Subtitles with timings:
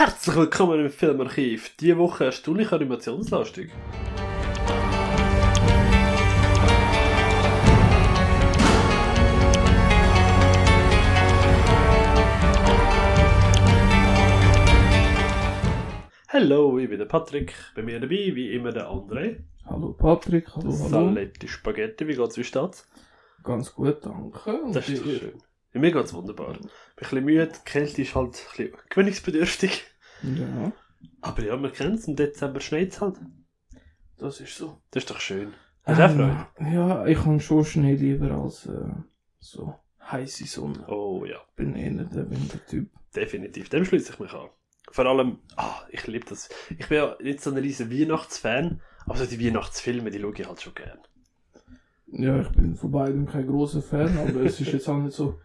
[0.00, 1.76] Herzlich willkommen im Filmarchiv.
[1.78, 3.70] Diese Woche erstaunlich animationslastig.
[16.28, 17.52] Hallo, ich bin der Patrick.
[17.74, 19.40] Bei mir dabei, wie immer, der André.
[19.66, 20.88] Hallo Patrick, hallo, hallo.
[20.88, 22.88] Saletti Spaghetti, wie geht's, wie steht's?
[23.44, 24.62] Ganz gut, danke.
[24.62, 25.42] Und Das ist doch schön.
[25.74, 26.54] Ja, mir geht's wunderbar.
[26.54, 29.89] Bin ein bisschen müde, die Kälte ist halt ein bisschen gewöhnungsbedürftig.
[30.22, 30.72] Ja,
[31.20, 33.16] Aber ja, man kennt's, im Dezember schneit's halt.
[34.18, 34.80] das ist so.
[34.90, 35.54] Das ist doch schön.
[35.84, 36.46] Hast du auch Freude?
[36.58, 38.90] Ähm, ja, ich habe schon Schnee lieber als äh,
[39.38, 39.74] so
[40.10, 40.86] heiße Sonne.
[40.88, 42.90] Oh ja, Ich bin eher der Wintertyp.
[43.16, 43.68] definitiv.
[43.70, 44.48] Dem schließe ich mich an.
[44.92, 46.48] Vor allem, ah, ich liebe das.
[46.78, 50.46] Ich bin ja nicht so ein riesen Weihnachtsfan, aber so die Weihnachtsfilme, die schaue ich
[50.46, 50.98] halt schon gern.
[52.08, 55.38] Ja, ich bin von beidem kein großer Fan, aber es ist jetzt auch nicht so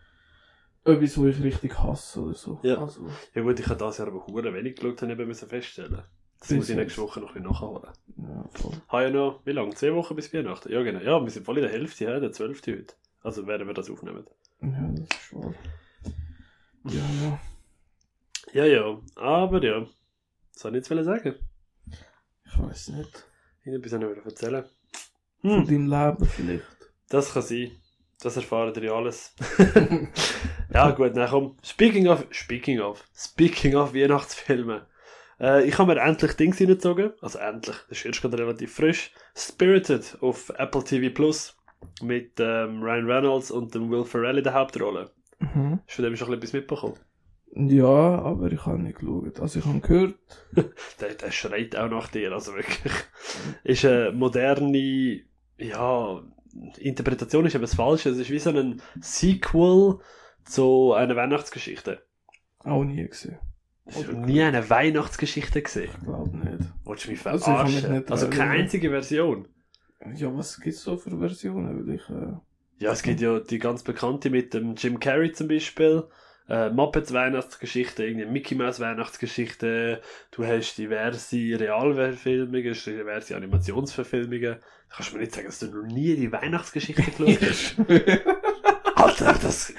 [0.86, 2.60] etwas, wo ich richtig hasse oder so.
[2.64, 2.78] Ja.
[2.78, 5.50] Also, Ja gut, ich habe das Jahr aber hure wenig geschaut, habe ich eben müssen
[5.50, 6.04] feststellen.
[6.40, 7.90] Das Bis muss ich nächste Woche noch ein bisschen nachholen.
[8.18, 8.74] ja, voll.
[8.90, 9.74] Habe ja noch, wie lange?
[9.74, 10.72] Zwei Wochen bis Weihnachten?
[10.72, 11.00] Ja genau.
[11.00, 12.62] Ja, wir sind voll in der Hälfte, ja, der 12.
[12.68, 12.94] heute.
[13.22, 14.26] Also werden wir das aufnehmen.
[14.62, 15.54] Ja, das ist wahr.
[16.86, 17.40] Ja, ja.
[18.54, 19.82] Ja, ja, aber ja.
[19.82, 21.36] Was soll ich jetzt sagen?
[22.46, 23.26] Ich weiß nicht.
[23.64, 24.66] Ich wieder erzählen.
[25.42, 26.64] Von Hm, deinem Leben vielleicht.
[27.10, 27.72] das kann sein.
[28.22, 29.34] Das erfahren ihr alles.
[30.74, 31.56] ja, gut, na komm.
[31.64, 34.86] Speaking of, speaking of, speaking of Weihnachtsfilme.
[35.40, 37.12] Äh, ich habe mir endlich Dings reingezogen.
[37.22, 39.12] Also endlich, das ist erst gerade relativ frisch.
[39.36, 41.58] Spirited auf Apple TV Plus.
[42.02, 45.12] Mit ähm, Ryan Reynolds und dem Will Ferrell in der Hauptrolle.
[45.40, 45.80] Mhm.
[45.86, 46.96] Hast du von dem schon etwas mitbekommen?
[47.56, 49.40] Ja, aber ich habe nicht geschaut.
[49.40, 50.16] Also ich habe gehört,
[51.00, 52.94] Der, der schreit auch nach dir, also wirklich.
[53.64, 55.22] Ist eine moderne,
[55.58, 56.22] ja,
[56.78, 58.10] Interpretation ist eben das Falsche.
[58.10, 60.00] Es ist wie so ein Sequel
[60.46, 62.02] zu einer Weihnachtsgeschichte.
[62.60, 63.38] auch nie gesehen.
[63.88, 65.92] Ich habe nie eine Weihnachtsgeschichte gesehen.
[65.94, 66.70] Ich glaube nicht.
[66.84, 67.94] Wolltest du mich Also, ich kann mich verarschen?
[68.00, 69.48] nicht Also keine einzige Version.
[70.16, 71.88] Ja, was gibt's so für Versionen?
[71.88, 72.34] Weil ich, äh,
[72.84, 76.04] Ja, es gibt ja die ganz bekannte mit dem Jim Carrey zum Beispiel.
[76.48, 80.02] Äh, Muppets Weihnachtsgeschichte, irgendeine Mickey Mouse Weihnachtsgeschichte.
[80.32, 84.56] Du hast diverse Realverfilmungen, diverse Animationsverfilmungen.
[84.90, 87.76] Da kannst du mir nicht sagen, dass du noch nie die Weihnachtsgeschichte gelesen hast.
[89.06, 89.74] Alter, das...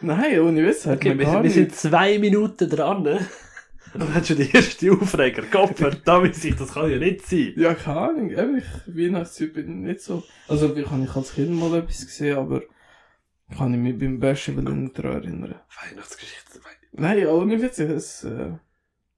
[0.00, 3.02] Nein, ohne Witz, hat Okay, man wir, gar wir sind zwei Minuten dran.
[3.02, 3.26] ne?
[3.94, 5.42] Und hast schon die erste Aufreger.
[5.50, 7.54] Gott verdammt, sich, das kann ja nicht sein.
[7.56, 10.22] Ja, keine Ahnung, eben, ich, Weihnachtstyp bin ich nicht so.
[10.48, 12.62] Also, ich habe ich als Kind mal etwas gesehen, aber
[13.56, 15.54] kann ich mich beim Besten will nicht daran erinnern.
[15.90, 16.58] Weihnachtsgeschichte.
[16.62, 18.50] Wei- Nein, ohne Witz, es, äh,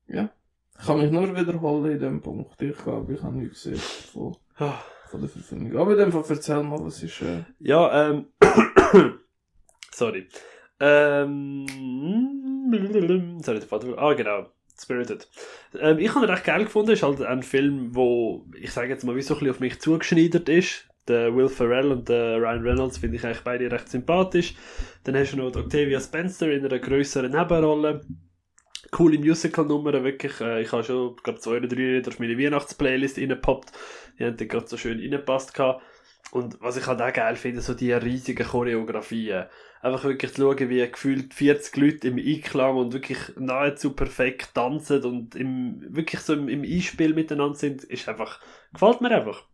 [0.07, 0.31] ja.
[0.79, 2.61] Ich kann mich nur wiederholen in dem Punkt.
[2.63, 3.81] Ich glaube, ich habe nichts gesehen
[4.13, 4.37] von,
[5.11, 5.77] von der Verfilmung.
[5.77, 8.27] Aber in dem Fall erzähl mal, was ist, äh, Ja, ähm.
[9.99, 10.29] Sorry.
[10.81, 11.67] Ähm.
[13.43, 13.99] Sorry, der Vater.
[13.99, 14.47] Ah, genau.
[14.81, 15.29] Spirited.
[15.79, 16.93] Ähm, ich habe ihn recht geil gefunden.
[16.93, 19.81] Ist halt ein Film, wo ich sage jetzt mal, wie so ein bisschen auf mich
[19.81, 20.85] zugeschneidert ist.
[21.09, 24.55] Der Will Ferrell und der Ryan Reynolds finde ich eigentlich beide recht sympathisch.
[25.05, 28.03] Dann hast du noch Octavia Spencer in einer größeren Nebenrolle.
[28.91, 30.41] Coole Musical-Nummer, wirklich.
[30.41, 33.73] Äh, ich habe schon, glaube zwei oder drei Lieder auf meine Weihnachtsplaylist reingepoppt.
[34.19, 35.83] Die haben dann gerade so schön reingepasst gehabt.
[36.31, 39.47] Und was ich halt auch geil finde, so die riesigen Choreografien.
[39.81, 45.05] Einfach wirklich zu schauen, wie gefühlt 40 Leute im Einklang und wirklich nahezu perfekt tanzen
[45.05, 48.41] und im, wirklich so im, im Einspiel miteinander sind, ist einfach,
[48.73, 49.45] gefällt mir einfach.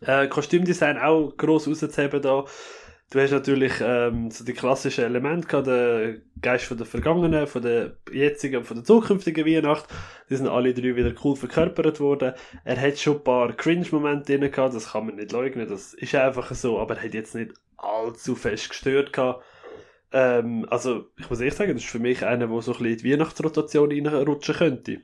[0.00, 2.44] Äh, Kostümdesign auch gross rauszuheben da.
[3.10, 7.62] Du hast natürlich ähm, so die klassischen Elemente gehabt, der Geist von der vergangenen, von
[7.62, 9.86] der jetzigen und von der zukünftigen Weihnacht.
[10.28, 12.34] Die sind alle drei wieder cool verkörpert worden.
[12.64, 16.14] Er hat schon ein paar Cringe-Momente drin gehabt, das kann man nicht leugnen, das ist
[16.14, 19.42] einfach so, aber er hat jetzt nicht allzu fest gestört gehabt.
[20.12, 22.92] Ähm, also, ich muss ehrlich sagen, das ist für mich einer, der so ein bisschen
[22.92, 25.00] in die Weihnachtsrotation reinrutschen könnte.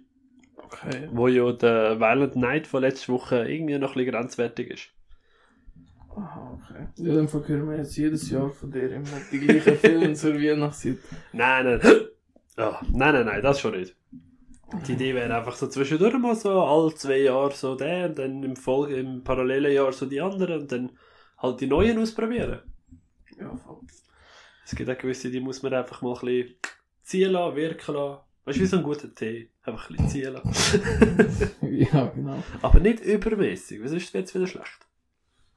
[0.58, 1.08] okay.
[1.10, 4.90] Wo ja der Violent Night von letzter Woche irgendwie noch ein bisschen grenzwertig ist.
[6.16, 6.86] Aha, okay.
[6.96, 10.98] Ja, dann hören wir jetzt jedes Jahr von dir immer die gleichen Filme zur Weihnachtszeit.
[11.32, 11.80] Nein, nein.
[12.56, 13.96] Ah, nein, nein, nein, das schon nicht.
[14.86, 18.42] Die Idee wäre einfach so zwischendurch mal so alle zwei Jahre so der und dann
[18.42, 20.92] im Folge, im parallelen Jahr so die anderen und dann
[21.38, 22.60] halt die neuen ausprobieren.
[23.38, 23.80] Ja, voll.
[24.64, 26.54] Es gibt auch gewisse, die muss man einfach mal ein bisschen
[27.02, 28.20] ziehen lassen, wirken lassen.
[28.44, 29.50] Weißt du, wie so ein guter Tee.
[29.62, 31.50] Einfach ein bisschen ziehen lassen.
[31.62, 32.42] ja, genau.
[32.62, 34.86] Aber nicht übermäßig, weil sonst wird es wieder schlecht.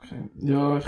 [0.07, 0.29] Okay.
[0.39, 0.85] Ja, ich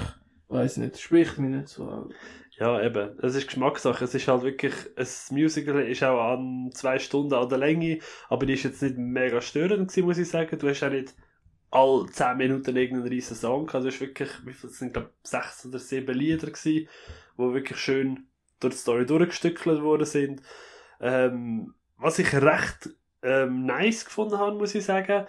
[0.48, 2.14] weiß nicht, spricht mich nicht so an.
[2.60, 3.18] Ja, eben.
[3.22, 4.04] Es ist Geschmackssache.
[4.04, 8.46] Es ist halt wirklich, ein Musical ist auch an zwei Stunden an der Länge, aber
[8.46, 10.58] die ist jetzt nicht mega störend gewesen, muss ich sagen.
[10.60, 11.16] Du hast auch nicht
[11.72, 13.86] alle zehn Minuten irgendeinen riesen Song gehabt.
[13.86, 16.90] Du hast wirklich, wie viel sind, glaube sechs oder sieben Lieder gewesen,
[17.38, 18.28] die wirklich schön
[18.60, 20.42] durch die Story durchgestückelt worden sind.
[21.00, 22.90] Ähm, was ich recht
[23.24, 25.28] ähm, nice gefunden habe, muss ich sagen.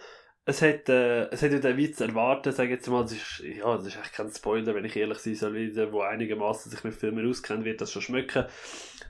[0.50, 3.76] Es hat, äh, es hat ja den Witz erwartet, sage jetzt mal, das ist, ja,
[3.76, 6.92] das ist echt kein Spoiler, wenn ich ehrlich sein soll, jeder, der einigermaßen sich mit
[6.92, 8.46] Filmen auskennt, wird das schon schmecken.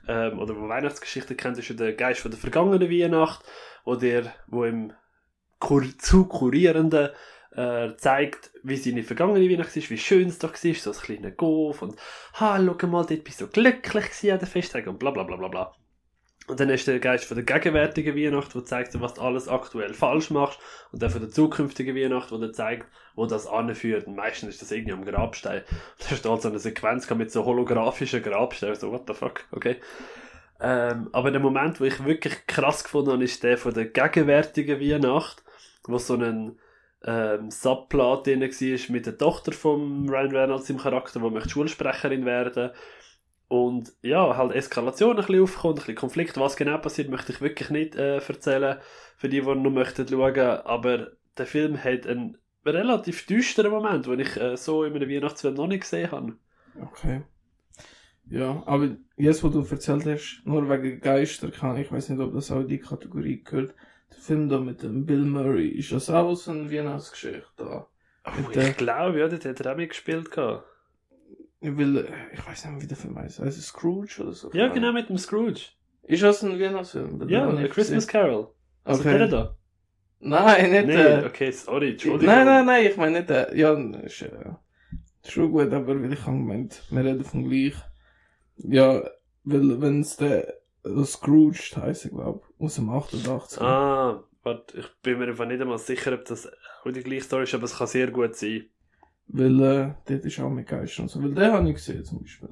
[0.07, 3.43] Ähm, oder wo Weihnachtsgeschichte kennt, ist der Geist von der vergangenen Weihnacht,
[3.85, 4.93] wo der, wo im
[5.57, 7.09] Kur zu kurierenden
[7.55, 11.31] äh, zeigt, wie seine vergangene Weihnacht ist, wie schön es doch war, so ein kleiner
[11.31, 11.95] Golf und
[12.39, 15.37] ha, schau mal, dort bist du so glücklich an den Festtagen und bla bla bla
[15.37, 15.75] bla bla.
[16.47, 19.93] Und dann ist der Geist von der gegenwärtigen Weihnacht, der zeigt, was du alles aktuell
[19.93, 20.59] falsch machst.
[20.91, 24.07] Und dann von der zukünftigen Weihnacht, wo der zeigt, wo das anführt.
[24.07, 25.61] Und meistens ist das irgendwie am Grabstein.
[25.99, 28.75] Und da steht so eine Sequenz mit so holographischen Grabsteinen.
[28.75, 29.77] So, what the fuck, okay.
[30.59, 34.79] Ähm, aber der Moment, wo ich wirklich krass gefunden habe, ist der von der gegenwärtigen
[34.79, 35.43] Weihnacht,
[35.85, 36.59] wo so ein
[37.03, 42.25] ähm, Subplot drin war mit der Tochter von Ryan Reynolds im Charakter, die möchte Schulsprecherin
[42.25, 42.71] werden
[43.51, 47.41] und ja, halt Eskalation ein bisschen aufkommt, ein bisschen Konflikt, was genau passiert, möchte ich
[47.41, 48.79] wirklich nicht äh, erzählen,
[49.17, 54.19] für die, die noch möchten schauen, aber der Film hat einen relativ düsteren Moment, den
[54.21, 56.37] ich äh, so in einem Weihnachtsfilm noch nicht gesehen habe.
[56.81, 57.23] Okay.
[58.29, 62.33] Ja, aber jetzt, wo du erzählt hast, nur wegen Geister kann ich weiß nicht, ob
[62.33, 63.75] das auch in die Kategorie gehört.
[64.11, 67.87] Der Film da mit dem Bill Murray, ist das auch so eine Weihnachtsgeschichte da?
[68.25, 70.31] Oh, Mit ich der- glaube, ja, dort hat er auch mitgespielt.
[70.31, 70.63] gehabt.
[71.63, 73.39] Ich will, ich weiß nicht, wie der Film heißt.
[73.39, 74.49] Es Scrooge oder so?
[74.51, 75.61] Ja, genau, mit dem Scrooge.
[76.03, 77.29] Ist das ein Weihnachtsfilm?
[77.29, 78.07] Ja, A Christmas gesehen.
[78.07, 78.47] Carol.
[78.83, 79.29] Also der Okay.
[79.29, 79.55] da.
[80.19, 81.25] Nein, nicht Nee, der.
[81.27, 82.25] okay, sorry, Entschuldigung.
[82.35, 83.55] Nein, nein, nein, ich meine nicht der.
[83.55, 84.29] Ja, ist, äh,
[85.23, 87.75] ist schon gut, aber weil ich habe gemeint, wir reden vom gleich.
[88.57, 89.03] Ja,
[89.43, 93.61] weil, wenn es der, der Scrooge heisst, glaube ich, aus dem 88.
[93.61, 96.47] Ah, warte, ich bin mir einfach nicht einmal sicher, ob das
[96.83, 98.65] auch die gleiche Story ist, aber es kann sehr gut sein.
[99.33, 101.23] Weil, äh, dort ist auch mit Geistern und so.
[101.23, 102.49] Weil den habe ich gesehen, zum Beispiel.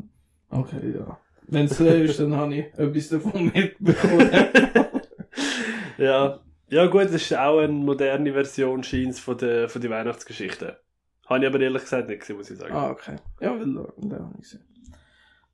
[0.50, 1.20] Okay, ja.
[1.48, 4.30] Wenn es der ist, dann habe ich etwas davon mitbekommen.
[5.98, 6.40] ja.
[6.72, 10.80] Ja gut, das ist auch eine moderne Version scheint's von der, von der Weihnachtsgeschichte.
[11.26, 12.74] Habe ich aber ehrlich gesagt nicht gesehen, muss ich sagen.
[12.74, 13.16] ah, okay.
[13.42, 14.64] Ja, weil, äh, den habe ich gesehen.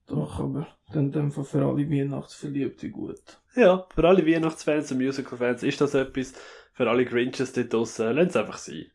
[0.07, 3.21] Doch, aber dann, dann für alle Weihnachtsverliebte gut.
[3.56, 6.33] Ja, für alle Weihnachtsfans und Musical-Fans ist das etwas.
[6.74, 8.86] Für alle Grinches dort draussen, lasst es einfach sein.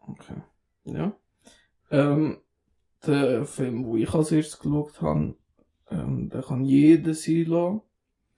[0.00, 0.42] Okay.
[0.84, 1.12] Ja.
[1.90, 2.38] Ähm,
[3.06, 5.34] der Film, wo ich als erstes geschaut habe,
[5.90, 7.80] ähm, der kann jeder sein lassen.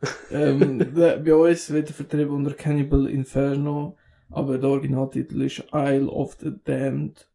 [0.30, 3.96] ähm, der, bei uns wird er vertrieben unter Cannibal Inferno,
[4.30, 7.28] aber der Originaltitel ist Isle of the Damned.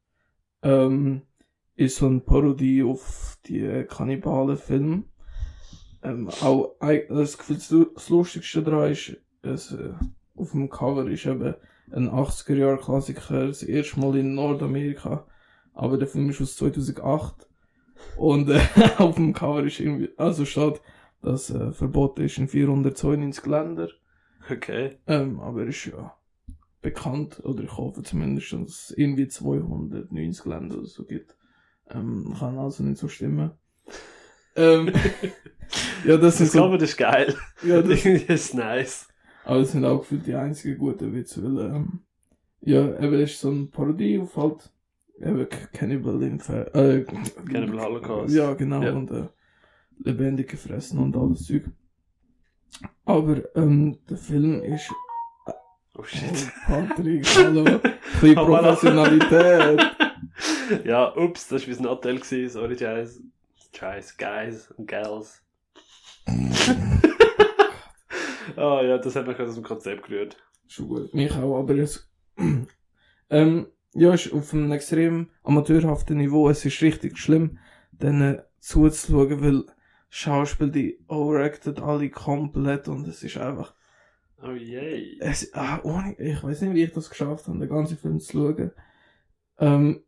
[0.63, 1.21] Ähm,
[1.75, 5.05] ist so eine Parodie auf die Kannibalen-Film.
[6.03, 6.75] Ähm, auch,
[7.09, 9.93] das Gefühl, das Lustigste daran ist, es, äh,
[10.35, 11.55] auf dem Cover ist eben
[11.91, 15.27] ein 80er-Jahr-Klassiker, das erste Mal in Nordamerika.
[15.75, 17.47] Aber der Film ist aus 2008.
[18.17, 18.59] Und äh,
[18.97, 20.81] auf dem Cover ist irgendwie, also steht,
[21.21, 23.89] dass äh, verboten ist in 492 Länder.
[24.49, 24.97] Okay.
[25.07, 26.15] Ähm, aber er ist ja
[26.81, 31.35] bekannt, oder ich hoffe zumindest, dass es irgendwie 290 Länder oder so gibt.
[31.89, 33.51] Ähm, kann also nicht so stimmen.
[34.55, 34.91] Ähm,
[36.05, 37.35] ja, das Das so, Cover ist geil.
[37.63, 39.07] ja, das, Das ist nice.
[39.43, 41.99] aber das sind auch gefühlt die einzigen guten Witze, weil, ähm,
[42.61, 44.71] ja, eben ist so eine Parodie auf halt,
[45.19, 48.33] eben Cannibal Infer äh, Cannibal Holocaust.
[48.35, 48.93] Ja, genau, Ja.
[48.93, 49.27] und, äh,
[49.99, 51.63] lebendig gefressen und alles Zeug.
[53.05, 54.91] Aber, ähm, der Film ist,
[55.97, 56.51] Oh shit.
[56.65, 57.63] Patrick, hallo,
[58.21, 59.79] ein Professionalität.
[60.83, 62.49] ja, ups, das war mein Hotel, gewesen.
[62.49, 63.21] sorry, Scheiß.
[63.73, 65.41] Scheiß, Guys und Gals.
[68.57, 70.37] Ah ja, das hat mich aus dem Konzept gerührt.
[70.67, 71.13] Schon gut.
[71.13, 72.09] Mich auch, aber jetzt,
[73.29, 76.49] ähm, ja, ist auf einem extrem amateurhaften Niveau.
[76.49, 77.57] Es ist richtig schlimm,
[77.91, 79.63] denen zuzuschauen, weil
[80.09, 83.73] Schauspiel, die overacted alle komplett und es ist einfach,
[84.41, 85.17] Oh je.
[85.19, 88.33] es, ah, ohne, ich weiß nicht, wie ich das geschafft habe, den ganzen Film zu
[88.33, 88.71] schauen.
[89.59, 90.03] Ähm,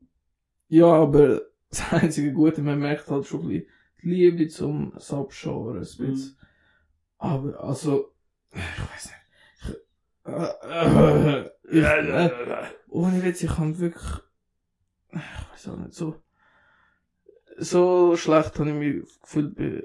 [0.67, 3.67] ja, aber das einzige Gute, man merkt halt schon ein bisschen
[4.03, 6.37] die Liebe zum Subgenre, ein bisschen.
[7.17, 8.13] Aber, also,
[8.51, 9.17] ich weiß nicht.
[9.59, 12.29] Ich, äh, äh, ich, äh,
[12.89, 14.21] ohne Witz, ich kann wirklich,
[15.11, 16.15] ich weiß auch nicht, so,
[17.57, 19.83] so schlecht habe ich mich gefühlt bei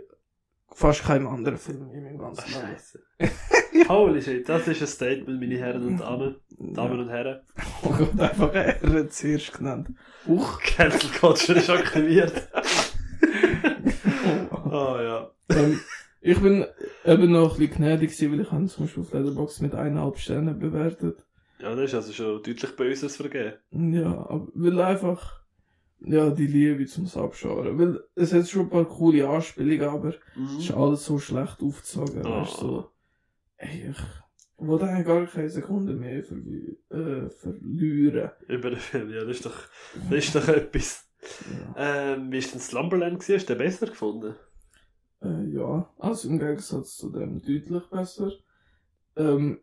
[0.75, 2.67] fast keinem anderen Film in meinem ganzen Leben.
[2.67, 3.03] Scheiße.
[3.89, 6.37] Holy shit, das ist ein Statement, meine Herren und Damen.
[6.59, 7.41] Damen und Herren.
[7.85, 9.89] Oh Gott, einfach er zuerst genannt.
[10.27, 10.61] Uch.
[10.61, 12.49] Cancel Culture ist aktiviert.
[14.53, 14.71] oh
[15.01, 15.31] ja.
[15.49, 15.81] ähm,
[16.21, 16.65] ich bin
[17.05, 20.19] eben noch ein bisschen gnädig gewesen, weil ich habe zum Beispiel auf Letterboxd mit eineinhalb
[20.19, 21.25] Sternen bewertet.
[21.63, 23.55] Ja, das ist also schon deutlich Böses vergeben.
[23.71, 25.43] Ja, aber weil einfach,
[26.01, 27.79] ja, die Liebe zum Subgenre.
[27.79, 32.27] Weil es hat schon ein paar coole Anspielungen, aber es ist alles so schlecht aufgezogen.
[32.27, 32.31] Oh.
[32.31, 32.91] Weißt, so,
[33.59, 33.97] ey, ich,
[34.57, 36.37] wo dann gar keine Sekunde mehr ver
[36.91, 38.31] äh, verlieren.
[38.49, 39.59] Über den Film, ja, das ist doch,
[40.11, 41.09] das ist doch etwas.
[41.77, 42.15] Ja.
[42.15, 43.37] Ähm, wie ist denn Slumberland gewesen?
[43.37, 44.35] Hast du den besser gefunden?
[45.23, 48.33] Äh, ja, also im Gegensatz zu dem deutlich besser.
[49.15, 49.61] Ähm,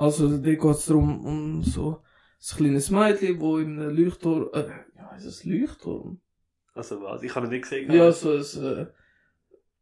[0.00, 4.64] also da geht es darum, um so ein kleines Mädchen, wo in einem Leuchtturm, äh,
[4.96, 6.20] ja, ist es Leuchtturm?
[6.74, 7.22] Also was?
[7.22, 7.92] Ich habe ihn nicht gesehen.
[7.92, 8.86] Ja, so ein, äh,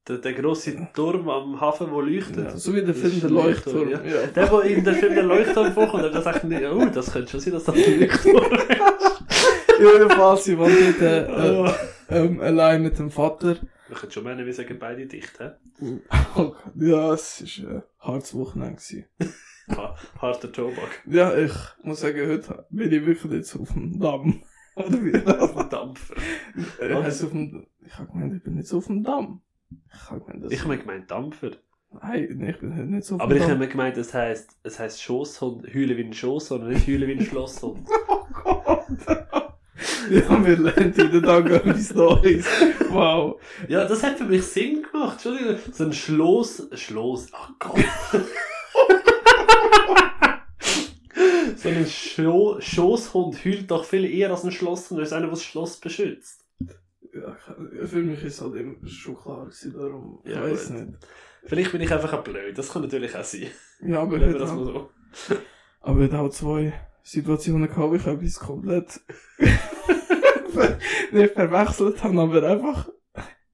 [0.08, 2.44] Der, der grosse Turm am Hafen, der leuchtet.
[2.46, 3.90] ja, so wie der Film Der Leuchtturm.
[3.90, 4.26] Leuchtturm, ja.
[4.26, 7.40] Der, der in der Film der Leuchtturm vorkommt, der sagt nicht, oh, das könnte schon
[7.40, 9.22] sein, dass das ein Leuchtturm ist.
[9.80, 11.66] Jedenfalls, sie wohnt dort äh,
[12.14, 13.56] äh, ähm, allein mit dem Vater.
[13.90, 15.50] Ich könnte schon meinen, wir sagen beide dicht, hä?
[16.74, 18.80] Ja, es war ein hartes Wochenende.
[20.20, 21.02] Harter Tobak.
[21.06, 24.42] Ja, ich muss sagen, heute bin ich wirklich jetzt auf dem Damm.
[24.76, 25.68] Oder wie das?
[25.68, 26.14] Dampfer.
[26.80, 29.40] Äh, heisst auf dem, ich habe gemeint, ich bin jetzt auf dem Damm.
[29.92, 31.50] Ich habe gemeint, das Ich habe mir gemeint Dampfer.
[31.90, 33.58] Nein, ich bin heute nicht so auf Aber dem ich habe Damm.
[33.60, 37.12] mir gemeint, es heisst, es heisst Schosshund, heulen wie ein Schosshund und nicht heulen wie
[37.12, 37.86] ein Schlosshund.
[38.10, 38.84] Oh Gott.
[40.10, 42.46] ja, wir lernen jeden Tag etwas Neues.
[42.90, 43.40] Wow.
[43.68, 45.14] Ja, das hat für mich Sinn gemacht.
[45.24, 45.56] Entschuldigung.
[45.72, 47.84] So ein Schloss, Schloss, ach Gott.
[51.56, 55.44] so ein Scho Schosshund heult doch viel eher als ein Schlosshund, als einer, der das
[55.44, 56.44] Schloss beschützt.
[57.14, 57.36] Ja,
[57.86, 60.98] für mich ist halt immer schon klar gewesen, darum, ich Ja, weiß nicht.
[61.44, 63.46] Vielleicht bin ich einfach ein blöd, das kann natürlich auch sein.
[63.80, 64.90] Ja, aber heute das auch, so.
[65.80, 69.00] aber heute auch zwei Situationen gehabt, wo ich etwas komplett
[71.12, 72.88] nicht verwechselt habe, aber einfach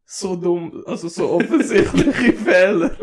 [0.05, 2.97] so dumm, also so offensichtliche Fehler.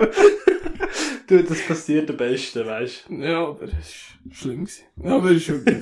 [1.32, 4.66] Du, das passiert am besten, weißt Ja, aber es war schlimm.
[4.66, 4.84] Gewesen.
[5.02, 5.82] Aber ist okay.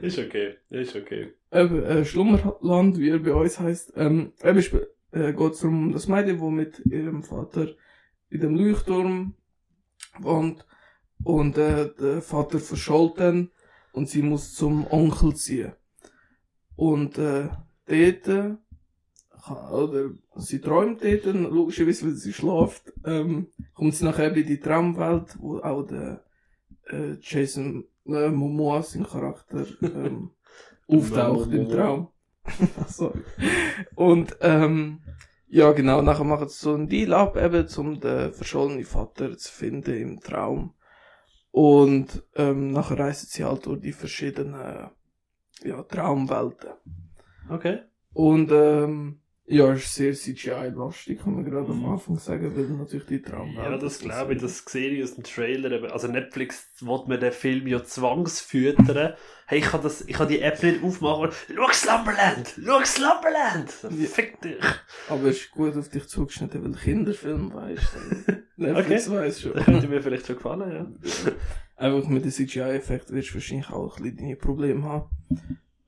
[0.00, 0.06] du.
[0.06, 1.32] ist okay, ist okay.
[1.50, 4.64] Eben, äh, Schlummerland, wie er bei uns heisst, ähm, eben
[5.10, 7.74] äh, geht es um das Mädchen, wo mit ihrem Vater
[8.30, 9.34] in dem Leuchtturm
[10.20, 10.64] wohnt
[11.24, 13.50] und äh, der Vater verschollt dann
[13.90, 15.72] und sie muss zum Onkel ziehen.
[16.76, 17.48] Und äh,
[17.86, 18.58] dort,
[19.50, 25.36] oder sie träumt dort, logischerweise, weil sie schläft, ähm, kommt sie nachher in die Traumwelt,
[25.38, 26.24] wo auch der
[26.90, 30.30] äh, Jason äh, Momoa, sein Charakter, ähm,
[30.88, 31.68] auftaucht im.
[31.68, 32.08] Traum.
[32.88, 33.20] Sorry.
[33.94, 35.00] Und ähm,
[35.48, 39.52] ja genau, nachher machen sie so einen Deal ab, eben, um den verschollenen Vater zu
[39.52, 40.74] finden im Traum.
[41.50, 44.90] Und ähm, nachher reisen sie halt durch die verschiedenen
[45.64, 46.70] ja, Traumwelten.
[47.48, 47.80] Okay.
[48.12, 53.22] Und ähm, ja, ist sehr CGI-lastig, kann man gerade am Anfang sagen, weil natürlich die
[53.22, 53.56] Traumwelt.
[53.56, 55.90] Ja, das glaube ich, das sehe ich aus dem Trailer.
[55.90, 59.14] Also Netflix will mir den Film ja zwangsfüttern.
[59.46, 61.30] Hey, ich kann, das, ich kann die App nicht aufmachen.
[61.54, 62.54] Schau Slumberland!
[62.62, 63.70] Schau Slumberland!
[64.10, 64.62] Fick dich!
[65.08, 68.32] Aber es ist gut auf dich zugeschnitten, weil Kinderfilm weißt du.
[68.58, 69.54] Netflix weiß schon.
[69.54, 71.32] Das könnte mir vielleicht schon gefallen, ja.
[71.76, 75.08] Einfach mit den CGI-Effekten wirst du wahrscheinlich auch ein bisschen deine Probleme haben.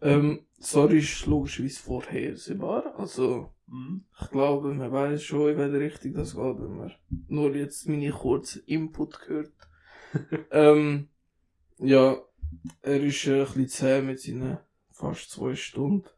[0.03, 2.95] Ähm, Story ist logischerweise vorhersehbar.
[2.99, 4.05] Also, Mhm.
[4.21, 6.93] ich glaube, man weiß schon, in welche Richtung das geht, wenn man
[7.29, 9.53] nur jetzt meine kurzen Input gehört.
[10.51, 11.09] ähm,
[11.79, 12.17] ja,
[12.83, 14.59] er ist äh, ein bisschen zäh mit seinen
[14.93, 16.09] fast zwei Stunden.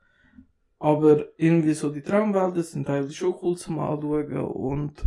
[0.79, 5.05] Aber irgendwie so die Traumwelten sind teilweise schon cool zum Anschauen und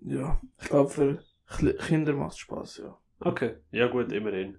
[0.00, 1.22] ja, ich glaube für
[1.78, 2.98] Kinder macht es Spaß, ja.
[3.20, 4.58] Okay, ja gut, immerhin.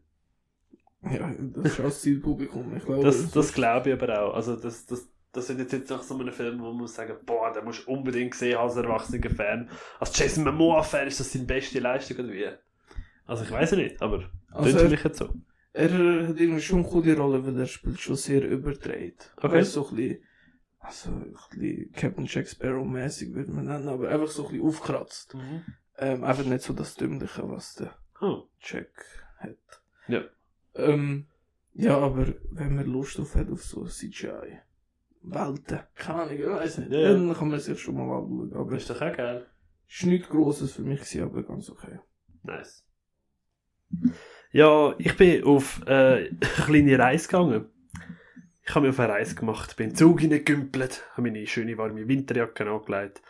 [1.03, 2.75] Ja, das ist das Zielpublikum.
[2.75, 4.33] Ich glaube, Das, das glaube ich aber auch.
[4.33, 7.53] Also das, das, das ist jetzt nach so einem Film, wo man muss sagen, boah,
[7.53, 9.69] den musst du unbedingt sehen als erwachsener Fan.
[9.99, 12.47] Als Jason Momoa-Fan ist das seine beste Leistung oder wie?
[13.25, 15.29] Also ich weiß nicht, aber Also mich jetzt so.
[15.73, 15.83] Er
[16.29, 19.31] hat irgendwie schon eine coole Rolle, weil er spielt schon sehr überdreht.
[19.37, 19.57] Okay.
[19.57, 20.23] Weißt, so ein bisschen,
[20.79, 25.35] also ein bisschen Captain Jack Sparrow-mäßig würde man nennen, aber einfach so ein bisschen aufkratzt.
[25.99, 28.47] Ähm, einfach nicht so das Dümmliche, was der Oh.
[28.59, 28.89] Jack
[29.37, 29.57] hat.
[30.07, 30.21] Ja.
[30.77, 31.25] Ähm,
[31.73, 34.59] ja, aber wenn man Lust auf hat, auf so CGI.
[35.21, 35.79] Welten.
[35.95, 36.91] Keine Ahnung, ich weiß nicht.
[36.91, 37.13] Ja.
[37.13, 38.53] Dann kann man sich schon mal anschauen.
[38.53, 39.45] Aber Das ist doch auch geil.
[39.87, 41.99] ist nichts Grosses für mich, gewesen, aber ganz okay.
[42.43, 42.85] Nice.
[44.51, 46.29] Ja, ich bin auf äh, eine
[46.65, 47.65] kleine Reise gegangen.
[48.63, 51.77] Ich habe mich auf eine Reise gemacht, bin in den Zug hineingekümpelt, habe meine schöne
[51.77, 53.21] warme Winterjacke angelegt.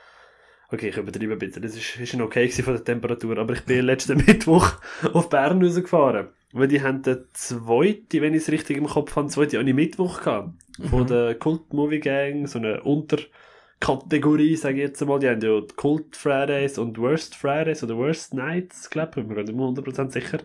[0.70, 3.64] Okay, ich übertreibe ein bisschen, das ist, ist schon okay von der Temperatur, aber ich
[3.64, 4.74] bin letzten Mittwoch
[5.14, 6.28] auf Bern rausgefahren.
[6.54, 9.66] Weil die haben den zweiten, wenn ich es richtig im Kopf habe, den zweiten an
[9.76, 10.54] Mittwoch gehabt.
[10.90, 11.08] Von Mhm.
[11.08, 15.20] der Cult Movie Gang, so eine Unterkategorie, sage ich jetzt mal.
[15.20, 19.36] Die haben ja die Cult Fridays und Worst Fridays oder Worst Nights, glaube ich, bin
[19.36, 20.40] mir nicht mehr 100% sicher.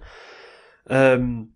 [0.89, 1.55] Ähm,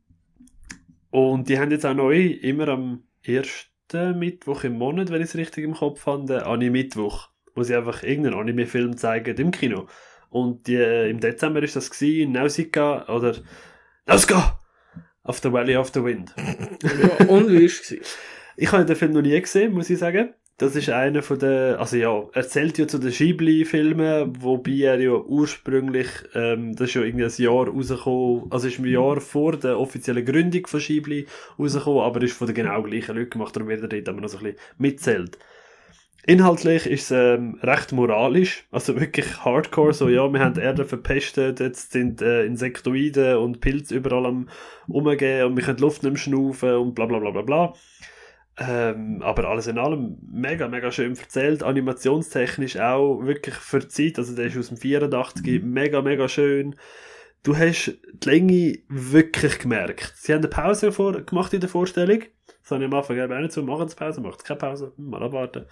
[1.10, 5.36] und die haben jetzt auch neu, immer am ersten Mittwoch im Monat, wenn ich es
[5.36, 9.88] richtig im Kopf habe, den Anime-Mittwoch, wo sie einfach irgendeinen Anime-Film zeigen im Kino.
[10.30, 13.34] Und die, äh, im Dezember ist das gewesen, Nausicaa oder
[14.06, 14.60] Nausicaa
[15.24, 16.32] of the Valley of the Wind.
[16.38, 18.16] ja, und wie ist es?
[18.56, 20.34] Ich habe den Film noch nie gesehen, muss ich sagen.
[20.58, 24.98] Das ist einer von den, also ja, er zählt ja zu den Ghibli-Filmen, wobei er
[24.98, 29.58] ja ursprünglich, ähm, das ist ja irgendwie ein Jahr rausgekommen, also ist ein Jahr vor
[29.58, 31.26] der offiziellen Gründung von Ghibli
[31.58, 34.30] rausgekommen, aber ist von den genau gleichen Leuten gemacht, darum wird er dort aber noch
[34.30, 35.38] so ein bisschen mitzählt.
[36.28, 40.84] Inhaltlich ist es ähm, recht moralisch, also wirklich hardcore, so ja, wir haben die Erde
[40.84, 44.48] verpestet, jetzt sind äh, Insektoiden und Pilze überall am
[44.88, 47.74] umgehen und wir können Luft nicht mehr schnaufen und bla bla bla bla bla.
[48.58, 54.18] Ähm, aber alles in allem mega, mega schön erzählt, animationstechnisch auch wirklich für die Zeit,
[54.18, 56.74] also der ist aus dem 84, mega, mega schön.
[57.44, 60.14] Du hast die Länge wirklich gemerkt.
[60.16, 62.22] Sie haben eine Pause vor, gemacht in der Vorstellung.
[62.66, 65.22] Das habe ich am Anfang auch nicht so, machen Sie Pause, macht keine Pause, mal
[65.22, 65.66] abwarten.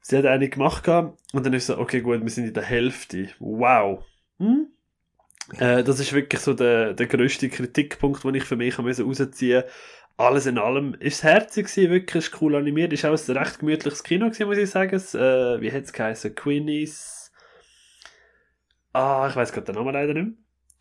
[0.00, 3.28] Sie hat eine gemacht und dann ist so, okay gut, wir sind in der Hälfte.
[3.38, 4.02] Wow.
[4.38, 4.68] Hm?
[5.58, 9.66] Äh, das ist wirklich so der, der grösste Kritikpunkt, den ich für mich rausziehen musste
[10.16, 12.92] alles in allem ist es herzig gewesen, wirklich ist cool animiert.
[12.92, 14.94] Ist auch ein recht gemütliches Kino gewesen, muss ich sagen.
[14.94, 16.34] Es, äh, wie hat es geheißen?
[16.34, 17.32] Queenies.
[18.92, 20.34] Ah, ich weiß gerade den Namen leider nicht mehr.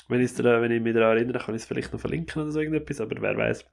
[0.10, 2.60] Wenn, da, wenn ich mich daran erinnere, kann ich es vielleicht noch verlinken oder so
[2.60, 3.66] irgendetwas, aber wer weiß.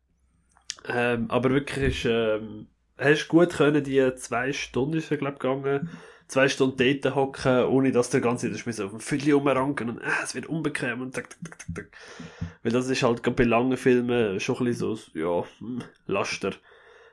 [0.88, 2.68] Ähm, aber wirklich ist, ähm,
[2.99, 5.90] hast gut können, die zwei Stunden ist glaube gegangen
[6.28, 10.23] zwei Stunden dort hocken, ohne dass der ganze Zeit auf dem Viertel rumranken und äh,
[10.23, 11.88] es wird unbequem und tak, tak, tak, tak.
[12.62, 16.52] Weil das ist halt bei langen Filmen schon ein bisschen so, ja, hm, Laster.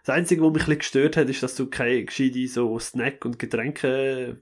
[0.05, 3.39] Das Einzige, was mich ein gestört hat, ist, dass du keine gescheite so Snack- und
[3.39, 4.41] Getränke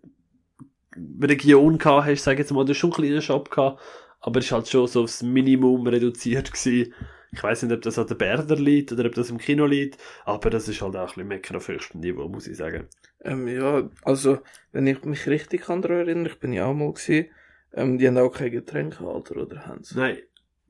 [1.22, 3.82] Region gehabt hast, sag jetzt mal, du hast schon einen kleinen Shop gehabt,
[4.20, 6.94] aber es ist halt schon so aufs Minimum reduziert gewesen.
[7.34, 9.98] Ich weiß nicht, ob das an der Berder liegt oder ob das im Kino liegt,
[10.26, 12.88] aber das ist halt auch ein bisschen auf höchstem Niveau, muss ich sagen.
[13.24, 14.40] Ähm, ja, also,
[14.74, 17.28] wenn ich mich richtig daran erinnere, ich bin ja auch mal gewesen,
[17.74, 19.98] ähm, die haben auch kein Getränkehalter, oder haben sie?
[19.98, 20.18] Nein,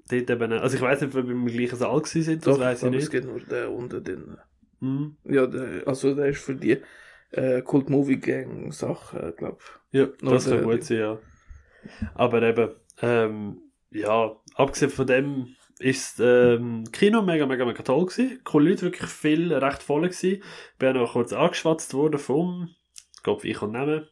[0.10, 0.51] dort eben.
[0.53, 3.03] Also ich weiß nicht, ob wir im gleichen Saal gewesen sind, das weiß ich nicht.
[3.03, 4.38] es geht nur der unten drin.
[4.81, 5.16] Mhm.
[5.24, 6.77] Ja, der, also der ist für die
[7.31, 11.20] äh, Kult-Movie-Gang-Sachen, glaub Ja, Nur das kann gut sein, ja.
[12.14, 12.70] Aber eben,
[13.01, 18.41] ähm, ja, abgesehen von dem ist ähm, Kino mega, mega, mega toll gewesen.
[18.44, 20.44] Coole Leute, wirklich viel, recht voll gewesen.
[20.79, 22.70] Bin auch noch kurz angeschwatzt worden vom,
[23.24, 24.07] Gott, wie ich kann nehmen.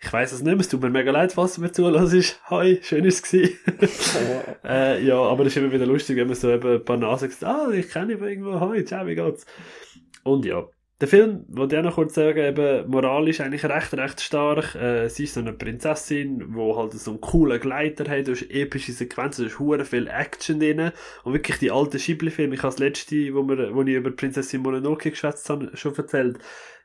[0.00, 2.40] Ich weiß es nicht mehr, es tut mir mega leid, was du mir zulässt.
[2.50, 3.50] Hi, schön ist es
[4.64, 7.30] äh, ja, aber es ist immer wieder lustig, wenn man so eben ein paar Nasen
[7.30, 9.46] sagt, ah, ich kenne ihn irgendwo, hi, ciao, wie geht's?
[10.24, 10.66] Und ja,
[11.02, 14.76] der Film, wollte ich auch noch kurz sagen, eben moralisch eigentlich recht, recht stark.
[14.76, 18.48] Äh, sie ist so eine Prinzessin, die halt so einen coolen Gleiter hat, du hast
[18.48, 20.92] epische Sequenzen, du hast hure viel Action drin.
[21.24, 24.62] Und wirklich die alten Ghibli-Filme, ich habe das letzte, wo, wir, wo ich über Prinzessin
[24.62, 26.38] Mononoke geschwätzt habe, schon erzählt,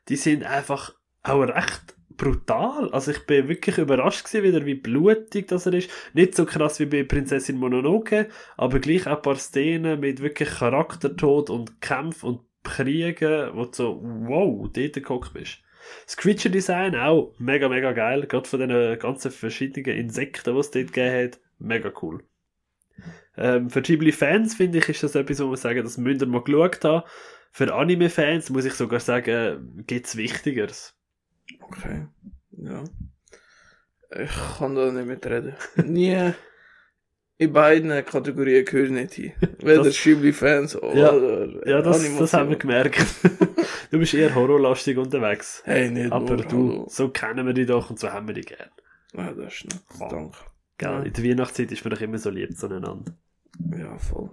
[0.08, 2.90] die sind einfach auch recht brutal.
[2.90, 5.90] Also ich bin wirklich überrascht gewesen, wieder, wie blutig das er ist.
[6.12, 11.50] Nicht so krass wie bei Prinzessin Mononoke, aber gleich ein paar Szenen mit wirklich Charaktertod
[11.50, 15.58] und Kampf und Kriegen, wo du so, wow, dort geguckt bist.
[16.06, 18.26] Das Creature Design auch mega, mega geil.
[18.26, 21.40] Gerade von den ganzen verschiedenen Insekten, die es dort gegeben hat.
[21.58, 22.22] Mega cool.
[23.36, 26.42] Ähm, für Ghibli-Fans finde ich, ist das etwas, wo man sagen, das müsst ihr mal
[26.42, 27.08] geschaut haben.
[27.52, 30.94] Für Anime-Fans muss ich sogar sagen, gibt's Wichtigeres.
[31.60, 32.06] Okay.
[32.52, 32.84] Ja.
[34.10, 35.54] Ich kann da nicht mitreden.
[35.76, 36.32] Nie.
[37.40, 39.32] In beiden Kategorien gehöre ich nicht hin.
[39.60, 41.12] Weder Das- Ghibli-Fans Ja.
[41.12, 42.98] oder Ja, das, das haben wir gemerkt.
[43.92, 45.62] du bist eher horrorlastig unterwegs.
[45.64, 46.86] Hey, nicht Aber nur, du, hallo.
[46.90, 48.68] so kennen wir dich doch und so haben wir dich gern.
[49.14, 49.80] Ja, das ist nett.
[50.00, 50.08] Oh.
[50.10, 50.36] Danke.
[50.78, 51.06] Gell?
[51.06, 53.16] In der Weihnachtszeit ist man doch immer so lieb zueinander.
[53.76, 54.30] Ja, voll.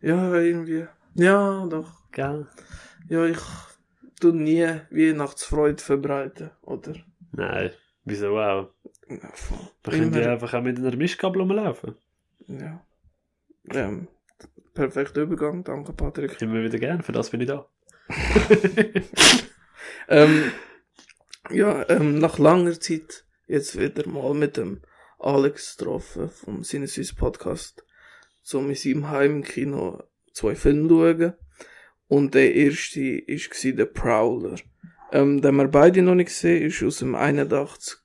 [0.00, 0.86] ja, irgendwie.
[1.14, 1.90] Ja, doch.
[2.12, 2.46] Gell?
[3.08, 3.38] Ja, ich
[4.20, 6.94] tu nie Weihnachtsfreude verbreiten, oder?
[7.32, 7.70] Nein,
[8.04, 8.68] wieso auch?
[9.08, 9.58] Ja, voll.
[9.84, 11.96] Wir können ja einfach auch mit einer Mischkabel rumlaufen.
[12.46, 12.84] Ja.
[13.70, 14.08] Ähm,
[14.74, 16.40] perfekter Übergang, danke Patrick.
[16.40, 17.68] Immer wieder gern, für das bin ich da.
[20.08, 20.52] Ähm,
[21.50, 24.82] ja, ähm, nach langer Zeit jetzt wieder mal mit dem
[25.18, 27.84] Alex getroffen vom Sinneswiss Podcast,
[28.42, 31.34] zum in seinem Heimkino zwei Filme schauen.
[32.08, 34.56] Und der erste ist gsi der Prowler.
[35.12, 37.98] Ähm, den wir beide noch nicht gesehen, ist aus dem 81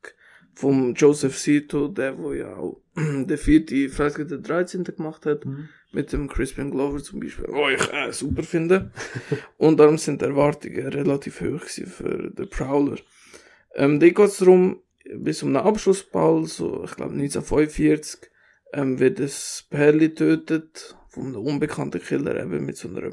[0.54, 4.84] vom Joseph Sito, der wo ja auch der vierte Freitag der 13.
[4.84, 5.46] gemacht hat
[5.92, 8.92] mit dem Crispin Glover zum Beispiel, wo ich äh, super finde.
[9.58, 12.98] Und darum sind die Erwartungen relativ hoch für den Prowler.
[13.76, 14.82] Ähm, da geht es darum,
[15.16, 18.30] bis um einen Abschlussball, so, ich glaube 1945,
[18.74, 19.32] ähm, wird ein
[19.70, 23.12] Pärli tötet von einem unbekannten Killer, eben mit so einer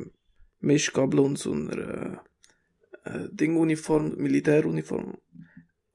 [0.60, 2.22] Mischgabel und so einer
[3.04, 5.16] äh, Dinguniform, Militäruniform.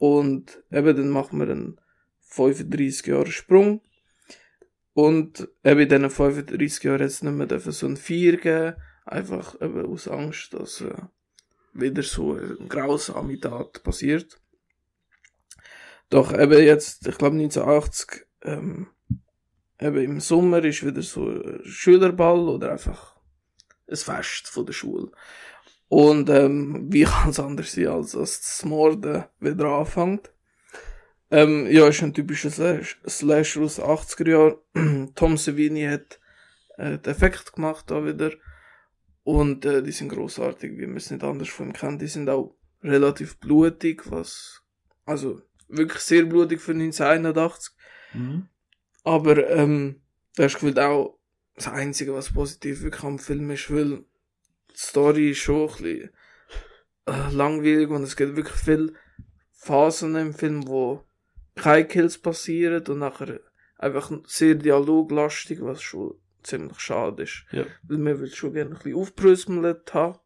[0.01, 1.81] Und eben dann macht man einen
[2.21, 3.81] 35 Jahre Sprung.
[4.93, 9.85] Und eben in diesen 35 Jahren es nicht mehr so ein Vier geben, einfach eben
[9.85, 10.95] aus Angst, dass äh,
[11.73, 14.41] wieder so eine grausame Tat passiert.
[16.09, 18.87] Doch eben jetzt, ich glaube 1980, ähm,
[19.79, 23.17] eben im Sommer ist wieder so ein Schülerball oder einfach
[23.87, 25.11] ein Fest von der Schule.
[25.91, 30.31] Und ähm, wie kann es anders sein, als dass das Morden wieder anfängt?
[31.29, 35.11] Ähm, ja, ist ein typischer Slash Slasher aus den 80er Jahren.
[35.15, 36.21] Tom Savini hat
[36.77, 38.31] äh, den Effekt gemacht da wieder.
[39.23, 42.01] Und äh, die sind großartig, wie man es nicht anders von ihm kennt.
[42.01, 44.63] Die sind auch relativ blutig, was,
[45.05, 47.73] also wirklich sehr blutig für 1981.
[48.13, 48.47] Mhm.
[49.03, 50.01] Aber ähm,
[50.37, 51.19] das ist gefühlt auch
[51.55, 54.05] das Einzige, was positiv wirklich am Film ist, weil
[54.73, 56.09] die Story ist schon ein bisschen
[57.05, 58.93] äh, langweilig und es gibt wirklich viele
[59.51, 61.03] Phasen im Film, wo
[61.55, 63.39] keine Kills passieren und nachher
[63.77, 67.45] einfach sehr dialoglastig, was schon ziemlich schade ist.
[67.51, 67.65] Ja.
[67.83, 70.19] Weil man will schon gerne ein bisschen aufbrüsselt haben.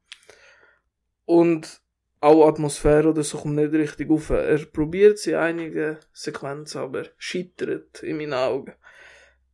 [1.25, 1.81] Und
[2.21, 4.29] auch Atmosphäre oder so kommt nicht richtig auf.
[4.29, 8.73] Er probiert sie einige Sequenzen, aber scheitert in meinen Augen.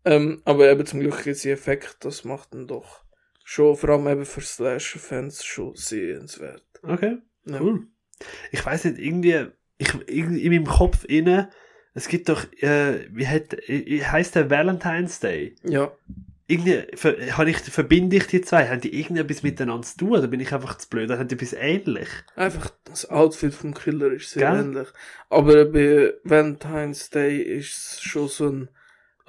[0.03, 3.03] Ähm, aber eben zum Glück ist der Effekt, das macht ihn doch
[3.51, 6.63] schon, vor allem eben für Slasher-Fans, schon sehenswert.
[6.83, 7.59] Okay, Ja.
[7.59, 7.87] cool.
[8.51, 11.49] Ich weiß nicht, irgendwie, ich, irgendwie in meinem Kopf inne,
[11.93, 15.55] es gibt doch, äh, wie hat, äh, heißt der Valentine's Day?
[15.63, 15.91] Ja.
[16.47, 18.67] Irgendwie, ver, ich, verbinde ich die zwei?
[18.69, 20.11] Haben die irgendetwas miteinander zu tun?
[20.11, 21.05] Oder bin ich einfach zu blöd?
[21.09, 22.07] Oder haben die etwas ähnlich?
[22.35, 24.59] Einfach das Outfit vom Killer ist sehr Gell?
[24.61, 24.87] ähnlich.
[25.29, 28.69] Aber bei Valentine's Day ist es schon so ein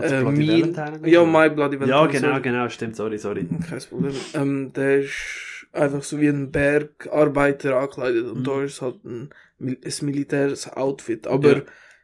[0.02, 1.24] äh, oder Ja?
[1.24, 2.08] My Bloody Ja, Valentine.
[2.20, 2.42] genau, sorry.
[2.42, 3.48] genau, stimmt, sorry, sorry.
[3.68, 4.14] Kein Problem.
[4.34, 8.44] Ähm, der ist einfach so wie ein Bergarbeiter angekleidet und Mhm.
[8.44, 11.26] da ist halt ein, ein militäres Outfit.
[11.26, 11.62] Aber Ja.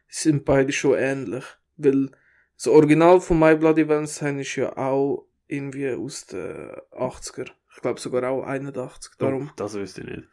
[0.09, 1.45] sind beide schon ähnlich.
[1.77, 2.11] Weil
[2.57, 7.47] das Original von My Bloody Valentine ist ja auch irgendwie aus den 80er.
[7.75, 9.13] Ich glaube sogar auch 81.
[9.19, 10.29] Darum, Oh, das wüsste ich nicht.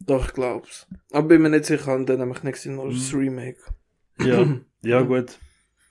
[0.00, 0.86] doch, ich glaub's.
[1.10, 3.18] Aber bin mir nicht sicher, und dann nämlich nicht gesehen, nur das Mhm.
[3.18, 3.58] Remake.
[4.20, 4.46] Ja,
[4.82, 5.38] ja gut.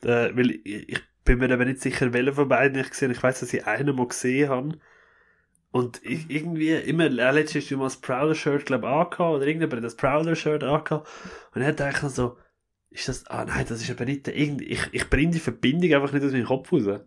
[0.03, 3.17] Äh, weil ich, ich bin mir aber nicht sicher, welchen von beiden ich gesehen habe.
[3.17, 4.77] Ich weiß, dass ich einen mal gesehen habe.
[5.71, 9.83] Und ich, irgendwie immer, äh, du mal das Prowler-Shirt, glaube ich, angehabt, oder irgendjemand hat
[9.83, 11.07] das Prowler-Shirt angehabt.
[11.53, 12.37] Und er hat eigentlich so,
[12.91, 16.13] ist das, ah nein, das ist aber nicht, der- ich, ich bringe die Verbindung einfach
[16.13, 17.01] nicht aus meinem Kopf raus.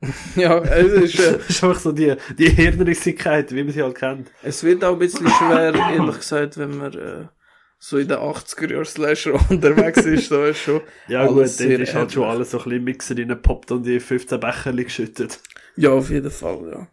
[0.36, 3.96] ja, es ist, äh, Das ist einfach so die, die Hirnrissigkeit, wie man sie halt
[3.96, 4.30] kennt.
[4.42, 7.26] Es wird auch ein bisschen schwer, ehrlich gesagt, wenn man äh,
[7.78, 10.30] so in den 80er Jahren Slasher unterwegs ist.
[10.30, 10.80] Da ist schon.
[11.08, 14.40] Ja gut, dort ist halt schon alles so ein bisschen Mixer reingepoppt und die 15
[14.40, 15.40] Becherli geschüttet.
[15.76, 16.88] Ja, auf jeden Fall, ja.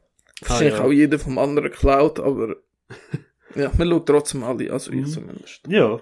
[0.48, 0.84] Wahrscheinlich ja.
[0.84, 2.56] auch jeder vom anderen klaut, aber
[3.56, 5.06] ja, man schaut trotzdem alle, also ich Mhm.
[5.08, 5.62] zumindest.
[5.68, 6.00] Ja.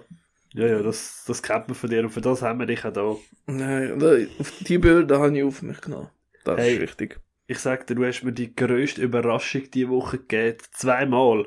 [0.56, 2.92] Ja, ja, das, das kennt man von dir und für das haben wir dich auch
[2.92, 3.16] da.
[3.46, 6.10] Nein, auf die Bürde habe ich auf mich genommen.
[6.44, 6.74] Das Hey.
[6.74, 7.18] ist wichtig.
[7.46, 10.58] Ich sag dir, du hast mir die grösste Überraschung diese Woche gegeben.
[10.72, 11.46] Zweimal.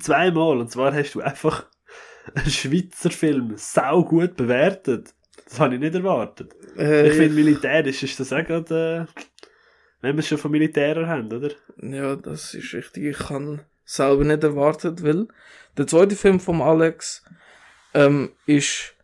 [0.00, 0.58] Zweimal.
[0.58, 1.66] Und zwar hast du einfach
[2.34, 5.14] einen Schweizer Film sau gut bewertet.
[5.44, 6.54] Das habe ich nicht erwartet.
[6.76, 9.20] Äh, Ich finde, militärisch ist das auch gerade, äh,
[10.00, 11.50] wenn wir es schon von Militärer haben, oder?
[11.80, 13.04] Ja, das ist richtig.
[13.04, 15.26] Ich kann selber nicht erwartet, weil
[15.76, 17.24] der zweite Film von Alex
[17.94, 18.94] ähm, ist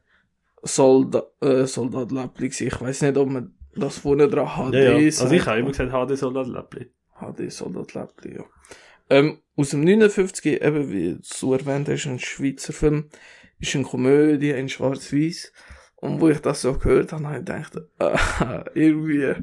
[0.62, 2.46] Solda äh, Soldat Läppli.
[2.48, 5.06] Ich weiß nicht, ob man das vorne dran HD Ja, ja.
[5.06, 6.90] Also ich habe immer gesagt, HD Soldat Läppli.
[7.20, 8.44] HD Soldat Läppli, ja.
[9.10, 13.10] Ähm, aus dem 59, eben wie du erwähnt hast, ein Schweizer Film,
[13.58, 15.52] ist eine Komödie in Schwarz-Weiß.
[15.96, 19.34] Und wo ich das so gehört habe, habe ich gedacht, ah, irgendwie,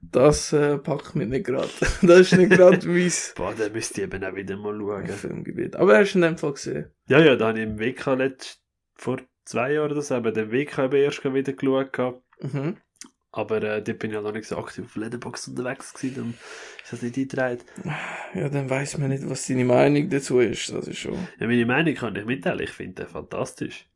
[0.00, 1.68] das äh, packt mich nicht gerade.
[2.02, 5.08] das ist nicht gerade mein Boah, da müsst ihr eben auch wieder mal schauen.
[5.08, 5.74] Filmgebiet.
[5.74, 6.90] Aber hast du in dem Fall gesehen?
[7.08, 8.62] Ja, ja, da habe ich im WK letzt,
[8.94, 11.92] vor zwei Jahren oder so, eben den WK eben erst wieder geschaut.
[11.92, 12.22] gehabt.
[12.40, 12.76] Mhm.
[13.36, 16.34] Aber äh, dort bin ich ja noch nicht so aktiv auf Letterboxd unterwegs gewesen, dann
[16.84, 17.60] ist das nicht eingetragen.
[18.34, 20.72] Ja, dann weiß man nicht, was deine Meinung dazu ist.
[20.72, 21.14] Das ist schon.
[21.40, 23.86] Ja, meine Meinung kann ich mitteilen, ich finde den fantastisch.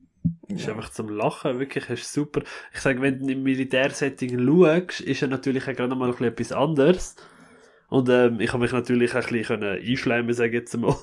[0.49, 0.75] Ist Ja.
[0.75, 2.43] einfach zum Lachen, wirklich, ist super.
[2.75, 6.11] Ich sage, wenn du im Militärsetting schaust, ist er natürlich auch gerade noch mal ein
[6.13, 7.17] bisschen etwas anderes.
[7.89, 10.97] Und ähm, ich habe mich natürlich auch ein bisschen können einschleimen, sage ich jetzt mal.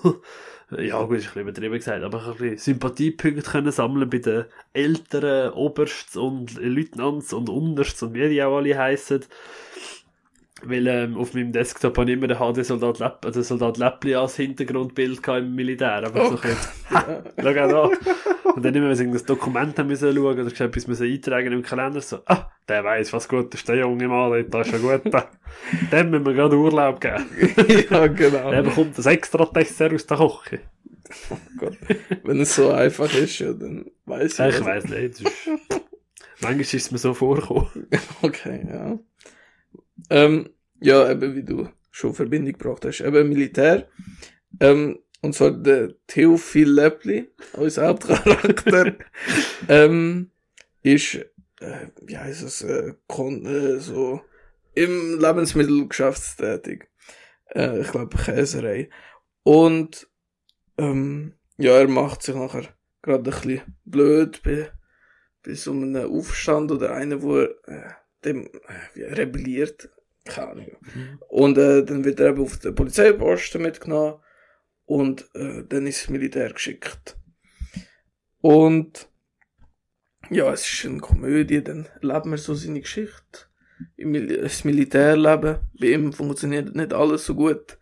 [0.79, 4.45] Ja, gut, ist ein bisschen übertrieben gesagt, aber ein bisschen Sympathiepunkte können sammeln bei den
[4.73, 9.25] älteren Obersts und Leutnants und Untersts und wie die auch alle heissen.
[10.63, 14.37] Weil ähm, auf meinem Desktop habe ich immer den HD-Soldat Lepp, also Soldat Läppli als
[14.37, 16.03] Hintergrundbild im Militär.
[16.05, 16.57] Aber so ein bisschen,
[16.91, 18.51] ha, schau auch da.
[18.51, 21.61] Und dann immer, wenn sie das Dokument haben müssen schauen oder etwas müssen eintragen im
[21.61, 25.13] Kalender, so, ah, der weiß, was gut ist, der junge Mann, das ist ja gut.
[25.13, 25.29] da.
[25.91, 27.25] Dem müssen wir gerade Urlaub geben.
[27.89, 28.49] ja, genau.
[28.49, 30.61] Der bekommt das extra Dessert aus der Küche.
[31.57, 31.77] Gott.
[32.23, 34.45] Wenn es so einfach ist, ja, dann weiß ich.
[34.55, 35.21] Ich was- weiss nicht.
[36.41, 37.67] Manchmal ist es mir so vorgekommen.
[38.21, 38.97] Okay, ja.
[40.09, 43.01] Ähm, ja, eben wie du schon Verbindung gebracht hast.
[43.01, 43.87] Eben Militär.
[44.59, 48.95] Ähm, und zwar der Theophil Lepli, unser Hauptcharakter,
[49.67, 50.29] ähm,
[50.83, 51.15] ist,
[51.59, 54.21] äh, wie heißt es, äh, kon äh, so
[54.75, 56.89] im Lebensmittelgeschäft tätig.
[57.55, 58.89] Äh, ich glaube Käserei.
[59.43, 60.07] Und
[60.77, 62.67] ähm, ja, er macht sich nachher
[63.01, 64.69] gerade ein bisschen blöd bei,
[65.45, 67.93] bei so einem Aufstand oder einer, wo er äh,
[68.25, 68.49] dem
[68.95, 69.89] äh, rebelliert.
[70.25, 70.77] Keine Ahnung.
[71.27, 74.19] Und äh, dann wird er eben auf den Polizeiposten mitgenommen
[74.85, 77.17] und äh, dann ins Militär geschickt.
[78.41, 79.07] Und
[80.29, 83.47] ja, es ist eine Komödie, dann erlebt man so seine Geschichte.
[83.97, 87.77] Im Mil das Militärleben, bei ihm funktioniert nicht alles so gut.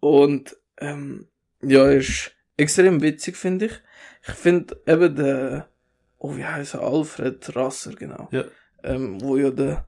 [0.00, 1.28] Und ähm,
[1.60, 3.72] ja, ist extrem witzig, finde ich.
[4.26, 5.68] Ich finde eben der,
[6.18, 8.28] oh, wie heißt er, Alfred Rasser, genau.
[8.30, 8.44] Ja.
[8.84, 9.86] Ähm, wo ja der,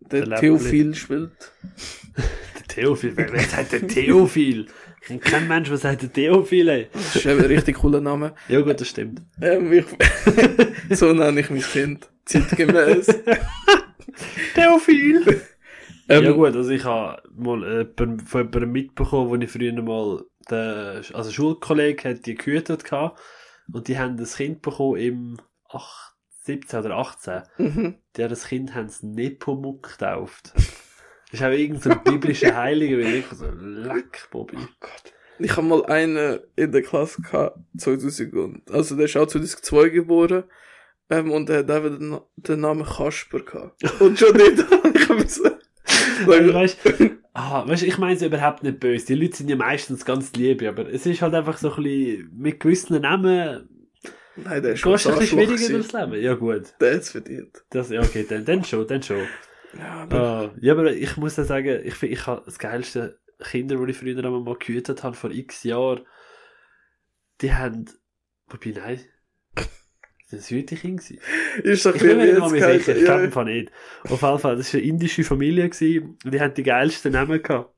[0.00, 1.32] der, Der Theophil spielt.
[2.16, 4.66] Der Theophil, wer, wer sagt der Theophil?
[5.00, 6.88] Ich kenne keinen Mensch, der sagt der Theophil, ey.
[6.92, 8.34] Das ist eben ein richtig cooler Name.
[8.48, 9.22] Ja gut, das stimmt.
[9.40, 9.84] Ähm, ich,
[10.98, 12.08] so nenne ich mein Kind.
[12.26, 13.06] Zeitgemäß.
[14.54, 15.42] Theophil!
[16.10, 20.22] Ähm, ja gut, also ich habe mal jemanden- von jemandem mitbekommen, wo ich früher mal,
[20.50, 23.20] den, also Schulkollege hat die gehütet gehabt
[23.72, 25.36] und die haben das Kind bekommen im
[25.70, 26.14] 8,
[26.48, 27.42] 17 oder 18.
[27.58, 27.94] Mhm.
[28.16, 30.52] Die haben das Kind haben sie Nepomuk getauft.
[30.54, 34.56] Das ist auch irgendein so ein biblischer Heiliger, weil ich so, leck, Bobby.
[35.38, 39.90] Ich habe mal einen in der Klasse gehabt, 2000 und, also der ist auch 2002
[39.90, 40.44] geboren,
[41.10, 44.00] ähm, und der hat einfach den, den Namen Kasper gehabt.
[44.00, 44.58] Und schon nicht,
[44.94, 45.50] ich habe so,
[46.26, 46.78] Also, weißt,
[47.34, 49.06] ah, weißt, ich meine es überhaupt nicht böse.
[49.06, 52.30] Die Leute sind ja meistens ganz lieb, aber es ist halt einfach so ein bisschen,
[52.36, 53.68] mit gewissen Namen,
[54.44, 55.72] nein, der ist schon du ein bisschen schwieriger gewesen.
[55.74, 56.22] durchs Leben.
[56.22, 56.74] Ja gut.
[56.80, 57.64] Der hat's verdient.
[57.70, 59.26] Das, ja, okay, dann, dann schon, dann schon.
[59.76, 63.18] Ja, aber, Ah, ja, aber ich muss ja sagen, ich finde, ich habe das geilste
[63.40, 66.06] Kinder, die ich früher einmal mal gehütet habe, vor x Jahren,
[67.40, 67.84] die haben,
[68.48, 69.00] wobei, nein,
[70.30, 71.00] das war Hütekind.
[71.00, 71.20] gewesen.
[71.62, 73.70] ist doch Ich bin mir nicht mal sicher, ich glaube ja, einfach nicht.
[74.04, 77.42] Auf jeden Fall, das war eine indische Familie gewesen, und die haben die geilsten Namen
[77.42, 77.74] gehabt.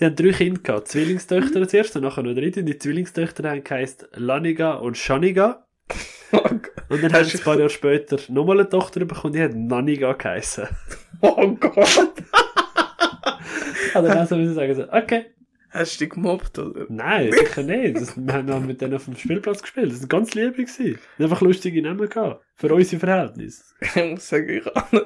[0.00, 3.62] Die haben drei Kinder gehabt, Zwillingstöchter zuerst und nachher noch dritte, und die Zwillingstöchter haben
[3.62, 5.67] geheißen Laniga und Shaniga.
[6.32, 6.38] Oh.
[6.90, 10.12] Und dann haben sie ein paar Jahre später nochmal eine Tochter bekommen, die hat Naniga
[10.12, 10.68] geheißen.
[11.20, 12.12] Oh Gott.
[13.92, 15.26] Also dann so müssen sagen, so, okay.
[15.70, 16.86] Hast du dich gemobbt, oder?
[16.88, 17.96] Nein, sicher nicht.
[17.96, 19.90] Das, wir haben noch mit denen auf dem Spielplatz gespielt.
[19.92, 20.56] Das war ganz lieb.
[20.56, 20.98] gewesen.
[21.18, 22.42] Einfach lustige Namen gehabt.
[22.54, 23.64] Für unsere Verhältnisse.
[23.96, 25.02] Ich muss sagen, ich, kann-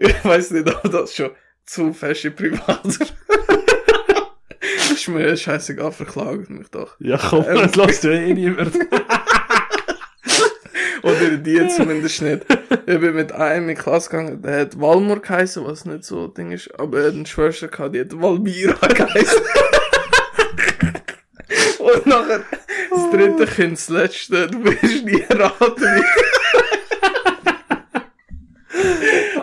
[0.00, 1.30] ich weiß nicht, ob das schon
[1.64, 3.14] zu fest im Privat ist.
[5.08, 6.96] mir scheißegal, verklagen mich doch.
[6.98, 7.56] Ja, komm, Ähm.
[7.56, 8.72] das lässt du eh niemand.
[11.04, 12.46] Oder die zumindest nicht.
[12.86, 16.24] Ich bin mit einem in die Klasse gegangen, der hat Walmor geheißen, was nicht so
[16.24, 19.42] ein Ding ist, aber er hat eine Schwester gehabt, die hat Valmira geheißen.
[21.78, 22.40] Und nachher,
[22.90, 26.02] das dritte Kind, das letzte, du wirst nie raten, wie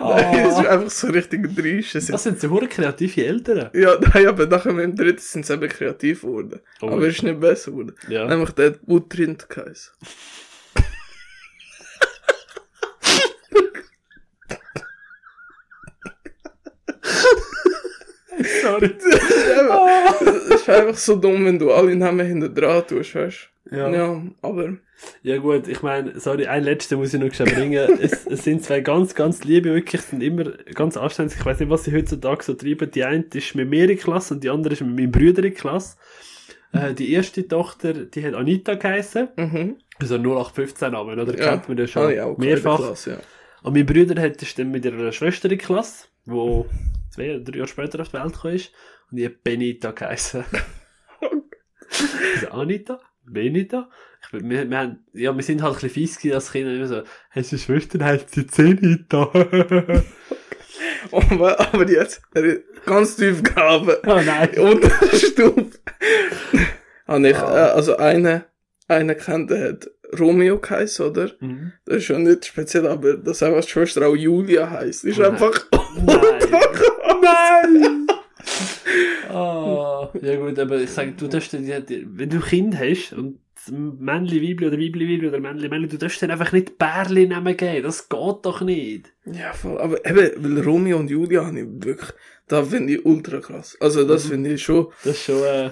[0.02, 2.10] Das ist einfach so richtig dreist.
[2.10, 3.70] Das sind so kreative Eltern.
[3.72, 6.60] Ja, nein, aber nachher mit dem dritten sind sie eben kreativ geworden.
[6.80, 6.88] Oh.
[6.88, 7.94] Aber es ist nicht besser geworden.
[8.08, 8.26] Ja.
[8.26, 9.92] Nämlich der hat Butrind geheißen.
[18.62, 18.90] Sorry.
[20.52, 23.48] Es ist einfach so dumm, wenn du alle Namen hinter dran tust, weißt?
[23.70, 23.88] Ja.
[23.90, 24.76] Ja, aber.
[25.22, 27.98] Ja gut, ich meine, sorry, ein letzter muss ich noch schnell bringen.
[28.00, 31.38] es, es sind zwei ganz, ganz liebe, wirklich, sind immer ganz anständig.
[31.38, 32.90] Ich weiß nicht, was sie heutzutage so treiben.
[32.90, 35.54] Die eine ist mit mir in Klasse und die andere ist mit meinem Bruder in
[35.54, 35.96] Klasse.
[36.72, 39.28] Äh, die erste Tochter, die hat Anita geheißen.
[39.36, 39.76] Mhm.
[40.00, 41.36] Also 0815 Namen, oder?
[41.36, 41.50] Ja.
[41.50, 42.78] Kennt man das schon Ah, ja, okay, mehrfach.
[42.78, 43.18] Klasse, ja.
[43.62, 46.66] Und mein Bruder hat ist dann mit ihrer Schwester in Klasse, wo
[47.10, 48.72] zwei oder drei Jahre später auf die Welt gekommen ist.
[49.10, 50.44] Und die hat Benita geheißen.
[52.34, 53.88] also Anita, Benita.
[54.24, 56.74] Ich, wir, wir, haben, ja, wir sind halt ein bisschen fies gewesen als Kinder.
[56.74, 59.30] Immer so, hast du eine Schwester, heißt sie Zenita.
[61.10, 62.22] Aber, aber jetzt,
[62.86, 63.96] ganz tief graben.
[64.06, 64.48] oh nein.
[64.58, 65.78] Unterstufe.
[67.06, 68.46] Habe ich, äh, also eine,
[68.88, 71.30] eine kennt, der hat Romeo geheißen, oder?
[71.40, 71.72] Mhm.
[71.84, 75.04] Das ist schon nicht speziell, aber dass einfach die Schwester auch Julia heisst.
[75.04, 75.32] Ist Oh nein.
[75.32, 75.66] einfach.
[77.22, 78.06] Nein!
[79.30, 83.38] Ah, ja gut, aber ich sage, du darfst wenn du Kind hast und
[83.70, 87.56] Männli, Weibli oder Weibli, Weibli oder Männli, Männli, du darfst dir einfach nicht Bärli nehmen
[87.56, 87.82] geben.
[87.84, 89.12] Das geht doch nicht.
[89.24, 89.78] Ja, voll.
[89.78, 92.10] Aber eben, weil Romeo und Julia habe ich wirklich,
[92.48, 93.76] da finde ich ultra krass.
[93.80, 94.30] Also, das Mhm.
[94.30, 94.88] finde ich schon.
[95.04, 95.70] Das ist schon, äh,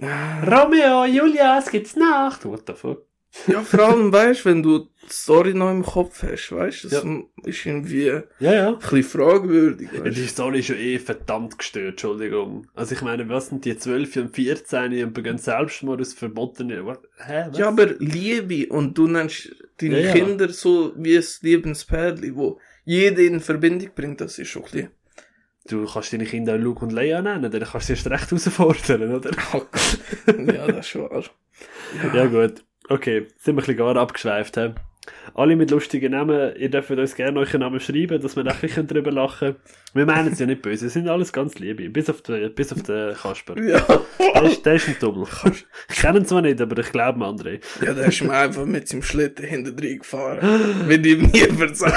[0.00, 2.44] Ah, Romeo, Julia, es gibt's Nacht.
[2.44, 3.04] What the fuck?
[3.46, 7.02] Ja, vor allem, weißt wenn du die Story noch im Kopf hast, weißt das Ja.
[7.44, 8.70] ist irgendwie ein Ja, ja.
[8.72, 9.88] bisschen fragwürdig.
[9.92, 12.66] Ja, die Story ist schon eh verdammt gestört, Entschuldigung.
[12.74, 16.76] Also ich meine, was sind die 12 und 14 und begehen Selbstmord aus verbotene...
[17.18, 17.46] Hä?
[17.50, 17.58] Was?
[17.58, 20.12] Ja, aber Liebe und du nennst deine Ja, ja.
[20.14, 24.90] Kinder so wie ein Liebenspärli, wo jeder in Verbindung bringt, das ist schon ein bisschen...
[25.68, 28.30] Du kannst deine Kinder auch Luke und Leia nennen, dann kannst du sie erst recht
[28.30, 29.30] herausfordern, oder?
[29.52, 29.98] Oh Gott.
[30.54, 31.24] ja, das ist wahr.
[32.14, 34.56] Ja gut, okay, sind wir ein bisschen gar abgeschweift.
[34.56, 34.70] He?
[35.34, 38.86] Alle mit lustigen Namen, ihr dürft uns gerne euren Namen schreiben, dass wir ein bisschen
[38.86, 39.56] drüber lachen.
[39.94, 42.72] Wir meinen es ja nicht böse, es sind alles ganz liebe, bis auf den, bis
[42.72, 43.60] auf den Kasper.
[43.62, 43.84] Ja.
[44.18, 45.26] Der ist, der ist ein Double.
[45.88, 47.60] Ich kenne ihn zwar nicht, aber ich glaube André.
[47.84, 50.40] Ja, der ist mir einfach mit seinem Schlitten hinter drin gefahren.
[50.86, 51.94] Will ihm nie verzeihen.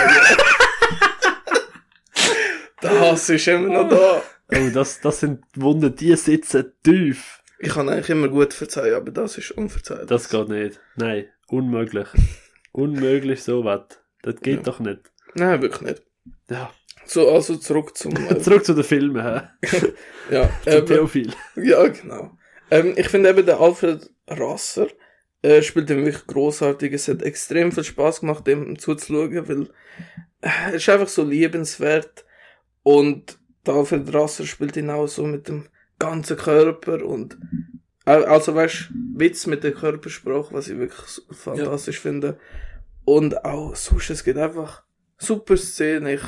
[2.82, 4.22] der Hass ist immer noch da.
[4.54, 7.41] Oh, das, das sind Wunden, die sitzen tief.
[7.64, 10.08] Ich kann eigentlich immer gut verzeihen, aber das ist unverzeihlich.
[10.08, 10.80] Das geht nicht.
[10.96, 12.08] Nein, unmöglich.
[12.74, 13.82] Unmöglich so was.
[14.24, 14.64] Das geht Ja.
[14.64, 15.02] doch nicht.
[15.36, 16.04] Nein, wirklich nicht.
[16.50, 16.72] Ja.
[17.06, 18.16] So, also zurück zum...
[18.16, 19.42] Äh, Zurück zu den Filmen, hä?
[20.32, 21.34] ja, Zum ähm, Theophil.
[21.56, 22.32] Ja, genau.
[22.70, 24.88] Ähm, ich finde eben, der Alfred Rasser
[25.42, 26.94] äh, spielt den wirklich großartig.
[26.94, 29.62] Es hat extrem viel Spaß gemacht, dem zuzuschauen, weil
[30.42, 32.26] äh, er ist einfach so liebenswert.
[32.84, 35.68] Und der Alfred Rasser spielt ihn auch so mit dem
[36.02, 37.38] ganzen Körper und
[38.06, 42.38] also weißt Witz mit der Körpersprache, was ich wirklich fantastisch finde.
[43.06, 44.84] Und auch sonst, es gibt einfach
[45.18, 46.08] super Szenen.
[46.08, 46.22] Ich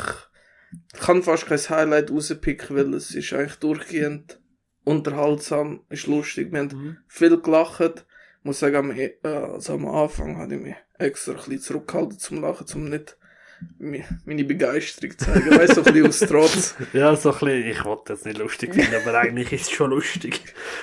[0.99, 4.39] kann fast kein Highlight rauspicken, weil es ist eigentlich durchgehend
[4.83, 6.51] unterhaltsam, ist lustig.
[6.51, 6.97] Wir haben Mhm.
[7.07, 7.81] viel gelacht.
[7.81, 11.59] Ich muss sagen, am, e- äh, also am Anfang habe ich mich extra ein bisschen
[11.61, 13.17] zurückgehalten zum Lachen, um nicht
[13.79, 15.51] meine Begeisterung zeigen.
[15.51, 16.75] Weißt du, so ein bisschen aus Trotz.
[16.93, 19.89] Ja, so ein bisschen, ich wollte das nicht lustig finden, aber eigentlich ist es schon
[19.91, 20.41] lustig.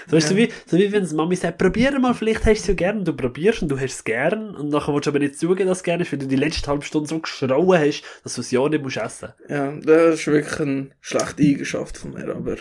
[0.09, 2.53] So ist so wie, so wie wenn die Mami sagt, probier mal, vielleicht hast du
[2.53, 5.19] es ja gern, du probierst und du hast es gern und nachher willst du aber
[5.19, 7.79] nicht zugeben, dass du es gern hast, weil du die letzte halbe Stunde so geschrauen
[7.79, 9.31] hast, dass du es ja nicht musst essen.
[9.49, 12.57] Ja, das ist wirklich eine schlechte Eigenschaft von mir, aber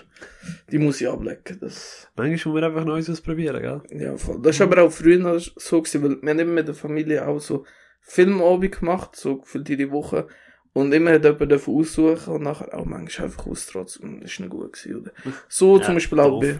[0.71, 1.57] die muss ich ablecken.
[1.59, 3.99] Das, Manchmal muss man einfach Neues ausprobieren, gell?
[3.99, 4.39] ja, voll.
[4.41, 7.27] Das ist aber auch früher noch so gewesen, weil wir haben immer mit der Familie
[7.27, 7.65] auch so
[8.09, 10.27] Filmabend gemacht, so für die Woche.
[10.73, 14.19] Und immer hat jemand davon aussuchen und nachher auch manchmal einfach austrotzen.
[14.21, 15.11] Das ist nicht gut gewesen, oder?
[15.47, 16.59] So Ja, zum Beispiel auch bei,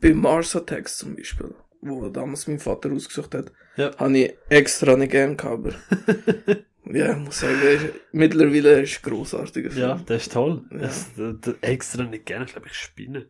[0.00, 3.96] bei Mars Attacks zum Beispiel, wo damals mein Vater ausgesucht hat, Ja.
[3.96, 5.74] habe ich extra nicht gern gehabt, aber
[6.96, 9.82] ja, ich muss sagen, ist- mittlerweile ist es ein grossartiger Film.
[9.88, 10.64] Ja, das ist toll.
[10.70, 10.78] Ja.
[10.78, 13.26] Das, das, das extra nicht gerne, ich glaube, ich spinne.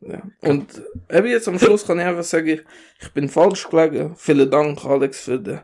[0.00, 0.22] Ja.
[0.40, 2.62] Und eben jetzt am Schluss kann ich einfach sagen, ich,
[3.02, 4.16] ich bin falsch gelegen.
[4.16, 5.60] Vielen Dank, Alex, für den,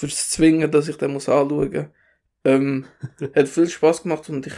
[0.00, 1.90] fürs Zwingen, dass ich den muss anschauen.
[2.44, 2.86] Ähm,
[3.34, 4.54] hat viel Spaß gemacht und ich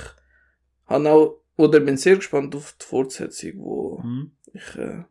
[0.87, 4.33] habe auch, oder bin sehr gespannt auf die Fortsetzung, wo Hm?
[4.53, 5.03] ich äh,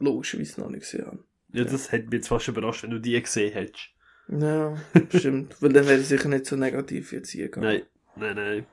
[0.00, 1.24] logischerweise noch nicht gesehen habe.
[1.52, 3.88] Ja, das hätte mich jetzt fast überrascht, wenn du die gesehen hättest.
[4.28, 4.76] Ja,
[5.14, 5.56] stimmt.
[5.62, 7.66] Weil dann wäre ich sicher nicht so negativ jetzt hier gegangen.
[7.66, 7.82] Nein,
[8.16, 8.66] nein, nein.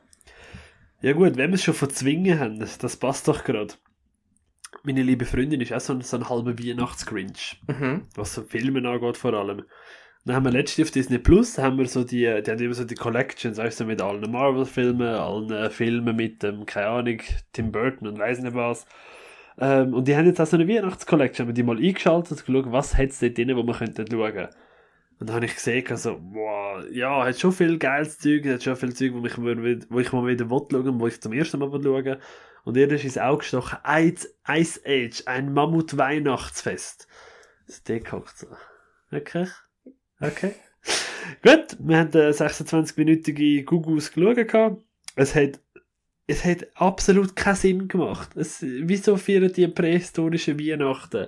[1.01, 3.73] Ja gut, wenn wir es schon von Zwingen haben, das passt doch gerade.
[4.83, 8.07] Meine liebe Freundin ist auch so ein, so ein halber Weihnachtsgrinch, Mhm.
[8.15, 9.63] was so Filme angeht vor allem.
[10.25, 12.83] Dann haben wir letztens auf Disney Plus, haben wir so die, die haben immer so
[12.83, 17.19] die Collections, weißt du, mit allen Marvel-Filmen, allen äh, Filmen mit dem, keine Ahnung,
[17.53, 18.87] Tim Burton und weiss nicht was.
[19.59, 22.45] Ähm, und die haben jetzt auch so eine Weihnachtscollection, haben wir die mal eingeschaltet und
[22.45, 24.47] geschaut, was hat es dort drin, wo wir könnten schauen.
[25.19, 28.75] Und dann habe ich gesehen, also, wow, ja, hat schon viel geiles Zeug, hat schon
[28.75, 32.17] viel Zeug, wo, mal- wo ich mal wieder schauen, wo ich zum ersten Mal schauen.
[32.63, 37.07] Und ihr ist ins Auge gestochen, Ice, Age, ein Mammut-Weihnachtsfest.
[37.67, 38.07] Das ist
[38.37, 38.47] so.
[39.11, 39.47] Okay.
[40.27, 40.53] Okay.
[41.43, 44.83] Gut, wir haben eine 26-minütige Gugus geschaut.
[45.15, 45.59] Es hat,
[46.27, 48.35] es hat absolut keinen Sinn gemacht.
[48.35, 51.27] Es, wieso feiern die prähistorischen Weihnachten?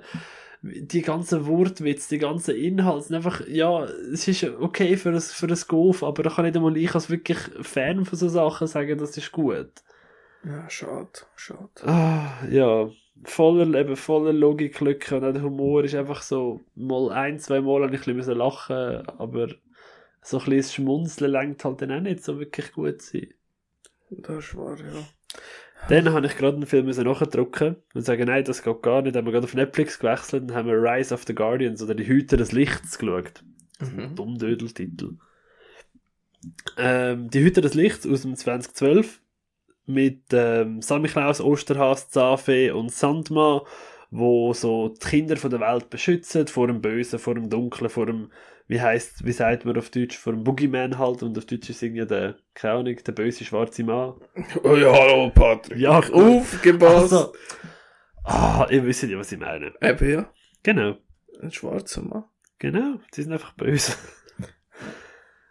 [0.61, 5.59] Die ganzen Wortwitze, die ganzen Inhalte einfach, ja, es ist okay für ein, für ein
[5.67, 9.15] Golf, aber da kann nicht einmal ich als wirklich Fan von so Sachen sagen, das
[9.15, 9.71] ist gut.
[10.43, 11.69] Ja, schade, schade.
[11.83, 12.89] Ah, ja,
[13.23, 17.83] voller, eben voller Logiklücken und auch der Humor ist einfach so, mal ein, zwei Mal
[17.83, 19.47] habe ich ein bisschen lachen, aber
[20.21, 23.33] so ein bisschen das Schmunzeln lenkt halt dann auch nicht so wirklich gut sein.
[24.09, 25.03] Das ist wahr, ja.
[25.89, 29.15] Dann habe ich gerade einen Film nachdrucken und sagen, nein, das geht gar nicht.
[29.15, 31.95] Dann haben wir gerade auf Netflix gewechselt und haben wir Rise of the Guardians oder
[31.95, 33.43] die Hüter des Lichts geschaut.
[33.79, 34.15] Mhm.
[34.15, 35.17] Dummdödeltitel.
[36.77, 39.21] Ähm, die Hüter des Lichts aus dem 2012
[39.87, 43.61] mit ähm, Samichlaus, Osterhas, Zafee und Sandmann,
[44.11, 48.05] wo so die Kinder von der Welt beschützen vor dem Bösen, vor dem Dunklen, vor
[48.05, 48.31] dem,
[48.67, 51.81] wie heißt, wie sagt man auf Deutsch, vor dem Boogeyman halt und auf Deutsch ist
[51.81, 54.15] irgendwie der, keine Ahnung, der böse schwarze Mann.
[54.63, 55.77] Oh ja, hallo, Patrick.
[55.77, 57.13] Ja, Aufgepasst.
[57.13, 57.33] Also,
[58.23, 59.73] ah, ihr wisst ja, was ich meine.
[59.81, 60.31] Eben, ja.
[60.63, 60.97] Genau.
[61.41, 62.25] Ein schwarzer Mann.
[62.59, 63.93] Genau, sie sind einfach böse.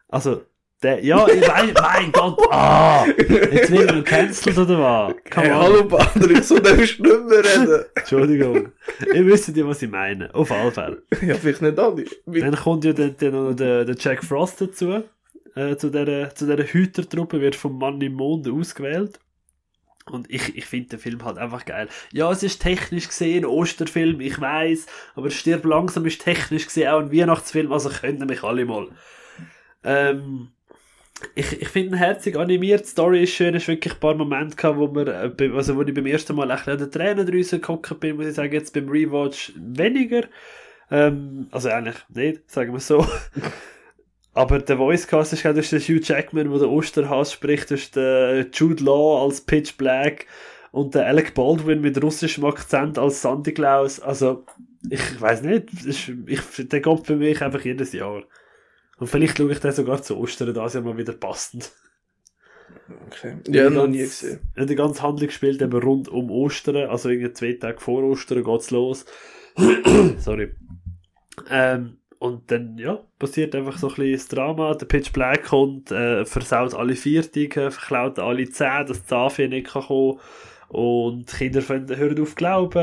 [0.08, 0.44] Also,
[0.82, 5.14] der, ja, ich weiß, mein Gott, ah, jetzt wird er gecancelt oder was?
[5.34, 7.84] Hey, hallo Patrick, so darfst du nicht mehr reden.
[7.94, 8.72] Entschuldigung.
[9.14, 10.34] Ihr wisst ja, was ich meine.
[10.34, 11.02] Auf alle Fälle.
[11.22, 12.04] ja, vielleicht nicht alle.
[12.26, 15.02] Dann kommt ja dann, dann noch der, der Jack Frost dazu.
[15.54, 19.18] Äh, zu dieser, zu dieser Hütertruppe wird vom Mann im Mond ausgewählt.
[20.10, 21.88] Und ich, ich finde den Film halt einfach geil.
[22.12, 26.88] Ja, es ist technisch gesehen ein Osterfilm, ich weiß, aber Stirb langsam ist technisch gesehen
[26.88, 28.88] auch ein Weihnachtsfilm, also können mich alle mal.
[29.82, 30.50] Ähm,
[31.34, 34.14] ich, ich finde ihn herzig animiert, die Story ist schön, es ist wirklich ein paar
[34.14, 37.26] Momente gehabt, wo, wir, äh, also wo ich beim ersten Mal bisschen an den Tränen
[37.26, 40.24] geguckt bin, muss ich sagen, jetzt beim Rewatch weniger.
[40.90, 43.06] Ähm, also eigentlich nicht, sagen wir so.
[44.34, 48.84] Aber der Voicecast ist gerade der Hugh Jackman, der den Osterhass spricht, ist der Jude
[48.84, 50.26] Law als Pitch Black
[50.72, 53.98] und der Alec Baldwin mit russischem Akzent als Sandy Claus.
[53.98, 54.44] Also,
[54.90, 55.70] ich weiß nicht,
[56.26, 58.24] ich, der kommt für mich einfach jedes Jahr.
[58.98, 61.70] Und vielleicht schaue ich den sogar zu Ostern, das ja mal wieder passend.
[63.06, 63.36] Okay.
[63.48, 64.40] Ja, noch nie gesehen.
[64.56, 68.70] Die ganze Handlung spielt eben rund um Ostern, also irgendwie zwei Tage vor Ostern geht's
[68.70, 69.04] los.
[70.18, 70.54] Sorry.
[71.50, 74.74] Ähm, und dann, ja, passiert einfach so ein bisschen das Drama.
[74.74, 79.66] Der Pitch Black kommt, äh, versaut alle Viertigen, verklaut alle Zähne, dass die Zafie nicht
[79.68, 80.18] kann kommen
[80.68, 82.78] Und die Kinder fangen- hören auf glauben.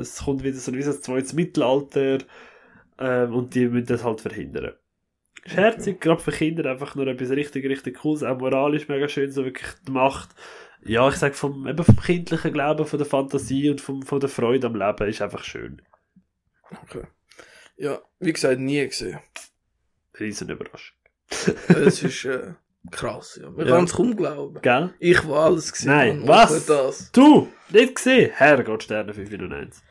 [0.00, 2.18] Es kommt wieder so ein wie so ein zweites Mittelalter.
[2.98, 4.72] Ähm, und die müssen das halt verhindern.
[5.46, 8.22] Ist herzig, gerade für Kinder einfach nur etwas richtig, richtig cooles.
[8.22, 10.30] Auch moralisch mega schön, so wirklich die Macht.
[10.84, 14.28] Ja, ich sag vom, eben vom kindlichen Glauben, von der Fantasie und vom, von der
[14.28, 15.82] Freude am Leben ist einfach schön.
[16.82, 17.04] Okay.
[17.76, 19.18] Ja, wie gesagt, nie gesehen.
[20.18, 20.96] Riesen Überraschung.
[21.68, 22.52] Es ist äh,
[22.90, 23.50] krass, ja.
[23.50, 23.76] Man Ja.
[23.76, 24.60] kann es kaum glauben.
[24.62, 24.94] Gell?
[24.98, 26.66] Ich, wo alles gesehen Nein, was?
[26.66, 27.10] das.
[27.12, 27.48] Du!
[27.70, 28.30] Nicht gesehen?
[28.32, 29.82] Herrgott, Sterne 591.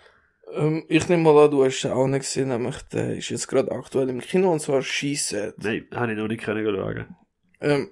[0.56, 3.48] Ähm, ich nehme mal an, du hast es auch nicht gesehen, nämlich der ist jetzt
[3.48, 5.56] gerade aktuell im Kino und zwar Said.
[5.58, 7.16] Nein, habe ich noch nicht können schauen.
[7.60, 7.90] Ähm,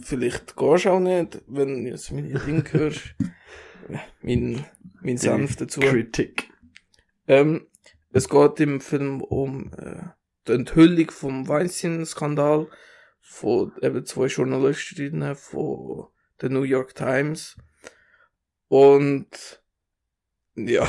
[0.00, 3.14] vielleicht gehst du auch nicht, wenn du jetzt meine Dinge hörst.
[4.22, 4.64] mein,
[5.02, 5.80] mein Senf dazu.
[5.80, 6.50] Kritik.
[7.28, 7.66] Ähm,
[8.12, 10.02] es geht im Film um äh,
[10.48, 12.68] die Enthüllung vom Weinstein-Skandal
[13.20, 16.06] von eben zwei Journalistinnen von
[16.40, 17.56] der New York Times.
[18.68, 19.62] Und
[20.54, 20.86] ja,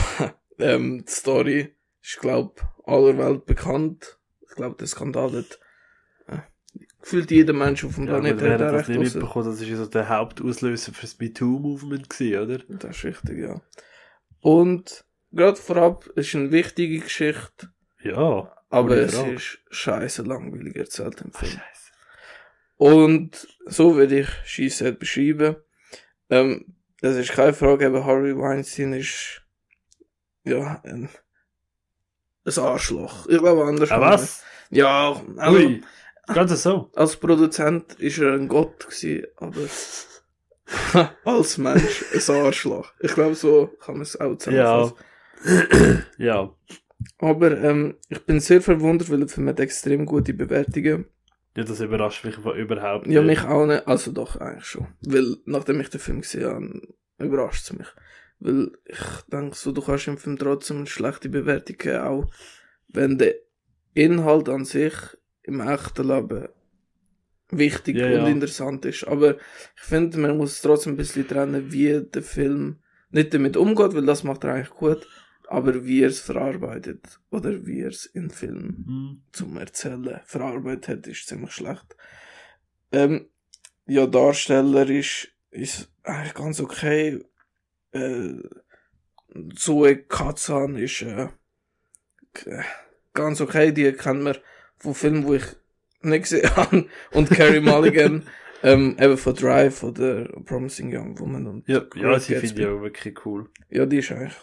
[0.61, 4.17] ähm, die Story ist, glaub, aller Welt bekannt.
[4.49, 5.59] Ich glaube, der Skandal hat
[6.27, 6.39] äh,
[7.01, 9.45] gefühlt jeder Mensch auf dem Ja, Planeten wer hat hat da das nicht mitbekommen?
[9.45, 12.57] Das ist ja so der Hauptauslöser für das MeToo-Movement gewesen, oder?
[12.79, 13.61] Das ist richtig, ja.
[14.41, 18.51] Und gerade vorab es ist eine wichtige Geschichte, Ja.
[18.69, 19.33] aber es Frage.
[19.33, 21.51] ist scheiße langweilig erzählt im Film.
[21.51, 21.91] Scheiße.
[22.77, 25.55] Und so würde ich She-Set beschreiben.
[26.29, 29.40] Ähm, das ist keine Frage, aber Harvey Weinstein ist
[30.43, 31.09] ja ein,
[32.45, 33.27] ein Arschloch.
[33.27, 33.91] Ich glaube anders.
[33.91, 34.43] Ah, was?
[34.69, 35.81] Ja, also, Ui.
[36.33, 36.89] Ganz so.
[36.95, 39.61] als Produzent ist er ein Gott gewesen, aber
[41.25, 42.93] als Mensch ein Arschloch.
[42.99, 44.37] Ich glaube, so kann man es auch Ja.
[44.37, 46.05] zusammenfassen.
[46.17, 46.53] ja.
[47.17, 51.05] Aber ähm, ich bin sehr verwundert, weil der Film hat extrem gute Bewertungen.
[51.57, 53.41] Ja, das überrascht mich überhaupt Ja, nicht.
[53.41, 53.85] mich auch nicht.
[53.87, 54.87] Also doch, eigentlich schon.
[55.01, 56.81] Weil, nachdem ich den Film gesehen habe,
[57.17, 57.87] überrascht es mich.
[58.41, 58.99] Weil ich
[59.31, 62.31] denke so, du kannst im Film trotzdem eine schlechte Bewertung geben, auch
[62.89, 63.35] wenn der
[63.93, 64.93] Inhalt an sich
[65.43, 66.49] im echten Leben
[67.51, 68.27] wichtig Ja, und ja.
[68.27, 69.05] interessant ist.
[69.07, 72.77] Aber ich finde, man muss trotzdem ein bisschen trennen, wie der Film
[73.11, 75.07] nicht damit umgeht, weil das macht er eigentlich gut,
[75.49, 79.21] aber wie er es verarbeitet oder wie er es in Film Hm.
[79.33, 81.95] zum Erzählen verarbeitet hat, ist ziemlich schlecht.
[82.93, 83.27] Ähm,
[83.85, 87.23] ja, Darsteller ist, ist eigentlich ganz okay.
[87.91, 88.33] Äh,
[89.55, 91.29] Zoe Kazan ist äh,
[93.13, 94.37] ganz okay, die kennt man
[94.77, 95.45] von Filmen, wo ich
[96.01, 96.87] nicht gesehen habe.
[97.11, 98.23] Und Carrie Mulligan,
[98.63, 101.47] ähm, eben von Drive oder Promising Young Woman.
[101.47, 103.49] Und Ja, ja sie finde ich auch wirklich cool.
[103.69, 104.35] Ja, die ist eigentlich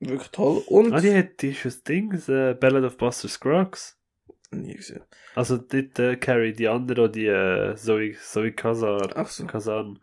[0.00, 0.62] wirklich toll.
[0.66, 3.98] Und Ah, die hat die ist das Ding, das äh, Ballad of Buster Scruggs.
[4.50, 5.02] nie gesehen.
[5.34, 9.10] Also dort äh, Carrie, die andere, die äh, Zoe, Zoe Kazar.
[9.16, 9.46] Ach so.
[9.46, 9.98] Kazan.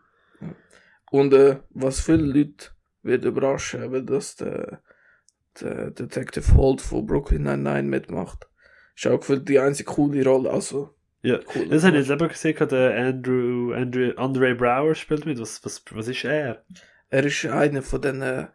[1.10, 2.70] Und äh, was viele Leute
[3.02, 4.82] wird überraschen, eben, dass der,
[5.60, 8.48] der Detective Holt von Brooklyn Nine-Nine mitmacht.
[8.96, 11.68] Ist auch gefühlt die einzige coole Rolle, also Ja, cool.
[11.68, 15.38] das habe ich jetzt eben gesehen, der Andrew, Andrew, Andre Brower spielt mit.
[15.40, 16.64] Was, was, was ist er?
[17.10, 18.46] Er ist einer von den äh,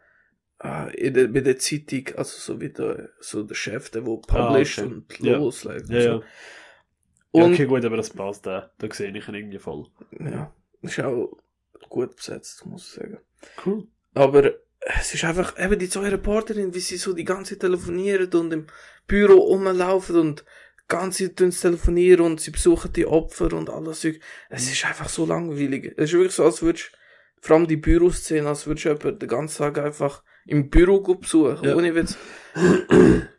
[0.95, 4.79] in der, bei der Zeitung, also so wie der, so der Chef, der wo published
[4.79, 4.93] Ah, okay.
[4.95, 5.37] und Ja.
[5.37, 5.89] loslegt.
[5.89, 6.23] Ja, und
[7.33, 8.71] ja, Und okay, gut, aber das passt da.
[8.79, 9.85] Da sehe ich ihn irgendwie voll.
[10.19, 11.37] ja, ist auch
[11.89, 13.17] gut besetzt, muss ich sagen.
[13.65, 13.87] Cool.
[14.17, 14.53] Aber
[14.99, 18.53] es ist einfach eben die zwei Reporterinnen, wie sie so die ganze Zeit telefonieren und
[18.53, 18.67] im
[19.07, 20.45] Büro rumlaufen und
[20.87, 24.05] ganz Zeit telefonieren und sie besuchen die Opfer und alles.
[24.49, 25.93] Es ist einfach so langweilig.
[25.97, 26.91] Es ist wirklich so, als würdest
[27.41, 31.63] vor allem die Büroszene, als würdest du jemanden den ganzen Tag einfach im Büro besuchen,
[31.63, 31.75] ja.
[31.75, 32.17] ohne Witz.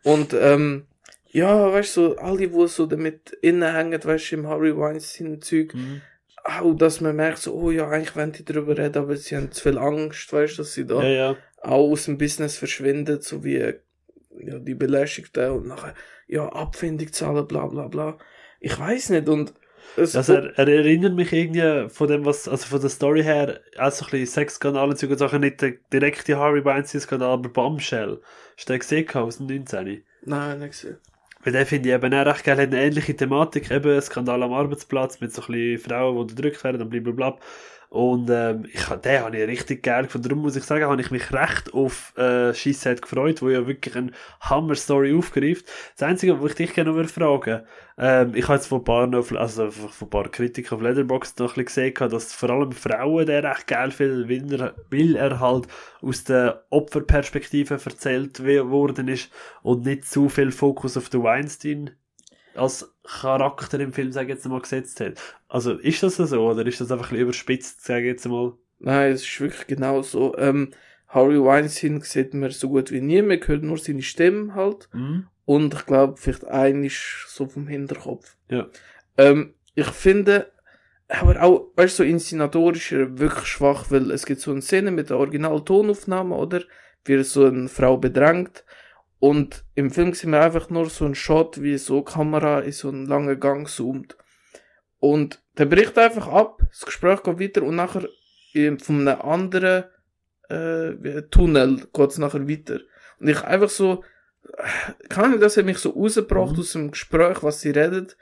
[0.03, 0.85] Und, ähm,
[1.31, 5.73] ja, weißt du, so, all die, so damit innen hängen, weißt du, im Harry Weinstein-Zeug,
[5.73, 6.01] mhm.
[6.43, 9.51] Auch, dass man merkt, so, oh ja, eigentlich wollen die darüber reden, aber sie haben
[9.51, 11.35] zu viel Angst, weißt du, dass sie da ja, ja.
[11.61, 15.93] auch aus dem Business verschwinden, so wie, ja, die Belästigten und nachher,
[16.27, 18.17] ja, Abfindung zahlen, bla, bla, bla.
[18.59, 19.53] Ich weiß nicht, und,
[19.95, 23.59] es also er, er, erinnert mich irgendwie von dem, was, also von der Story her,
[23.77, 28.21] auch so ein bisschen Sexskandale zu Sachen, nicht der direkte Harvey Weinstein-Skandal, aber Bombshell.
[28.55, 30.03] Hast du den gesehen aus dem 19?
[30.25, 30.97] Nein, nicht gesehen.
[31.43, 34.53] Weil den finde ich eben auch recht geil, hat eine ähnliche Thematik, eben Skandal am
[34.53, 37.37] Arbeitsplatz mit so ein bisschen Frauen, die unterdrückt werden und blablabla.
[37.89, 40.29] Und ähm, ich, den habe ich richtig geil gefunden.
[40.29, 43.95] Darum muss ich sagen, habe ich mich recht auf äh, Scheissheit gefreut, wo ja wirklich
[43.95, 44.11] eine
[44.41, 45.65] Hammer-Story aufgreift.
[45.97, 47.63] Das Einzige, was ich dich gerne noch fragen
[48.01, 51.39] ähm, ich habe jetzt von ein paar, noch, also von ein paar Kritikern auf Letterboxd
[51.39, 55.15] noch ein bisschen gesehen, dass vor allem Frauen der recht geil viel, weil er, weil
[55.17, 55.67] er halt
[56.01, 59.29] aus der Opferperspektive erzählt worden ist
[59.63, 61.91] und nicht zu viel Fokus auf den Weinstein
[62.55, 65.13] als Charakter im Film, sage ich jetzt mal, gesetzt hat.
[65.47, 68.53] Also, ist das so, oder ist das einfach ein überspitzt, sage ich jetzt mal?
[68.79, 70.37] Nein, es ist wirklich genau so.
[70.37, 70.71] Ähm,
[71.07, 74.89] Harry Weinstein sieht man so gut wie nie, man hört nur seine Stimme halt.
[74.93, 75.27] Mhm.
[75.45, 78.37] Und ich glaube, vielleicht ein ist so vom Hinterkopf.
[78.49, 78.67] Ja.
[79.17, 80.51] Ähm, ich finde,
[81.07, 85.09] aber auch, weißt du, so inszenatorisch wirklich schwach, weil es gibt so eine Szene mit
[85.09, 86.61] der Original-Tonaufnahme, oder?
[87.05, 88.63] Wie so eine Frau bedrängt
[89.19, 92.89] und im Film sehen wir einfach nur so ein Shot, wie so Kamera in so
[92.89, 94.17] einen langen Gang zoomt.
[94.99, 98.07] Und der bricht einfach ab, das Gespräch geht weiter und nachher
[98.79, 99.85] von einem anderen
[100.49, 102.79] äh, Tunnel geht es nachher weiter.
[103.19, 104.03] Und ich einfach so,
[105.09, 106.59] kann ich das hat mich so rausgebracht mhm.
[106.59, 108.17] aus dem Gespräch, was sie redet.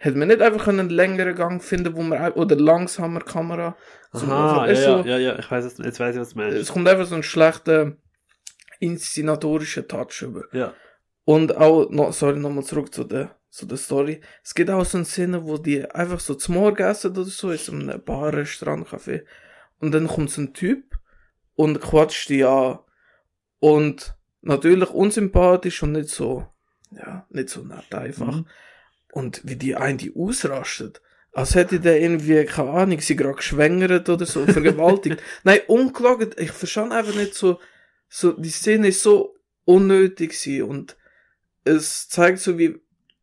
[0.00, 3.76] Hätte man nicht einfach einen längeren Gang finden, wo man, oder langsamer Kamera.
[4.12, 6.56] Aha, ja, so, ja, ja, ich weiß es, jetzt weiß ich, was du meinst.
[6.56, 7.96] Es kommt einfach so ein schlechter,
[8.78, 10.44] inszenatorischen Touch über.
[10.52, 10.74] Ja.
[11.24, 14.20] Und auch, no, sorry, nochmal zurück zu der, zu der Story.
[14.42, 17.50] Es gibt auch so eine Szene, wo die einfach so zum Morgen essen oder so,
[17.50, 19.24] in so einem Bar, Restaurant, Café.
[19.78, 20.98] Und dann kommt so ein Typ
[21.54, 22.78] und quatscht die an.
[23.60, 26.46] Und natürlich unsympathisch und nicht so,
[26.90, 28.36] ja, nicht so nett einfach.
[28.36, 28.46] Mhm.
[29.12, 31.02] Und wie die einen die ausrastet.
[31.32, 35.22] Als hätte der irgendwie, keine Ahnung, sie gerade geschwängert oder so, vergewaltigt.
[35.44, 36.30] Nein, ungelogen.
[36.36, 37.60] Ich verstand einfach nicht so,
[38.08, 40.96] so, die Szene ist so unnötig sie und
[41.64, 42.80] es zeigt so wie,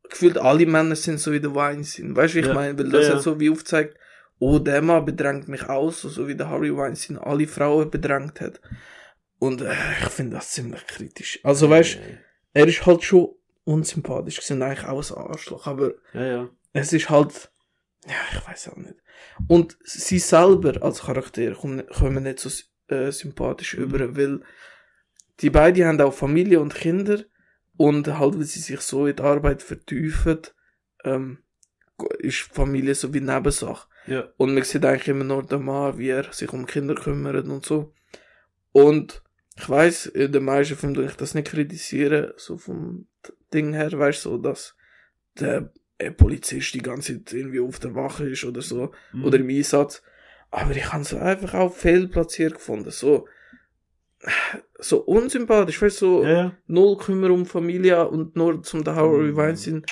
[0.09, 2.15] gefühlt alle Männer sind so wie der Weinstein.
[2.15, 2.53] Weißt du, wie ich ja.
[2.53, 2.77] meine?
[2.77, 3.19] Weil das ja, ja.
[3.19, 3.97] so wie aufzeigt,
[4.39, 8.61] oh, der Mann bedrängt mich aus, so wie der Harry Weinstein alle Frauen bedrängt hat.
[9.39, 11.39] Und äh, ich finde das ziemlich kritisch.
[11.43, 11.97] Also weißt,
[12.53, 13.29] er ist halt schon
[13.63, 16.49] unsympathisch gewesen, eigentlich auch ein Arschloch, aber ja.
[16.73, 17.49] es ist halt,
[18.05, 18.95] ja, ich weiß auch nicht.
[19.47, 22.49] Und sie selber als Charakter kommen, kommen nicht so
[22.87, 23.83] äh, sympathisch mhm.
[23.83, 24.41] über, weil
[25.41, 27.23] die beiden haben auch Familie und Kinder
[27.77, 30.39] und halt, weil sie sich so in die Arbeit vertiefen,
[31.03, 31.39] ähm,
[32.19, 33.87] ist Familie so wie Nebensache.
[34.07, 34.27] Ja.
[34.37, 37.65] Und man sieht eigentlich immer nur den Mann, wie er sich um Kinder kümmert und
[37.65, 37.93] so.
[38.71, 39.23] Und
[39.57, 43.07] ich weiß, in den meisten Filmen ich das nicht kritisieren, so vom
[43.53, 44.75] Ding her, weißt du, so, dass
[45.39, 49.23] der äh, Polizist die ganze Zeit irgendwie auf der Wache ist oder so, mhm.
[49.23, 50.01] oder im Einsatz.
[50.51, 53.27] Aber ich habe es einfach auch fehlplatziert gefunden, so,
[54.79, 56.57] so unsympathisch, weißt du, so ja, ja.
[56.67, 59.37] null Kümmer um Familie und nur zum der Harvey mhm.
[59.37, 59.85] Weinstein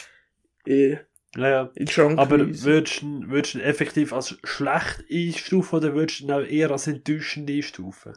[0.65, 0.97] äh,
[1.36, 1.71] ja, ja.
[1.75, 6.45] in Aber würdest du würdest ihn effektiv als schlecht einstufen oder würdest du ihn auch
[6.45, 8.13] eher als enttäuschend einstufen?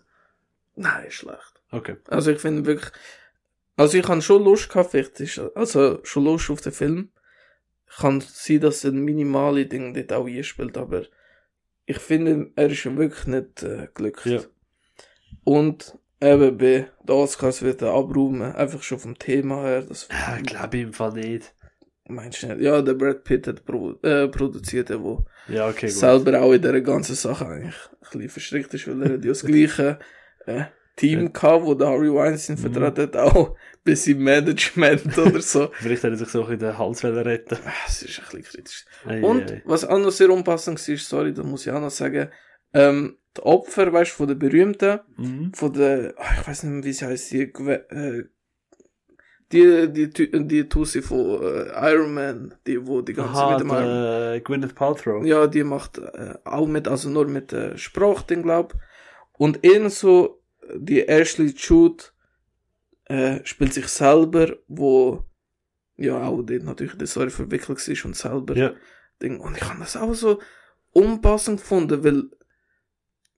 [0.75, 1.63] Nein, schlecht.
[1.71, 1.97] Okay.
[2.09, 2.93] Also ich finde wirklich,
[3.77, 7.11] also ich habe schon Lust gehabt, vielleicht ist, also schon Lust auf den Film.
[7.99, 11.05] Kann sein, dass ein minimale Ding dort auch einspielt, aber
[11.87, 14.43] ich finde, er ist wirklich nicht äh, glücklich.
[14.43, 14.49] Ja.
[15.45, 19.83] Und eben bei den Oscars wird er abräumen, einfach schon vom Thema her.
[19.83, 21.55] Das ja, glaube ich im Fall nicht.
[22.09, 22.61] Meinst du nicht?
[22.61, 26.63] Ja, der Brad Pitt hat pro, äh, produziert, der wo ja, okay, selber auch in
[26.63, 29.99] dieser ganzen Sache eigentlich ein bisschen verstrickt ist, weil er ja das gleiche
[30.47, 30.65] äh,
[30.97, 35.71] Team gehabt, wo der Harry Weinstein vertreten hat, auch bis im Management oder so.
[35.75, 38.85] Vielleicht hat er sich so in den Hals retten Das ist ein bisschen kritisch.
[39.05, 39.63] Ei, Und ei.
[39.67, 42.31] was auch noch sehr unpassend war, sorry, da muss ich auch noch sagen,
[42.73, 45.53] ähm, die Opfer, weißt du, von der berühmten, mhm.
[45.55, 48.25] von der, ach, ich weiß nicht mehr, wie sie heißt, die, äh,
[49.53, 53.61] die, die, die, die Tussi von äh, Iron Man, die, wo die ganze Aha, mit
[53.61, 55.25] dem Iron Gwyneth Paltrow.
[55.25, 58.75] Ja, die macht äh, auch mit, also nur mit äh, Sprachding, glaub.
[59.33, 60.43] Und eher so,
[60.75, 62.05] die Ashley Jude
[63.05, 65.25] äh, spielt sich selber, wo
[65.97, 68.73] ja auch dort natürlich der Story verwickelt ist und selber Ja.
[69.23, 69.41] Ding.
[69.41, 70.41] Und ich habe das auch so
[70.93, 72.25] unpassend gefunden, weil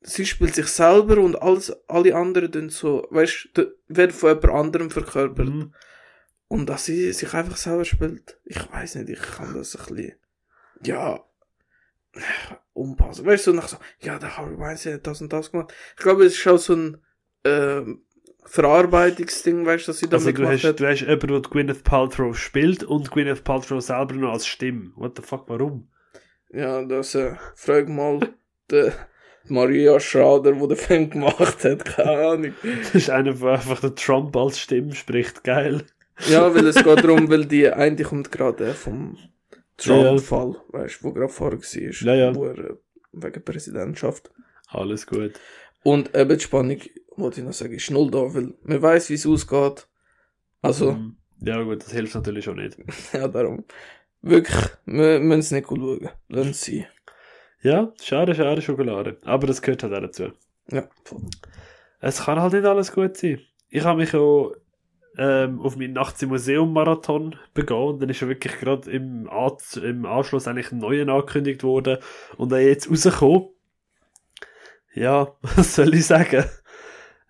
[0.01, 4.51] sie spielt sich selber und alles, alle anderen dann so, weißt du, werden von jemand
[4.51, 5.49] anderem verkörpert.
[5.49, 5.75] Mhm.
[6.49, 10.15] Und dass sie sich einfach selber spielt, ich weiß nicht, ich kann das ein bisschen,
[10.83, 11.21] ja,
[12.73, 13.27] unpassend.
[13.27, 15.75] Weißt du, so nach so, ja, der Harvey Weinstein hat das und das gemacht.
[15.97, 16.99] Ich glaube, es ist auch so ein,
[17.45, 18.03] ähm,
[18.49, 20.81] Verarbeitungsding, weißt du, dass sie damit Also du gemacht hast, hat.
[20.81, 24.93] du hast jemanden, der Gwyneth Paltrow spielt und Gwyneth Paltrow selber noch als Stimme.
[24.97, 25.91] What the fuck, warum?
[26.51, 28.21] Ja, das, äh, frag mal,
[28.71, 28.95] der
[29.51, 32.55] Maria Schrader, der den Film gemacht hat, keine Ahnung.
[32.83, 35.45] Das ist einer, der einfach der Trump als Stimme spricht.
[35.45, 35.83] Geil.
[36.29, 39.17] Ja, weil es geht darum, weil die eine kommt gerade vom
[39.81, 40.03] Ja, ja.
[40.03, 42.35] Trump-Fall, weißt du, wo gerade vorher war, Ja, ja.
[42.35, 42.75] wo er äh,
[43.13, 44.31] wegen Präsidentschaft.
[44.69, 45.33] Alles gut.
[45.85, 46.79] Und eben die Spannung,
[47.17, 49.87] wollte ich noch sagen, ist null da, weil man weiß, wie es ausgeht.
[50.63, 51.17] Also, Mhm.
[51.41, 52.77] Ja gut, das hilft natürlich schon nicht.
[53.13, 53.65] ja, darum.
[54.23, 56.09] Wirklich, wir müssen es nicht schauen.
[56.29, 56.85] Lassen sie.
[57.63, 59.17] Ja, schade, schade Schokolade.
[59.25, 60.33] Aber das gehört halt auch dazu.
[60.71, 60.85] Ja.
[62.01, 63.41] Es kann halt nicht alles gut sein.
[63.69, 64.55] Ich habe mich auch
[65.19, 69.29] ähm, auf meinen Nachts im Museum Marathon begonnen dann ist ja wirklich gerade im,
[69.83, 71.99] im Anschluss eigentlich ein neuer angekündigt worden
[72.37, 73.49] und er jetzt rausgekommen.
[74.95, 76.45] Ja, was soll ich sagen?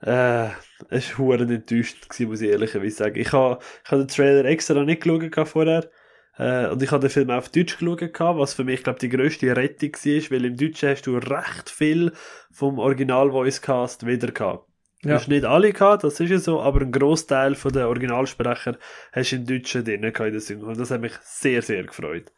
[0.03, 0.49] Äh,
[0.91, 3.19] es war enttäuschend, gewesen, muss ich ehrlicherweise sagen.
[3.19, 5.91] Ich habe ich habe den Trailer extra nicht geschaut vorher.
[6.39, 9.09] Äh, und ich habe den Film auch auf Deutsch geschaut, was für mich, glaube die
[9.09, 12.13] grösste Rettung war, weil im Deutschen hast du recht viel
[12.53, 14.67] vom Original-Voice-Cast wieder gehabt.
[15.03, 15.15] Du Ja.
[15.17, 18.79] hast nicht alle gehabt, das ist ja so, aber ein Großteil von den Originalsprecher
[19.13, 20.69] hast du im Deutschen drin gehabt in der Synchro.
[20.69, 22.33] Und das hat mich sehr, sehr gefreut.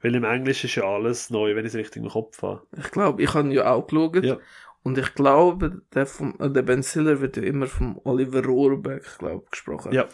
[0.00, 2.62] Weil im Englischen ist ja alles neu, wenn ich es richtig im Kopf habe.
[2.76, 4.24] Ich glaube, ich habe ja auch geschaut.
[4.24, 4.38] Ja.
[4.82, 9.44] Und ich glaube, der, vom, der Ben Stiller wird ja immer vom Oliver Rohrbeck, glaube
[9.48, 9.92] gesprochen.
[9.92, 10.08] Ja.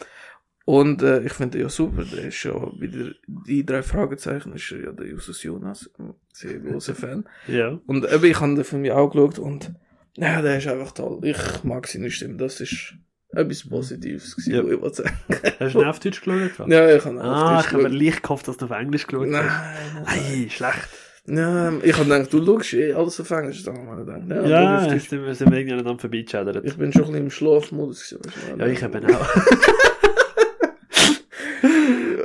[0.69, 2.03] Und äh, ich finde ja super.
[2.03, 5.89] Der ist ja wieder die drei Fragezeichen, ist ja der Justus Jonas.
[6.31, 7.27] Sehr großer Fan.
[7.47, 7.79] Ja.
[7.87, 9.71] Und eben, ich habe den Film ja auch geschaut und
[10.15, 11.21] ja, der ist einfach toll.
[11.23, 12.37] Ich mag seine Stimme.
[12.37, 12.93] Das ist
[13.31, 14.71] etwas Positives gewesen, Ja.
[14.73, 15.17] ich wollte sagen.
[15.59, 16.69] Hast du ihn auf Deutsch geschaut?
[16.69, 19.07] Ja, ich habe Ah, auf ich Deutsch habe mir leicht gehofft, dass du auf Englisch
[19.07, 19.93] geschaut Nein, hast.
[20.05, 20.05] nein,
[20.45, 20.89] Ei, schlecht.
[21.25, 23.63] Ja, ich habe gedacht, du schaust eh alles auf Englisch.
[23.63, 26.63] Da haben wir gedacht, ja, Ja, sind wir, sind irgendwie dann vorbeigeschädert.
[26.63, 28.09] Ich bin schon ein bisschen im Schlafmodus.
[28.09, 28.59] gewesen.
[28.59, 29.27] Ja, ich eben auch.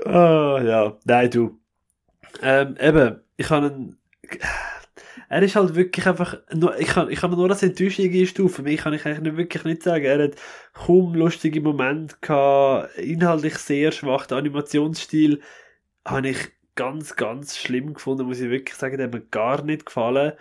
[0.05, 0.99] Ah, ja.
[1.05, 1.61] Nein, du.
[2.43, 3.99] Ähm, eben, ich habe einen...
[5.29, 6.37] Er ist halt wirklich einfach...
[6.79, 8.65] Ich kann, ich kann nur als Enttäuschung einstufen.
[8.65, 10.05] Mich kann ich eigentlich wirklich nicht sagen.
[10.05, 10.37] Er hat
[10.73, 12.97] kaum lustige Momente gehabt.
[12.99, 14.27] Inhaltlich sehr schwach.
[14.27, 15.41] Der Animationsstil
[16.05, 18.97] habe ich ganz, ganz schlimm gefunden, muss ich wirklich sagen.
[18.99, 20.33] Der hat mir gar nicht gefallen.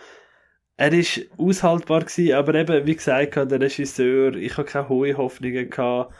[0.75, 5.69] Er ist aushaltbar gewesen, aber eben, wie gesagt, der Regisseur, ich habe keine hohen Hoffnungen
[5.69, 6.13] gehabt.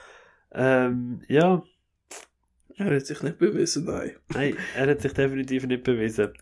[0.51, 1.63] Ähm, ja,
[2.77, 4.11] Er hat sich nicht bewiesen, nein.
[4.33, 6.33] Nein, er hat sich definitiv nicht bewiesen.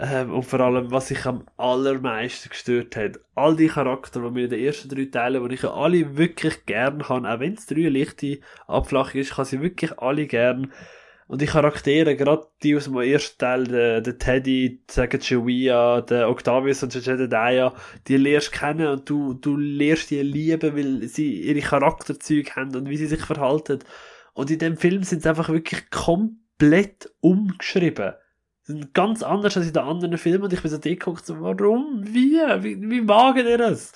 [0.00, 4.44] Ähm, und vor allem, was sich am allermeisten gestört hat, all die Charaktere, die mir
[4.44, 7.66] in den ersten drei Teilen, die ich ja alle wirklich gern habe, auch wenn es
[7.66, 8.38] drei leichte
[8.68, 10.72] Abflachung ist, ich habe sie wirklich alle gern.
[11.26, 16.82] Und die Charaktere, gerade die aus dem ersten Teil, der, der Teddy, Sacagawea, der Octavius
[16.84, 17.74] und Jedediah,
[18.06, 22.88] die lernst kennen und du, du lernst die lieben, weil sie ihre Charakterzüge haben und
[22.88, 23.80] wie sie sich verhalten.
[24.38, 28.12] Und in dem Film sind sie einfach wirklich komplett umgeschrieben.
[28.62, 31.40] Sie sind ganz anders als in den anderen Filmen und ich bin so geguckt, so,
[31.40, 32.04] warum?
[32.06, 32.36] Wie?
[32.62, 33.90] Wie, wie wagen ihr das?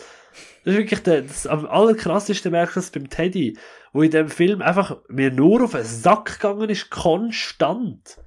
[0.64, 3.56] Das ist wirklich der, das am allerkrasseste merkst du das beim Teddy,
[3.92, 8.18] wo in dem Film einfach mir nur auf den Sack gegangen ist, konstant.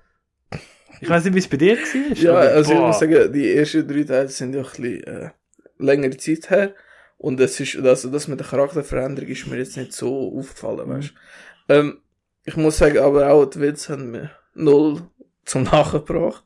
[1.01, 2.17] Ich weiß nicht, wie es bei dir war.
[2.17, 2.87] Ja, aber also ich boah.
[2.87, 5.31] muss sagen, die ersten drei Teile sind ja ein bisschen äh,
[5.79, 6.75] längere Zeit her.
[7.17, 11.09] Und das ist, also das mit der Charakterveränderung ist mir jetzt nicht so aufgefallen, weißt
[11.09, 11.73] du.
[11.73, 12.01] Ähm,
[12.45, 15.01] ich muss sagen, aber auch die Witze haben mir null
[15.45, 16.43] zum Lachen gebracht.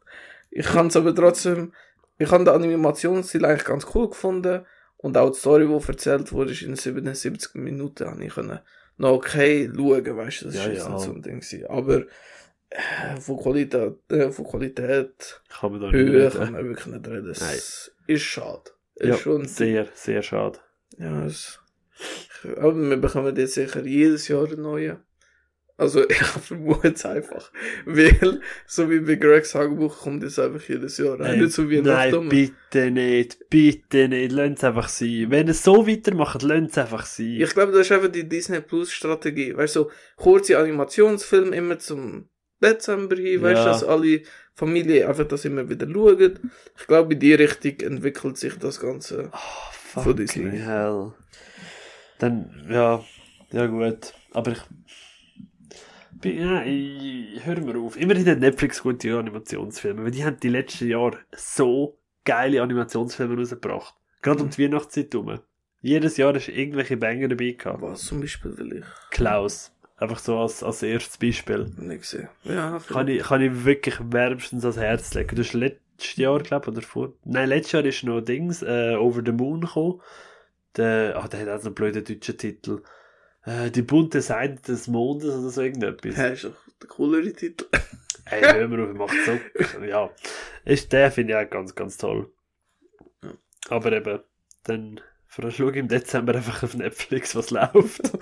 [0.49, 1.73] Ich kann es aber trotzdem,
[2.17, 4.65] ich habe den Animationsstil eigentlich ganz cool gefunden.
[4.97, 8.59] Und auch die Story, die erzählt wurde, ist in 77 Minuten, habe ich können
[8.97, 10.89] noch okay schauen, weißt du, das Ja, ist ja.
[10.89, 11.65] nicht so ein Ding gewesen.
[11.67, 12.03] Aber
[12.69, 16.37] äh, von Qualität, äh, von Qualität kann man da nicht Höhe reden.
[16.37, 17.27] kann man wirklich nicht reden.
[17.27, 17.59] Das Nein.
[18.07, 18.71] ist schade.
[18.95, 20.59] Ist Ja, schon sehr, sehr schade.
[20.97, 21.59] Ja, es,
[22.57, 24.97] aber wir bekommen jetzt sicher jedes Jahr einen neuen.
[25.79, 27.51] Also ich vermute es einfach.
[27.85, 31.85] Weil, so wie bei Greg's Hagebuch kommt jetzt einfach jedes Jahr Nein, einer zu Nein,
[31.85, 32.29] Weihnachten.
[32.29, 35.27] bitte nicht, bitte nicht, lasst es einfach sein.
[35.29, 37.37] Wenn es so weitermacht, lasst es einfach sein.
[37.41, 39.55] Ich glaube, das ist einfach die Disney Plus Strategie.
[39.55, 42.27] Weißt du, so kurze Animationsfilme immer zum
[42.61, 43.71] Dezember hin, weißt du, Ja.
[43.71, 44.21] dass alle
[44.53, 46.51] Familien einfach das immer wieder schauen.
[46.77, 49.31] Ich glaube, in die Richtung entwickelt sich das Ganze.
[49.31, 50.57] oh, von Disney.
[50.59, 51.13] hell.
[52.17, 53.01] Dann, ja,
[53.51, 54.13] ja gut.
[54.33, 54.59] Aber ich.
[56.23, 57.95] Ja, ich, hör mir auf.
[57.99, 63.95] Immerhin hat Netflix gute Animationsfilme, weil die haben die letzten Jahre so geile Animationsfilme rausgebracht.
[64.21, 65.39] Gerade um die Weihnachtszeit herum.
[65.81, 67.81] Jedes Jahr hast du irgendwelche Banger dabei gehabt.
[67.81, 69.71] Was zum Beispiel will ich Klaus.
[69.95, 71.71] Einfach so als, als erstes Beispiel.
[71.77, 72.29] nicht sehen.
[72.43, 75.35] Ja, Kann ich, kann ich wirklich wärmstens ans Herz legen.
[75.35, 77.13] Du hast letztes Jahr, glaube ich, oder vor.
[77.25, 80.01] Nein, letztes Jahr ist noch Dings, äh, Over the Moon gekommen.
[80.77, 82.81] Der, ah, der hat auch so einen blöden deutschen Titel.
[83.45, 86.17] Äh, die bunte Seite des Mondes oder so irgendetwas.
[86.17, 87.65] Ja, ist doch der coolere Titel.
[88.25, 89.83] Ey, hör mir auf, macht so.
[89.83, 90.09] ja.
[90.65, 92.31] Ist der, finde ich auch ganz, ganz toll.
[93.23, 93.33] Ja.
[93.69, 94.19] Aber eben,
[94.63, 98.11] dann verschlug im Dezember einfach auf Netflix, was läuft.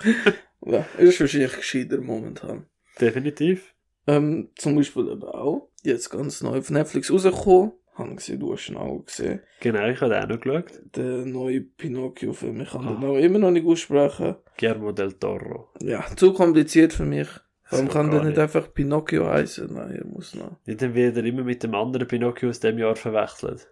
[0.60, 2.66] Ja, ist wahrscheinlich gescheiter momentan.
[3.00, 3.74] Definitiv.
[4.08, 7.72] Ähm, zum Beispiel eben auch, jetzt ganz neu auf Netflix rausgekommen.
[7.98, 9.40] Haben gesehen, du hast ihn auch gesehen.
[9.60, 10.80] Genau, ich habe den auch noch geschaut.
[10.96, 12.60] Der neue Pinocchio-Film.
[12.60, 12.94] Ich kann Ah.
[12.94, 14.36] den auch immer noch nicht aussprechen.
[14.56, 15.68] Guillermo del Toro.
[15.82, 17.28] Ja, zu kompliziert für mich.
[17.70, 18.38] Warum kann der nicht nicht.
[18.38, 19.72] einfach Pinocchio heißen?
[19.74, 20.56] Nein, er muss noch.
[20.64, 23.68] Ja, dann wird er immer mit dem anderen Pinocchio aus dem Jahr verwechselt.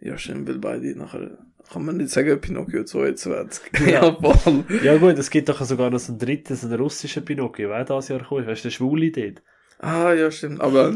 [0.00, 1.38] Ja, stimmt, weil beide nachher.
[1.72, 3.62] Kann man nicht sagen, Pinocchio 22.
[3.86, 4.04] Ja.
[4.06, 4.64] ja, voll.
[4.82, 7.82] Ja gut, es gibt doch sogar noch so einen dritten, so einen russischen Pinocchio, der
[7.90, 8.30] auch dieses Jahr ist.
[8.46, 9.42] Weißt du, der Schwule dort?
[9.78, 10.60] Ah, ja, stimmt.
[10.60, 10.94] Aber.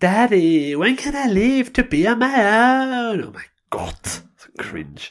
[0.00, 3.24] Daddy, when can I live to be on my own?
[3.24, 5.10] Oh mein Gott, so cringe.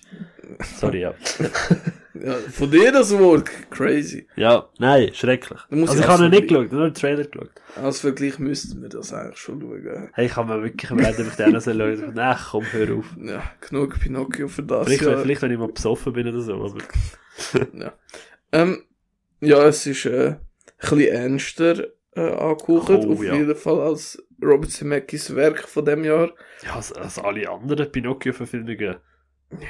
[0.79, 1.13] Sorry, ja.
[2.23, 3.49] Ja, von dir das Wort.
[3.69, 4.25] Crazy.
[4.37, 5.59] Ja, nein, schrecklich.
[5.69, 7.51] Also ich ich habe auch nicht so- geschaut, nur den Trailer geschaut.
[7.75, 10.09] Als Vergleich müssten wir das eigentlich schon schauen.
[10.13, 12.11] Hey, ich habe mir wirklich überlegt, ob ich den noch soll schauen soll.
[12.13, 13.05] Nein, komm, hör auf.
[13.21, 14.85] Ja, genug Pinocchio für das.
[14.87, 15.17] Vielleicht, ja.
[15.17, 16.77] vielleicht wenn ich mal besoffen bin oder so, aber...
[17.73, 17.93] Ja.
[18.53, 18.83] Ähm,
[19.41, 20.39] ja, es ist äh, ein
[20.79, 23.35] bisschen ernster äh, angehaucht, Oh, auf ja.
[23.35, 26.31] jeden Fall als Robert Zemeckis Werk von dem Jahr.
[26.63, 28.95] Ja, als, als alle anderen Pinocchio-Verfilmungen.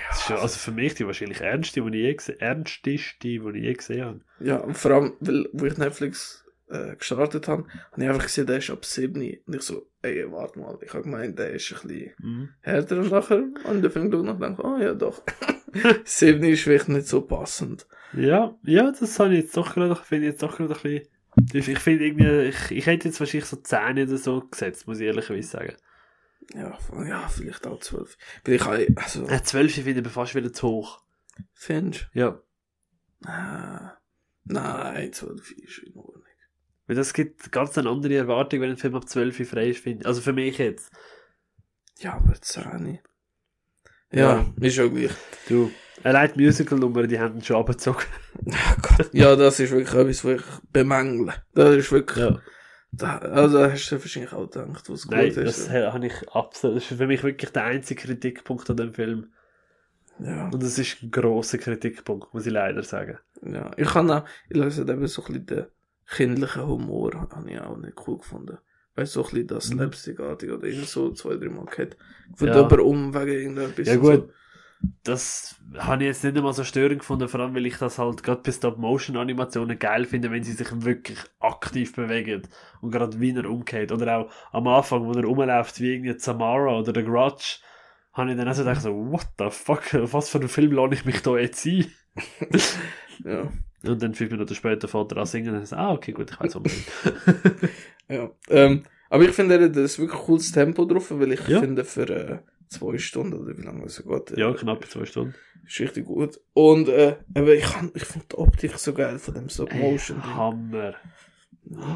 [0.09, 3.35] Das ist ja also für mich die wahrscheinlich ernste, die ich je gesehen ernsteste, die
[3.55, 4.21] ich je gesehen habe.
[4.39, 8.47] Ja, und vor allem, weil, wo ich Netflix äh, gestartet habe, habe ich einfach gesehen,
[8.47, 9.21] der ist ab 7.
[9.45, 12.49] Und ich so, ey, warte mal, ich habe gemeint, der ist ein bisschen Mhm.
[12.61, 15.21] härter und nachher an den Film geschaut und gedacht, oh ja, doch.
[16.05, 17.85] 7 ist vielleicht nicht so passend.
[18.13, 21.07] Ja, ja, das habe ich jetzt doch gerade, finde ich jetzt doch gerade ein bisschen.
[21.51, 24.99] Das- Ich finde irgendwie, ich, ich hätte jetzt wahrscheinlich so 10 oder so gesetzt, muss
[24.99, 25.75] ich ehrlicherweise sagen.
[26.53, 26.77] Ja,
[27.07, 28.17] ja, vielleicht auch 12.
[28.43, 31.01] Weil ich also, Äh, 12 finde ich fast wieder zu hoch.
[31.53, 32.07] Finch?
[32.13, 32.39] Ja.
[33.25, 33.97] Ah,
[34.43, 36.21] nein, 12 ist in Ordnung.
[36.87, 40.05] Weil das gibt ganz eine andere Erwartung, wenn ein Film ab 12 frei ist, finde.
[40.05, 40.91] Also für mich jetzt.
[41.97, 42.99] Ja, aber 10.
[44.11, 45.11] Ja, ist auch gleich.
[45.47, 45.71] Du,
[46.03, 48.03] allein die Musical-Nummer, die haben ihn schon abgezogen.
[48.45, 49.09] Ja, Gott.
[49.13, 51.33] ja, das ist wirklich etwas, was ich bemängle.
[51.53, 52.39] Das ist wirklich, Ja.
[52.91, 55.69] da, also hast du wahrscheinlich auch gedacht, was Nein, gut das ist.
[55.71, 59.33] habe ich absolut, das ist für mich wirklich der einzige Kritikpunkt an dem Film.
[60.19, 63.17] Ja, Und es ist ein grosser Kritikpunkt, muss ich leider sagen.
[63.41, 63.71] ja.
[63.75, 65.65] Ich kann auch, ich lese eben so ein bisschen den
[66.07, 68.57] kindlichen Humor, habe ich auch nicht cool gefunden.
[68.95, 69.77] Weißt du, so ein bisschen das Mhm.
[69.79, 71.97] Slapstick-artig oder irgend so zwei, drei Mal gehabt.
[72.35, 72.55] Von Ja.
[72.55, 73.87] jemand um wegen irgendetwas.
[73.87, 74.29] Ja gut,
[75.03, 78.23] das habe ich jetzt nicht einmal so störend gefunden, vor allem weil ich das halt
[78.23, 82.43] gerade bei Stop-Motion-Animationen geil finde, wenn sie sich wirklich aktiv bewegen
[82.81, 83.91] und gerade wie er umgeht.
[83.91, 87.57] Oder auch am Anfang, wo er rumläuft wie irgendwie Samara oder der Grudge,
[88.13, 90.95] habe ich dann auch so gedacht, so, what the fuck, was für einen Film lade
[90.95, 91.86] ich mich da jetzt ein?
[93.23, 93.51] Ja.
[93.83, 96.31] Und dann fünf Minuten später fährt er an singen und dann so, ah, okay, gut,
[96.31, 96.86] ich weiß unbedingt.
[98.07, 101.59] Ja, ähm, aber ich finde, hat ein wirklich cooles Tempo drauf, weil ich Ja.
[101.59, 105.36] finde, für äh, zwei Stunden oder wie lange es geht, äh, ja, knapp zwei Stunden.
[105.66, 106.39] ist richtig gut.
[106.53, 110.20] Und äh, aber ich, kann- ich finde die Optik so geil von dem Stop Motion.
[110.22, 110.95] Ey, Hammer.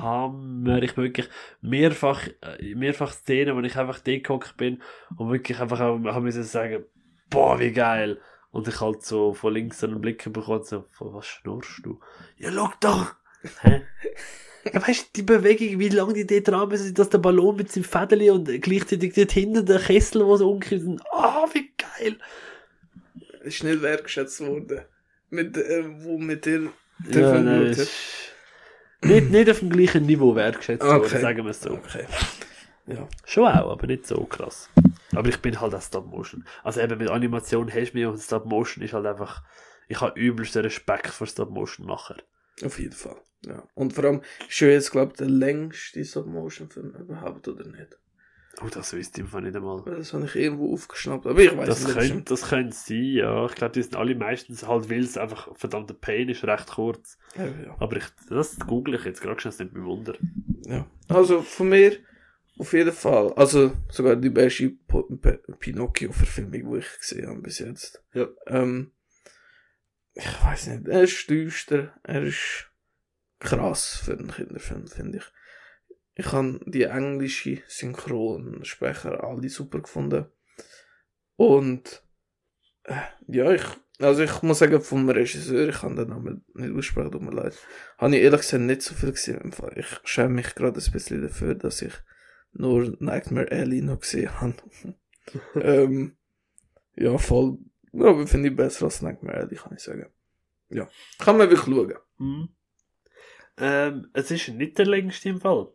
[0.01, 0.81] Hammer.
[0.81, 1.29] Ich bin wirklich
[1.61, 4.81] mehrfach, äh, mehrfach Szenen, wo ich einfach degehockt bin
[5.17, 6.85] und wirklich einfach auch, haben müssen sagen,
[7.29, 8.19] boah, wie geil.
[8.51, 11.99] Und ich halt so von links einen Blick bekommen, so, was schnurrst du?
[12.37, 13.13] Ja, schau doch!
[13.61, 13.83] Hä?
[14.73, 17.71] Ja, weißt du, die Bewegung, wie lange die dort dran müssen, dass der Ballon mit
[17.71, 22.17] seinem Fädeli und gleichzeitig dort hinten der Kessel, wo so umkippt, ah, wie geil!
[23.43, 24.81] Ist nicht wertgeschätzt worden.
[25.29, 26.63] Mit, äh, wo mit dir
[27.05, 27.87] Ja, Telefon nein,
[29.01, 31.21] nicht, nicht auf dem gleichen Niveau wertgeschätzt worden, Okay.
[31.21, 31.71] sagen wir es so.
[31.71, 32.05] Okay.
[32.87, 33.07] Ja.
[33.23, 34.69] Schon auch, aber nicht so krass.
[35.15, 36.45] Aber ich bin halt auch Stop Motion.
[36.63, 39.43] Also eben mit Animation hast du mich und Stop Motion ist halt einfach,
[39.87, 42.17] ich habe übelsten Respekt vor Stop Motion Macher.
[42.63, 43.17] Auf jeden Fall.
[43.45, 43.63] Ja.
[43.73, 47.97] Und vor allem ist ja jetzt, glaube ich, der längste Stop-Motion-Film überhaupt, oder nicht?
[48.61, 49.81] Oh, das wüsste ich einfach nicht einmal.
[49.85, 51.25] Das habe ich irgendwo aufgeschnappt.
[51.25, 51.97] Aber ich weiß Das nicht.
[51.97, 53.45] könnte, das könnte sein, ja.
[53.45, 57.17] Ich glaube, die sind alle meistens halt, weil es einfach verdammter Pain ist, recht kurz.
[57.37, 57.75] Ja, ja.
[57.79, 60.15] Aber ich, das google ich jetzt gerade schon, das nicht mein Wunder.
[60.65, 60.85] ja.
[61.07, 61.93] Also von mir
[62.57, 63.31] auf jeden Fall.
[63.37, 64.73] Also sogar die beste
[65.59, 68.03] Pinocchio-Verfilmung, die ich gesehen habe bis jetzt.
[68.13, 68.27] Ja.
[68.47, 68.91] Ähm,
[70.19, 72.69] ich weiß nicht, er ist düster, er ist
[73.39, 75.23] krass für einen Kinderfilm, finde ich.
[76.15, 80.25] Ich habe die englische Synchronsprecher alle super gefunden.
[81.37, 82.03] Und
[82.83, 82.95] äh,
[83.27, 83.63] ja, ich,
[83.99, 87.57] also ich muss sagen, vom Regisseur, ich kann den Namen nicht aussprechen, tut mir leid,
[87.97, 89.53] habe ich ehrlich gesagt nicht so viel gesehen.
[89.75, 91.93] Ich schäme mich gerade ein bisschen dafür, dass ich
[92.51, 94.55] nur Nightmare Alley noch gesehen habe.
[95.55, 96.17] ähm,
[96.95, 97.59] ja, voll,
[97.93, 100.07] ja, aber finde ich besser als Nightmare Alley, kann ich sagen.
[100.69, 100.87] Ja,
[101.17, 101.93] kann man wirklich schauen.
[102.17, 102.49] Mhm.
[103.57, 105.67] Ähm, es ist nicht der längste im Fall.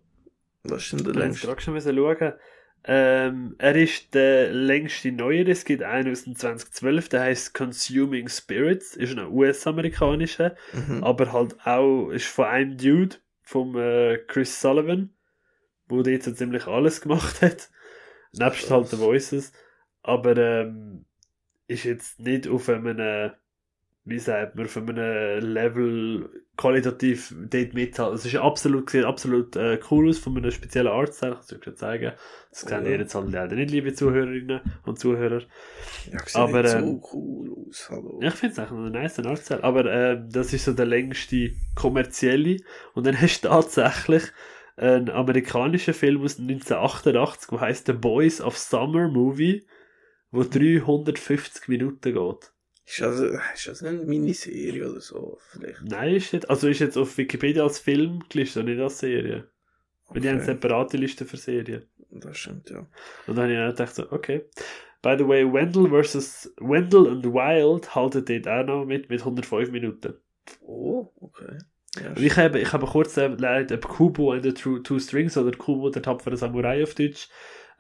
[0.63, 1.47] Was ist denn der Ich längste?
[1.47, 2.33] gerade schon schauen.
[2.87, 5.51] Ähm, er ist der längste neuere.
[5.51, 8.95] Es gibt einen aus dem 2012, der heißt Consuming Spirits.
[8.95, 11.03] Ist ein US-amerikanischer, Mhm.
[11.03, 15.15] aber halt auch ist von einem Dude, vom äh, Chris Sullivan,
[15.89, 17.71] wo dort so ziemlich alles gemacht hat.
[18.33, 19.53] Nebst halt den Voices.
[20.03, 21.05] Aber ähm,
[21.67, 23.33] ist jetzt nicht auf einem,
[24.05, 28.15] wie sagt man, auf einem Level qualitativ dort mithalten.
[28.17, 31.77] Es ist absolut, sieht absolut äh, cool aus von einem speziellen Artstyle, kann ich schon
[31.77, 32.13] zeigen.
[32.51, 32.91] Das sehen Ja.
[32.91, 35.43] ihr jetzt halt leider nicht, liebe Zuhörerinnen und Zuhörer.
[36.05, 38.21] Ja, sieht aber, nicht ähm, so cool aus, hallo.
[38.23, 39.65] Ja, ich finde es eigentlich einen nice Artstyle.
[39.65, 42.59] Aber ähm, das ist so der längste kommerzielle.
[42.95, 44.25] Und dann hast du tatsächlich
[44.77, 49.67] einen amerikanischen Film aus 1988, der heißt The Boys of Summer Movie,
[50.35, 52.53] wo 350 Minuten geht.
[52.87, 55.39] Ist das, ist das eine Miniserie oder so?
[55.51, 55.83] Vielleicht.
[55.83, 56.51] Nein, ist nicht.
[56.51, 59.49] Also ist jetzt auf Wikipedia als Film gelistet und nicht als Serie.
[60.09, 61.85] Weil die haben Okay, separate Listen für Serien.
[62.11, 62.87] das stimmt, ja.
[63.27, 64.45] Und dann habe ich dann gedacht so, okay.
[65.01, 69.71] By the way, Wendell versus Wendell and Wild halten dort auch noch mit, mit 105
[69.71, 70.15] Minuten.
[70.61, 71.59] Oh, okay.
[72.03, 75.37] Ja, ich habe, ich habe kurz äh, leid, ob Kubo and the Two, Two Strings
[75.37, 77.29] oder Kubo der tapfere Samurai auf Deutsch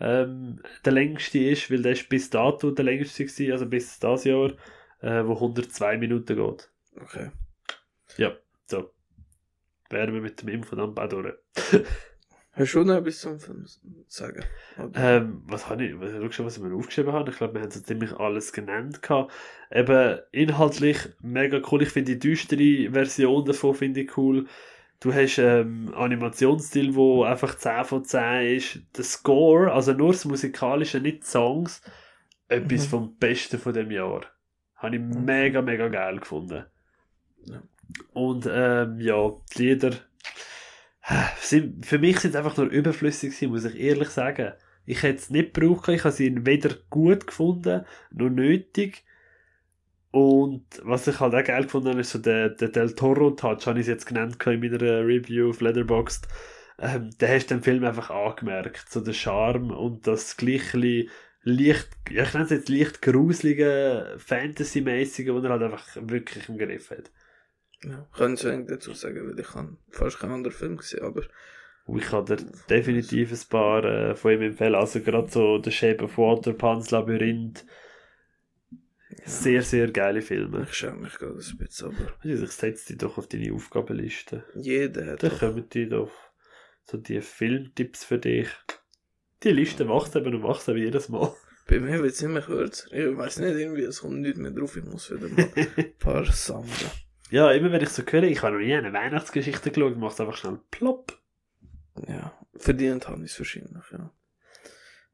[0.01, 4.25] ähm, der längste ist, weil der ist bis dato der längste gewesen, also bis das
[4.25, 4.53] Jahr,
[5.01, 6.71] äh, wo 102 Minuten geht.
[7.01, 7.31] okay.
[8.17, 8.37] Ja,
[8.67, 8.91] so.
[9.91, 11.35] Wären wir mit dem Infodump auch durch.
[12.57, 13.65] Hast du noch etwas zum Film
[14.07, 14.45] sagen?
[14.95, 17.29] Ähm, was habe ich, was, schau schon, was wir aufgeschrieben haben.
[17.29, 19.33] Ich glaube, wir haben so ziemlich alles genannt gehabt.
[19.73, 21.83] Eben, inhaltlich mega cool.
[21.83, 24.47] Ich finde die düstere Version davon finde ich cool.
[25.05, 28.79] Du hast ähm, Animationsstil, wo einfach 10 von 10 ist.
[28.97, 31.83] Der Score, also nur das Musikalische, nicht die Songs,
[32.49, 32.89] etwas Mhm.
[32.89, 34.23] vom Besten von dem Jahr.
[34.77, 36.65] Habe ich mega, mega geil gefunden.
[37.45, 37.63] Ja.
[38.15, 39.91] Und ähm, ja, die Lieder
[41.39, 44.55] sind, für mich sind sie einfach nur überflüssig gewesen, muss ich ehrlich sagen.
[44.87, 49.05] Ich hätte es nicht gebraucht, ich habe sie weder gut gefunden, noch nötig.
[50.15, 53.81] Und was ich halt auch geil gefunden habe, ist so der, der Del Toro-Touch, habe
[53.81, 56.29] ich es jetzt genannt in meiner Review auf Letterboxd.
[56.79, 61.09] Ähm, da hast du den Film einfach angemerkt, so der Charme und das gleiche
[61.43, 66.59] leicht, ja, ich nenne es jetzt leicht gruselige, Fantasy-mäßige, wo er halt einfach wirklich im
[66.59, 67.11] Griff hat.
[67.83, 68.07] ja.
[68.17, 71.23] Kann ich wenig dazu sagen, weil ich habe fast keinen anderen Film gesehen, aber
[71.89, 72.37] ich kann dir
[72.71, 74.77] definitiv ein paar äh, von ihm empfehlen.
[74.77, 77.67] Also gerade so The Shape of Water, Pan's Labyrinth.
[79.25, 80.65] Sehr, sehr geile Filme.
[80.69, 84.45] ich schäme mich gerade ein bisschen, aber ich setze die doch auf deine Aufgabenliste.
[84.55, 86.11] jeder hat Dann doch, kommen die doch
[86.85, 88.49] so die Filmtipps für dich.
[89.43, 91.35] Die Liste wächst eben und wächst eben jedes Mal.
[91.69, 92.93] bei mir wird es immer kürzer.
[92.93, 96.25] Ich weiß nicht, irgendwie, es kommt nicht mehr drauf, ich muss wieder mal ein paar
[96.27, 96.91] sammeln.
[97.31, 100.21] ja, immer wenn ich so höre, ich habe noch nie eine Weihnachtsgeschichte geschaut, macht es
[100.21, 101.19] einfach schnell plopp.
[102.09, 104.13] Ja, verdient habe ich es wahrscheinlich, ja.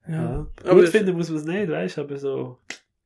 [0.09, 0.15] Ja.
[0.15, 2.59] Ja, Gut aber finden muss man es nicht, weißt du, aber so,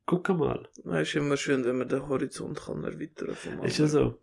[0.06, 0.68] guck mal.
[0.84, 3.62] es ist immer schön, wenn man den Horizont kann erweitern kann.
[3.64, 4.18] Ist ja so.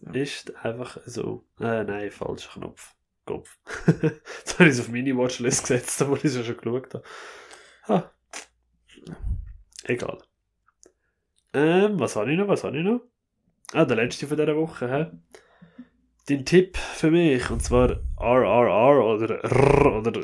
[0.00, 0.12] Ja.
[0.12, 1.46] Ist einfach so.
[1.60, 2.94] Äh, nein, falscher Knopf.
[3.24, 3.58] Kopf.
[3.86, 7.04] Jetzt habe ich es auf meine Watchlist gesetzt, obwohl ich es ja schon geschaut habe.
[7.88, 8.12] Ha.
[9.84, 10.18] Egal.
[11.54, 12.48] Ähm, was habe ich noch?
[12.48, 13.00] Was habe ich noch?
[13.72, 15.10] Ah, der letzte von dieser Woche, hä?
[16.28, 20.20] Dein Tipp für mich, und zwar RRR oder R oder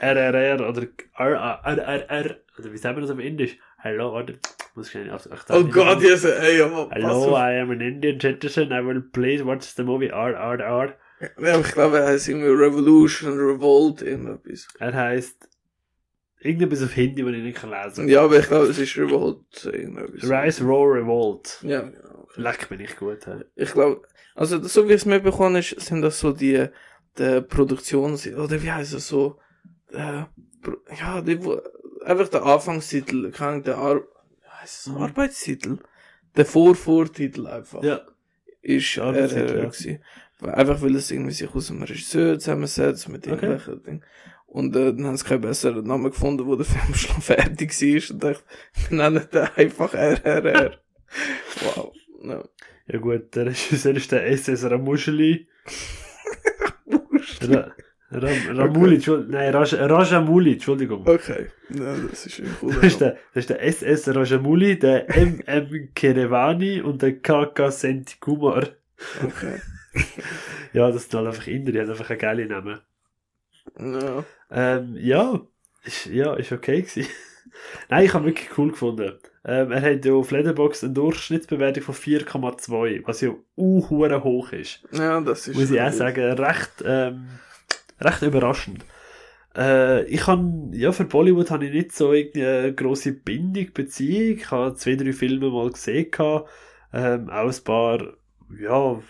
[0.00, 0.86] RRR oder
[1.16, 3.58] RRR oder wie sagen wir das auf Indisch?
[3.84, 4.38] Hallo, warte.
[4.74, 8.18] Muss ich schnell auf, auf Oh Gott, yes, ey, aber Hello, I am an Indian
[8.18, 8.72] citizen.
[8.72, 10.94] I will please watch the movie RRR.
[11.38, 14.68] Ja, ich glaube, er heißt irgendwie Revolution, Revolt, irgendetwas.
[14.78, 15.50] Er heißt
[16.40, 19.66] irgendetwas auf Hindi, was ich nicht kann lesen Ja, aber ich glaube, es ist Revolt,
[19.66, 20.30] irgendetwas.
[20.30, 21.58] Rise, Roar, Revolt.
[21.60, 22.26] Ja, genau.
[22.36, 23.26] Leck bin ich gut.
[23.26, 23.44] He.
[23.54, 24.00] Ich glaube,
[24.34, 26.68] also so wie ich es mitbekommen ist, sind das so die,
[27.18, 29.38] die Produktions, oder wie heißt es so,
[29.92, 30.22] äh,
[30.98, 31.60] ja, die, wo,
[32.04, 34.00] einfach der Anfangstitel, keine der Ar
[34.60, 34.96] heißt es Mhm.
[35.02, 35.78] Arbeitstitel?
[36.36, 37.82] Der Vor-Vortitel einfach.
[37.82, 38.00] Ja.
[38.62, 39.44] Ist das ist, ja.
[39.46, 40.02] gewesen.
[40.40, 43.34] Weil- Einfach weil es irgendwie sich aus dem Regisseur zusammensetzt mit Okay.
[43.46, 44.04] irgendwelchen Dingen.
[44.46, 48.10] Und äh, dann haben sie keinen besseren Namen gefunden, wo der Film schon fertig war.
[48.14, 48.42] Und dachte,
[48.88, 50.78] wir nennen den einfach RRR.
[51.76, 51.92] wow.
[52.22, 52.44] Ja.
[52.86, 55.46] Ja gut, der Regisseur ist der SS Ramuscheli.
[57.42, 57.72] Ra
[58.14, 61.06] Ram Ramuli, Entschuldigung, nein, Raj Rajamuli, Entschuldigung.
[61.06, 65.06] Okay, ja, das ist ein cooler Das ist, der, das ist der SS Rajamuli, der
[65.16, 68.64] MM Kerevani und der KK Sentikumar.
[69.22, 69.60] Okay.
[70.72, 72.80] Ja, das sind halt einfach Inder, die haben einfach einen geilen Namen.
[73.78, 74.24] Ja.
[74.50, 75.40] Ähm, ja,
[75.84, 77.06] ist, ja, ist okay gewesen.
[77.88, 79.12] Nein, ich habe wirklich cool gefunden.
[79.44, 84.80] Ähm, er hat ja auf Letterboxd eine Durchschnittsbewertung von 4,2, was ja uh, hoch ist.
[84.90, 85.94] ja, das ist Muss ich auch gut.
[85.94, 87.26] sagen, recht, ähm,
[88.00, 88.84] recht überraschend.
[89.56, 94.38] Äh, ich kann, ja, für Bollywood habe ich nicht so eine grosse Bindung, Beziehung.
[94.38, 96.10] Ich habe zwei, drei Filme mal gesehen,
[96.92, 98.00] ähm, auch ein paar,
[98.60, 99.00] ja,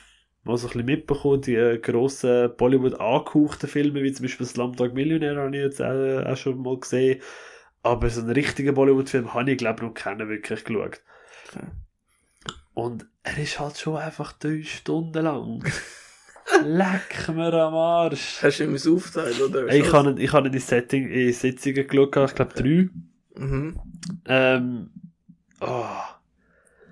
[0.44, 4.94] mal so ein bisschen mitbekommen, die äh, grossen Bollywood angehauchten Filme, wie zum Beispiel Slumdog
[4.94, 7.20] Millionär, habe ich jetzt auch, auch schon mal gesehen.
[7.82, 11.02] Aber so einen richtigen Bollywood-Film habe ich, glaube ich, noch keinen wirklich geschaut.
[11.48, 11.66] Okay.
[12.72, 15.64] Und er ist halt schon einfach drei Stunden lang.
[16.62, 18.42] Leck mir am Arsch.
[18.42, 19.66] Hast du ihm das aufteilt, oder?
[19.68, 22.88] Ich habe ihn, ich habe ihn in, Setting, in Sitzungen geschaut, ich glaube drei.
[23.36, 23.80] Mhm.
[24.26, 24.90] Ähm,
[25.60, 25.84] oh.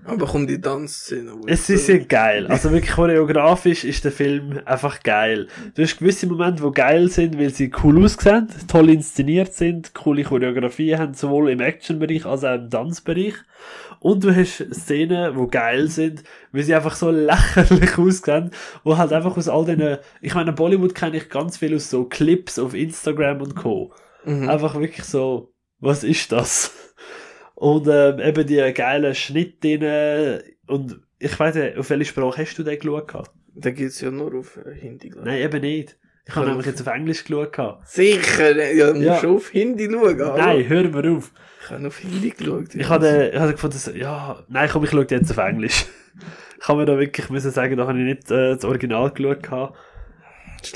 [0.05, 1.33] Aber kommt die Tanzszene.
[1.47, 2.49] Es ist ja geil.
[2.49, 5.47] Also wirklich choreografisch ist der Film einfach geil.
[5.75, 10.25] Du hast gewisse Momente, die geil sind, weil sie cool aussehen, toll inszeniert sind, coole
[10.25, 13.35] Choreografie haben, sowohl im Actionbereich als auch im Tanzbereich.
[14.03, 18.51] Und du hast Szenen, die geil sind, weil sie einfach so lächerlich aussehen,
[18.83, 22.05] wo halt einfach aus all den, ich meine, Bollywood kenne ich ganz viel aus so
[22.07, 23.95] Clips auf Instagram und Co.
[24.25, 24.49] Mhm.
[24.49, 26.75] Einfach wirklich so, was ist das?
[27.55, 30.43] Und ähm, eben die geilen Schnitte drin.
[30.67, 33.31] Und ich weiß nicht, auf welche Sprache hast du den geschaut?
[33.55, 35.31] Da geht's ja nur auf äh, Hindi, glaub ich.
[35.31, 35.97] Nein, eben nicht.
[36.25, 37.79] Ich habe nämlich jetzt auf Englisch geschaut.
[37.85, 39.29] Sicher, ja, du musst Ja.
[39.29, 40.19] auf Hindi schauen.
[40.21, 40.37] hallo.
[40.37, 41.33] Nein, hör mir auf.
[41.65, 42.75] Ich habe auf Hindi geschaut.
[42.75, 45.85] Ich habe, ich habe gefunden, so, ja, nein, komm, ich schaue jetzt auf Englisch.
[46.61, 49.73] Ich habe mir da wirklich müssen sagen, da habe ich nicht äh, das Original geschaut.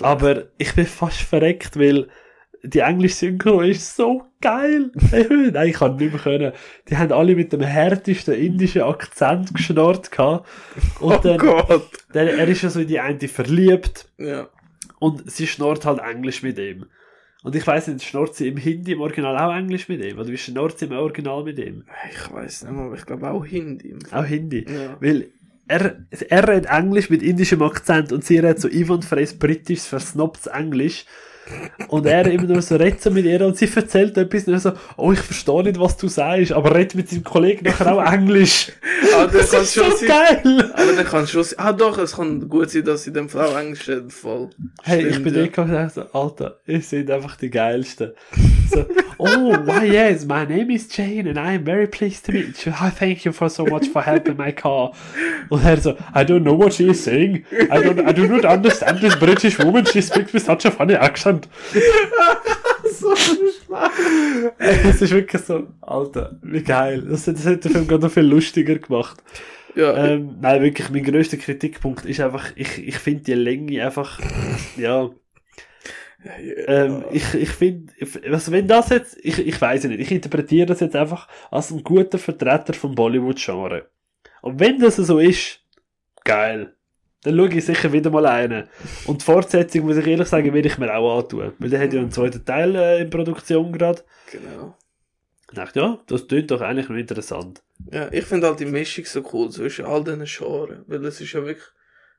[0.03, 2.09] Aber ich bin fast verreckt, weil
[2.65, 4.91] die englische Synchro ist so geil.
[5.13, 6.53] Nein, ich kann nicht mehr können.
[6.89, 10.49] Die haben alle mit dem härtesten indischen Akzent geschnurrt gehabt.
[10.99, 11.89] Und oh dann, Gott.
[12.13, 14.49] dann, er ist ja so in die eine verliebt Ja.
[14.99, 16.87] Und sie schnurrt halt Englisch mit ihm.
[17.43, 20.19] Und ich weiss nicht, schnurrt sie im Hindi im Original auch Englisch mit ihm?
[20.19, 21.85] Oder wie schnurrt sie im Original mit ihm?
[22.11, 23.95] Ich weiß nicht mehr, aber ich glaube auch Hindi.
[24.11, 24.67] Auch Hindi.
[24.69, 24.97] Ja.
[25.01, 25.29] Weil
[25.69, 31.07] er, er redet Englisch mit indischem Akzent und sie redet so einwandfreies britisches, versnobtes Englisch.
[31.89, 34.61] Und er immer nur so redet so mit ihr und sie erzählt etwas und er
[34.61, 38.13] so, oh, ich verstehe nicht, was du sagst, aber redet mit seinem Kollegen nachher auch
[38.13, 38.73] Englisch.
[39.15, 40.09] Ah, das ist schon so sein.
[40.43, 40.73] geil!
[40.75, 41.59] Aber dann kann schon sein.
[41.59, 44.51] Ah, doch, es kann gut sein, dass sie dem Frau Englisch redet, voll.
[44.83, 45.43] Hey, ich Stimmt, bin ja.
[45.43, 48.13] eh gesagt, so, Alter, ihr seid einfach die Geilsten.
[48.69, 48.85] So,
[49.19, 49.27] oh,
[49.65, 52.73] why yes, my name is Jane and I am very pleased to meet you.
[52.73, 54.91] I thank you for so much for helping my car.
[55.49, 57.45] Und er so, I don't know what she is saying.
[57.71, 59.87] I don't, I do not understand this British woman.
[59.87, 61.36] She speaks with such a funny accent.
[62.93, 64.51] so schlimm.
[64.59, 67.03] Es ist wirklich so, Alter, wie geil.
[67.09, 69.23] Das, das hat den Film gerade noch viel lustiger gemacht.
[69.75, 74.19] Ja, Ähm, nein, wirklich, mein grösster Kritikpunkt ist einfach, ich, ich finde die Länge einfach,
[74.77, 75.11] ja.
[76.67, 77.93] Ähm, ich, ich finde,
[78.31, 81.85] also wenn das jetzt, ich, ich weiß nicht, ich interpretiere das jetzt einfach als ein
[81.85, 83.89] guter Vertreter vom Bollywood-Genre.
[84.43, 85.61] Und wenn das so ist,
[86.25, 86.76] geil.
[87.27, 88.65] Dann schaue ich sicher wieder mal einen.
[89.07, 91.53] Und die Fortsetzung, muss ich ehrlich sagen, will ich mir auch antun.
[91.59, 94.03] Weil der hat ja einen zweiten Teil äh, in Produktion gerade.
[94.31, 94.77] genau.
[95.49, 97.63] Ich dachte, ja, das klingt doch eigentlich noch interessant.
[97.93, 101.33] Ja, ich finde halt die Mischung so cool zwischen all diesen Genres, weil es ist
[101.33, 101.67] ja wirklich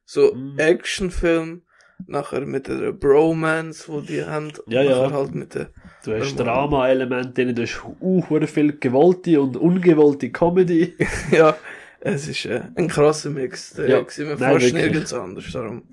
[0.06, 0.58] so Mhm.
[0.58, 1.62] Actionfilm,
[2.06, 5.02] nachher mit der Bromance, wo die haben, und Ja, ja.
[5.04, 5.70] nachher halt mit der,
[6.06, 10.94] Du hast Drama-Elemente drin, du hast hure viel gewollte und ungewollte Comedy.
[11.32, 11.58] ja,
[12.02, 14.00] es ist äh, ein krasser Mix, der Ja.
[14.00, 15.84] man Nein, fast nirgends anders, darum,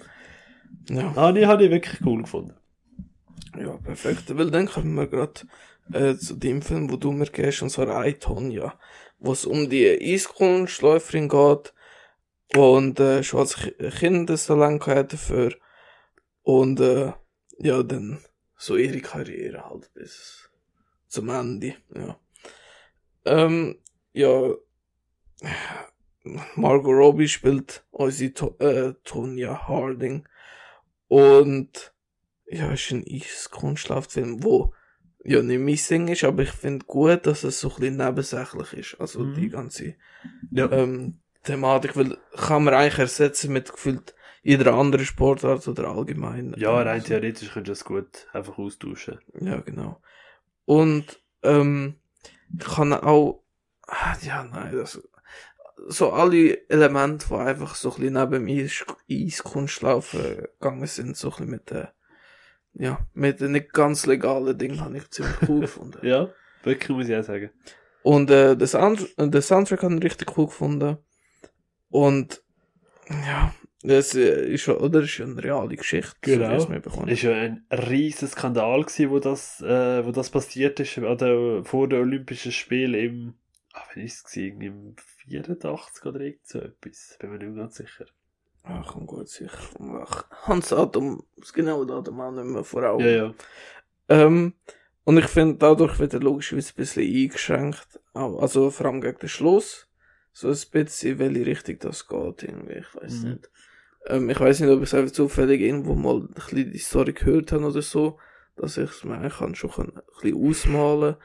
[0.88, 2.54] ja, Ah, die habe ich wirklich cool gefunden.
[3.58, 5.40] ja, perfekt, weil dann kommen wir gerade
[5.92, 8.78] äh, zu dem Film, wo du mir gehst, und zwar I, Tonya,
[9.18, 11.72] wo es um die Eiskunstläuferin geht,
[12.56, 15.54] und äh, schon als Ki- Kind das Talent hat dafür.
[16.42, 17.12] Und äh,
[17.58, 18.18] ja dann
[18.56, 20.50] so ihre Karriere halt bis
[21.08, 22.18] zum Ende ja.
[23.24, 23.78] Ähm,
[24.12, 24.54] ja
[26.56, 30.26] Margot Robbie spielt unsere to äh, Tonya Harding
[31.08, 31.92] und
[32.46, 34.72] ja ist ein Eiskunstlaufilm wo
[35.24, 38.72] ja nicht mein Ding ist aber ich finde gut dass es so ein bisschen nebensächlich
[38.74, 39.34] ist also Mhm.
[39.34, 39.94] die ganze
[40.50, 40.70] Ja.
[40.72, 46.54] ähm, Thematik, weil kann man eigentlich ersetzen mit gefühlt jeder anderen Sportart oder allgemein.
[46.56, 49.18] Ja, rein Also, theoretisch könntest du das gut einfach austauschen.
[49.40, 50.00] Ja, genau.
[50.64, 51.96] Und ähm,
[52.58, 53.42] ich kann auch,
[53.86, 55.02] ah, ja, nein, das,
[55.88, 60.20] so alle Elemente, die einfach so ein bisschen neben dem Eis Eiskunstlaufen
[60.60, 61.88] gegangen sind, so ein bisschen mit den,
[62.74, 66.06] ja, mit den nicht ganz legalen Dingen, habe ich ziemlich cool gefunden.
[66.06, 66.30] Ja,
[66.62, 67.50] wirklich muss ich auch sagen.
[68.02, 70.98] Und äh, das Sound den Soundtrack habe ich richtig cool gefunden.
[71.88, 72.42] Und
[73.08, 76.50] ja, das äh, ist schon, oder ist ja eine reale Geschichte, so Genau.
[76.50, 77.08] wie es mir bekommen.
[77.08, 81.18] Es war ja ein riesen Skandal, gewesen, wo, das, äh, wo das passiert ist, an
[81.18, 83.34] der, vor den Olympischen Spielen im,
[83.74, 84.60] ah, wann ist es gewesen?
[84.62, 84.96] Im
[85.28, 87.16] 84 oder irgend so etwas.
[87.20, 88.06] Bin mir nicht ganz sicher.
[88.62, 89.58] Ach, komm gut, sicher.
[90.02, 93.04] Ach, Hans Atom, das genaue Datum auch nicht mehr vor Augen.
[93.04, 93.34] Ja, ja.
[94.08, 94.54] Ähm,
[95.04, 98.00] und ich finde, dadurch wird er logischerweise ein bisschen eingeschränkt.
[98.14, 99.86] Also vor allem gegen den Schluss.
[100.32, 102.78] So ein bisschen, in welche Richtung das geht, irgendwie.
[102.78, 103.30] Ich weiß Mhm.
[103.30, 103.50] nicht.
[104.06, 107.12] Ähm, ich weiß nicht, ob ich es einfach zufällig irgendwo mal ein bisschen die Story
[107.12, 108.18] gehört habe oder so,
[108.56, 111.16] dass ich es mir eigentlich kann schon ein bisschen ausmalen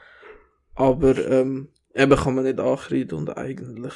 [0.74, 3.94] Aber, ähm, eben kann man nicht ankreiden und eigentlich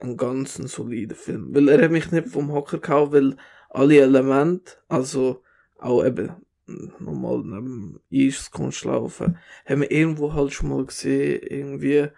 [0.00, 1.54] einen ganzen soliden Film.
[1.54, 3.36] Weil er hat mich nicht vom Hocker gehauen, weil
[3.70, 5.42] alle Elemente, also
[5.78, 6.32] auch eben
[6.66, 12.08] nochmal neben Eiskunstlaufen, haben wir irgendwo halt schon mal gesehen, irgendwie,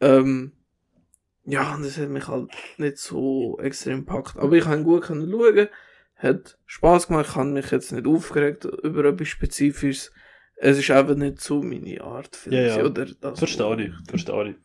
[0.00, 0.52] ähm,
[1.44, 4.36] ja, und das hat mich halt nicht so extrem gepackt.
[4.36, 5.68] Aber ich kann gut schauen,
[6.16, 10.12] hat Spaß gemacht, ich habe mich jetzt nicht aufgeregt über etwas Spezifisches.
[10.64, 12.84] Es ist einfach nicht so meine Art, Film, Ja, ja.
[12.84, 13.36] oder das.
[13.38, 14.56] Verstehe ich, verstehe ich.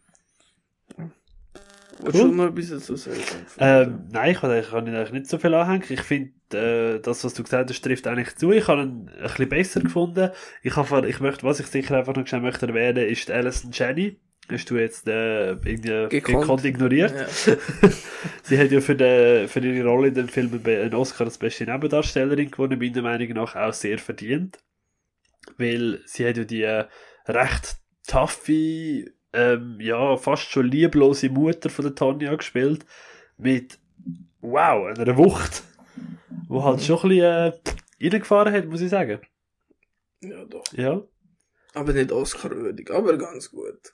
[1.99, 2.29] Willst Cool.
[2.29, 3.17] du noch ein bisschen dazu sagen?
[3.57, 5.83] Ähm, nein, ich kann, ich kann eigentlich nicht so viel anhängen.
[5.89, 8.51] Ich finde, äh, das, was du gesagt hast, trifft eigentlich zu.
[8.51, 10.29] Ich habe ihn ein bisschen besser gefunden.
[10.61, 14.19] Ich habe, ich möchte, was ich sicher einfach noch schnell möchte erwähnen, ist Alison Jenny.
[14.51, 16.41] Hast du jetzt äh, irgendwie Gekonnt.
[16.41, 17.13] gekonnt ignoriert?
[17.47, 17.55] Ja.
[18.43, 21.65] Sie hat ja für, den, für ihre Rolle in dem Film einen Oscar als beste
[21.65, 24.59] Nebendarstellerin gewonnen, meiner Meinung nach auch sehr verdient.
[25.57, 26.63] Weil sie hat ja die
[27.25, 32.85] recht taffe, ähm, ja, fast schon lieblose Mutter von der Tanja gespielt.
[33.37, 33.79] Mit,
[34.41, 35.63] wow, einer Wucht.
[36.47, 39.19] Wo halt schon ein bisschen äh, reingefahren hat, muss ich sagen.
[40.21, 40.63] ja, doch.
[40.73, 41.01] Ja.
[41.73, 43.93] Aber nicht Oscar-würdig, aber ganz gut.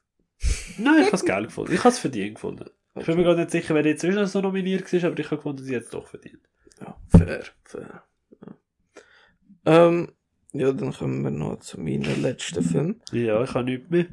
[0.78, 1.74] Nein, ich habe es geil gefunden.
[1.74, 2.70] Ich habe es verdient gefunden.
[2.96, 5.38] Ich bin mir gar nicht sicher, wer jetzt noch so nominiert war, aber ich habe
[5.38, 6.48] gefunden, sie hat es doch verdient.
[6.80, 8.04] Ja, fair, fair.
[8.46, 9.88] Ja.
[9.88, 10.12] Ähm,
[10.54, 13.02] ja, dann kommen wir noch zu meinem letzten Film.
[13.12, 14.06] Ja, ich habe nichts mehr.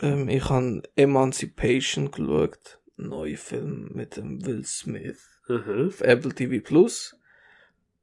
[0.00, 2.78] Ähm, ich habe Emancipation geschaut.
[2.96, 5.40] Neuer Film mit dem Will Smith.
[5.48, 5.86] Mhm.
[5.88, 7.16] Auf Apple TV Plus.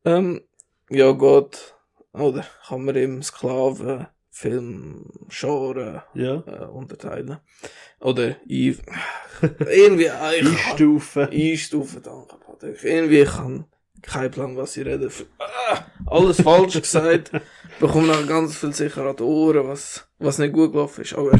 [0.05, 0.41] Ähm,
[0.89, 1.75] ja, Gott.
[2.13, 6.43] Oder kann man im Sklaven Film Genre Ja.
[6.47, 7.37] äh, unterteilen.
[7.99, 11.29] Oder irgendwie äh, ich kann- Einstufen.
[11.29, 12.83] Einstufen, danke Patrick.
[12.83, 13.65] Irgendwie kann
[14.01, 15.09] kein Plan, was ich rede.
[15.39, 17.31] Ah, alles falsch gesagt.
[17.79, 21.13] Bekomme noch ganz viel sicher an die Ohren, was, was nicht gut gelaufen ist.
[21.13, 21.31] Aber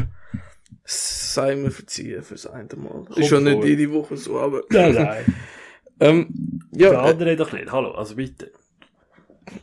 [0.84, 3.04] sei mir verziehen fürs eine Mal.
[3.04, 4.62] Kommt ist schon nicht jede Woche so, aber.
[4.70, 5.24] Nein, nein.
[6.00, 6.28] Ähm,
[6.70, 7.72] Der ja, äh, andere doch nicht.
[7.72, 8.52] Hallo, also bitte.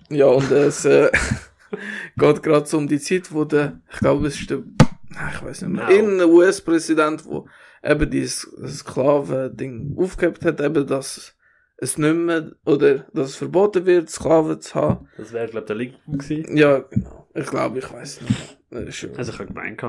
[0.10, 1.10] ja, und es äh,
[2.18, 4.64] geht gerade so um die Zeit, wo der, ich glaube, es ist der,
[5.16, 7.48] ah, ich weiß nicht mehr, irgendein US-Präsident, wo
[7.82, 11.35] eben dieses Sklaven-Ding aufgehebt hat, eben, dass
[11.78, 15.10] es nicht mehr, oder dass es verboten wird, Sklaven zu haben.
[15.18, 16.58] Das wäre, glaube ich, der Linken gewesen.
[16.58, 17.28] Ja, genau.
[17.34, 18.58] Ich glaube, ich weiß nicht.
[18.72, 19.84] ist, Also ich habe gemeint.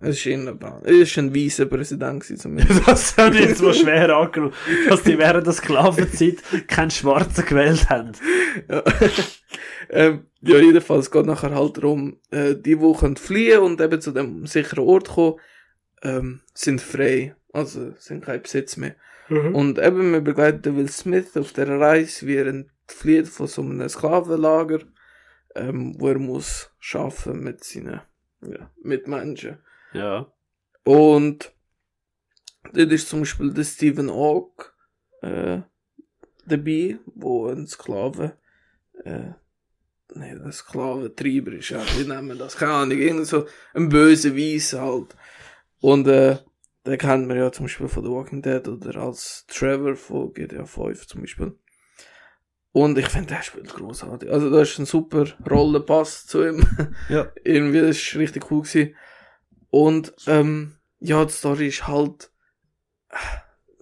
[0.00, 2.84] es ist irgendein, es ist ein weißer Präsident gewesen, zumindest.
[2.86, 4.54] Das ich jetzt mal schwer angenommen,
[4.88, 6.36] dass die während der Sklavenzeit
[6.66, 8.12] keinen Schwarzen gewählt haben.
[8.68, 8.82] ja.
[9.90, 14.10] ähm, ja, jedenfalls geht nachher halt darum, äh, die, die können fliehen und eben zu
[14.10, 15.38] dem sicheren Ort kommen,
[16.02, 17.36] ähm, sind frei.
[17.52, 18.96] Also, sind kein Besitz mehr.
[19.28, 23.88] Und eben, wir begleiten Will Smith auf der Reise, wie er entflieht von so einem
[23.88, 24.80] Sklavenlager,
[25.54, 28.00] ähm, wo er muss schaffen mit seinen,
[28.42, 29.58] ja, Mitmenschen.
[29.92, 30.30] Ja.
[30.84, 31.52] Und
[32.72, 34.66] dort ist zum Beispiel der Stephen Hawke
[35.22, 35.62] äh,
[36.46, 38.36] dabei, wo ein Sklave,
[39.04, 39.32] äh,
[40.14, 42.56] nee, ein Sklaventreiber ist, ja, wie nennen wir das?
[42.56, 45.16] Keine Ahnung, irgend so ein böser Weiss halt.
[45.80, 46.38] Und äh,
[46.86, 50.64] den kennt man ja zum Beispiel von The Walking Dead oder als Trevor von GTA
[50.66, 51.58] 5 zum Beispiel.
[52.72, 54.30] Und ich finde, der spielt großartig.
[54.30, 56.66] Also, da ist ein super Rollenpass zu ihm.
[57.08, 57.30] Ja.
[57.44, 58.96] Irgendwie, das ist richtig cool gewesen.
[59.70, 62.32] Und, ähm, ja, die Story ist halt,
[63.10, 63.16] äh,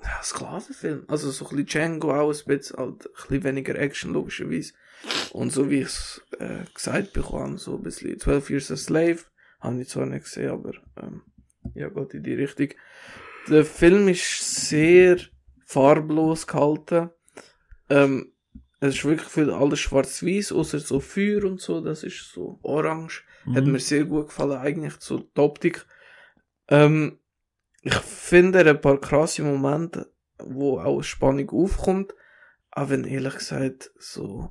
[0.04, 1.04] ja, Sklavenfilm.
[1.08, 4.74] Also, so ein bisschen Django auch ein bisschen, halt, ein bisschen weniger Action, logischerweise.
[5.32, 9.20] Und so wie ich es, äh, gesagt bekomme, so ein bisschen 12 Years a Slave,
[9.60, 11.22] habe ich zwar nicht gesehen, aber, ähm,
[11.74, 12.68] ja, geht in die Richtung.
[13.48, 15.18] Der Film ist sehr
[15.66, 17.10] farblos gehalten.
[17.88, 18.32] Ähm,
[18.80, 23.24] es ist wirklich viel alles schwarz-weiß, außer so Feuer und so, das ist so orange.
[23.54, 23.72] Hat Mhm.
[23.72, 25.86] mir sehr gut gefallen, eigentlich so die Optik.
[26.68, 27.18] Ähm,
[27.82, 32.14] ich finde ein paar krasse Momente, wo auch Spannung aufkommt,
[32.70, 34.50] aber wenn ehrlich gesagt so,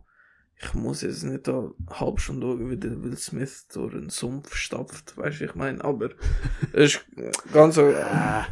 [0.64, 4.56] ich muss jetzt nicht da halbe Stunde schauen, wie der Will Smith durch einen Sumpf
[4.56, 6.10] stapft, weißt du, ich meine, aber
[6.74, 7.06] es ist
[7.54, 8.48] ganz so, Ah,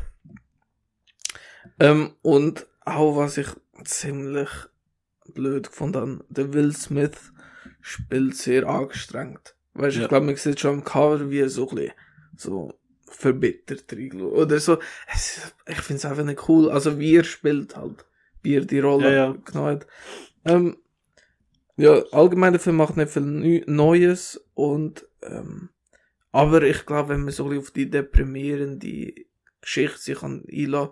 [1.79, 3.47] ähm, und auch was ich
[3.83, 4.49] ziemlich
[5.33, 7.31] blöd gefunden habe, der Will Smith
[7.81, 9.55] spielt sehr angestrengt.
[9.73, 10.05] Weißt du, Ja.
[10.05, 11.93] ich glaube, man sieht schon am Cover, wie er so ein bisschen
[12.35, 12.73] so
[13.07, 14.21] verbittert reinschaut.
[14.33, 14.79] Oder so.
[15.13, 16.69] Es, ich finde es einfach nicht cool.
[16.69, 18.05] Also, wie er spielt halt.
[18.41, 19.35] Wie er die Rolle Ja, ja.
[19.45, 19.87] genommen hat.
[20.45, 20.77] Ähm,
[21.79, 25.69] ja, allgemein der Film macht nicht viel Neu- Neues und, ähm,
[26.31, 29.13] aber ich glaube, wenn man so auf die deprimierende
[29.61, 30.91] Geschichte sich an einlässt,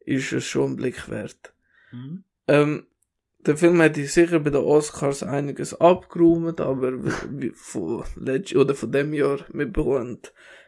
[0.00, 1.52] ist es schon ein Blick wert.
[1.92, 2.24] mhm.
[2.46, 2.86] Ähm,
[3.40, 6.92] der Film hätte sicher bei den Oscars einiges abgeräumt, aber
[7.54, 8.04] von,
[8.56, 10.18] oder von dem Jahr mitbekommen,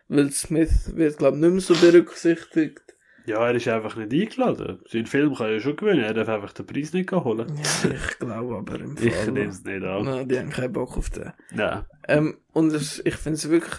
[0.09, 2.97] Will Smith wird, glaube ich, nicht mehr so berücksichtigt.
[3.27, 4.81] Ja, er ist einfach nicht eingeladen.
[4.89, 7.49] Sein Film kann ja schon gewinnen, er darf einfach den Preis nicht holen.
[7.57, 9.33] Ja, ich glaube aber im Ich Fall.
[9.33, 10.05] nehme es nicht an.
[10.05, 11.33] Nein, die haben keinen Bock auf den.
[11.53, 11.85] Nein.
[12.09, 13.75] Ähm, und es, ich finde es wirklich,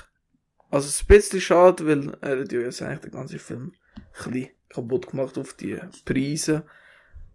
[0.69, 3.73] also ein bisschen schade, weil er hat ja jetzt eigentlich den ganzen Film
[4.25, 6.65] ein bisschen kaputt gemacht auf die Preise.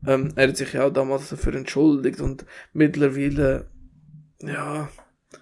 [0.07, 3.69] Ähm, er hat sich ja auch damals dafür entschuldigt und mittlerweile,
[4.41, 4.89] ja,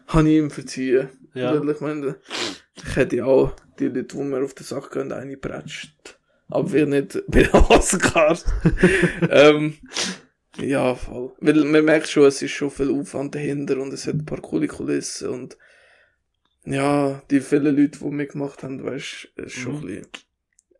[0.08, 1.08] habe ich ihm verziehen.
[1.34, 1.54] Ja.
[1.62, 2.16] Ich meine,
[2.76, 6.18] ich hätte auch die Leute, die mir auf den Sack gehen, reingepratscht.
[6.48, 8.44] Aber wir nicht bei den Oscars.
[9.30, 9.78] ähm,
[10.58, 11.32] ja, voll.
[11.40, 14.40] Weil man merkt schon, es ist schon viel Aufwand dahinter und es hat ein paar
[14.40, 15.56] coole Kulissen und
[16.64, 19.78] ja, die vielen Leute, die mitgemacht haben, weißt du, ist schon Mhm.
[19.80, 20.08] ein bisschen.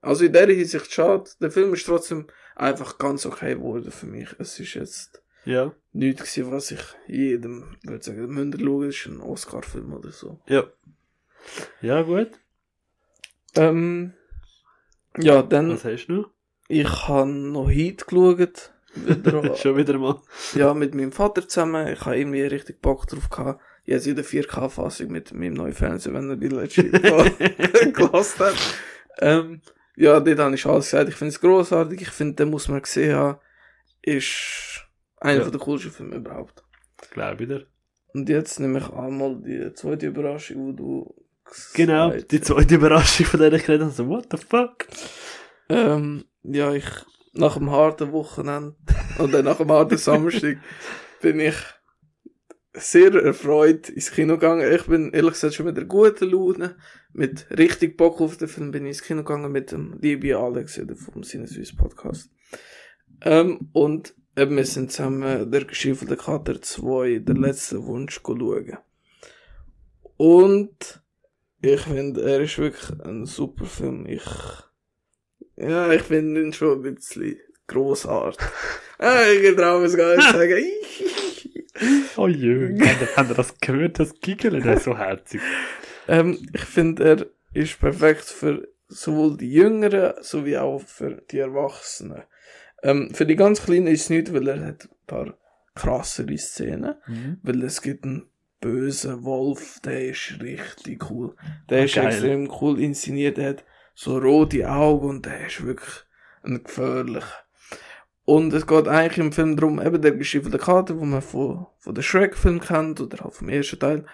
[0.01, 1.31] Also in der Hinsicht schade.
[1.41, 2.27] Der Film ist trotzdem
[2.57, 4.28] einfach ganz okay geworden für mich.
[4.39, 5.74] Es ist jetzt Ja.
[5.93, 10.41] nichts gewesen, was ich jedem würde sagen, müsst ihr schauen, ist ein Oscar-Film oder so.
[10.47, 10.65] Ja.
[11.82, 12.31] Ja, gut.
[13.57, 14.15] Ähm,
[15.19, 16.27] ja, dann, Was hast du
[16.69, 18.73] ich habe noch Heat geschaut.
[18.95, 19.57] Wieder, noch?
[19.57, 20.20] Schon wieder mal.
[20.55, 21.89] ja, mit meinem Vater zusammen.
[21.89, 23.61] Ich habe irgendwie richtig Bock drauf gehabt.
[23.85, 26.85] Jetzt in der 4K-Fassung mit meinem neuen Fernseher, wenn er die letzte
[27.93, 28.55] gelassen hat.
[29.19, 29.61] Ähm,
[29.97, 31.11] ja, dort habe ich alles gesagt.
[31.11, 32.01] Ich finde es grossartig.
[32.01, 33.39] Ich finde, den muss man gesehen haben.
[34.01, 34.86] Ist
[35.19, 35.51] einer Ja.
[35.51, 36.65] der coolsten Filme überhaupt.
[37.11, 37.66] Glaube ich dir.
[38.15, 41.15] Und jetzt nehme ich einmal die zweite Überraschung, wo du
[41.75, 43.95] Genau, die zweite Überraschung, von der ich geredet habe.
[43.95, 44.87] So, what the fuck?
[45.69, 46.87] Ähm, ja, ich,
[47.33, 48.77] nach dem harten Wochenende
[49.19, 50.59] oder nach dem harten Samstag
[51.21, 51.57] bin ich
[52.75, 54.73] sehr erfreut ins Kino gegangen.
[54.73, 56.77] Ich bin ehrlich gesagt schon mit der guten Laune,
[57.12, 60.79] mit richtig Bock auf den Film bin ich ins Kino gegangen mit dem lieben Alex
[60.79, 62.31] oder vom Sinneswiss Podcast.
[63.21, 68.77] Ähm, und eben, wir sind zusammen der geschiefelte Kater 2, der letzte Wunsch schauen.
[70.16, 71.04] Und
[71.65, 74.07] ich finde, er ist wirklich ein super Film.
[74.07, 74.23] Ich
[75.57, 77.36] ja, ich finde ihn schon ein bisschen
[77.66, 78.41] grossartig.
[78.99, 80.65] ah, ich traue es gar nicht sagen.
[82.16, 82.78] Oh jö.
[83.16, 84.62] Habt ihr- das gehört, das Giggeln?
[84.62, 85.41] Das ist so herzig.
[86.07, 92.23] ähm, ich finde, er ist perfekt für sowohl die Jüngeren sowie auch für die Erwachsenen.
[92.85, 95.36] Ähm, für die ganz Kleinen ist es nicht, weil er hat ein paar
[95.74, 96.95] krassere Szenen.
[97.43, 98.31] Weil es gibt einen
[98.65, 101.36] bösen Wolf, der ist richtig cool.
[101.69, 102.07] Der Ah, ist geil.
[102.07, 103.65] extrem cool inszeniert, der hat
[103.95, 105.95] so rote Augen und der ist wirklich
[106.43, 107.45] ein gefährlicher.
[108.24, 111.95] Und es geht eigentlich im Film darum, eben der geschiffelte Kater, wo man von, von
[111.95, 114.07] der Shrek-Film kennt, oder halt vom ersten Teil,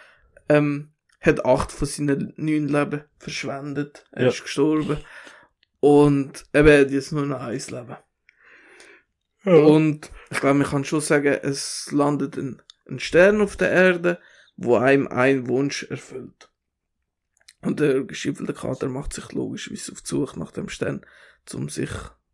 [0.48, 0.90] ähm,
[1.20, 4.04] hat acht von seinen neun Leben verschwendet.
[4.10, 4.28] Er Ja.
[4.30, 4.96] ist gestorben.
[5.78, 7.96] Und eben, er hat jetzt nur noch eins Leben.
[9.44, 12.60] Und ich glaube, man kann schon sagen, es landet ein,
[12.90, 14.18] ein Stern auf der Erde,
[14.62, 16.50] wo einem ein Wunsch erfüllt.
[17.62, 21.00] Und der geschiffelte Kater macht sich logischerweise auf die Suche nach dem Stern,
[21.54, 21.90] um sich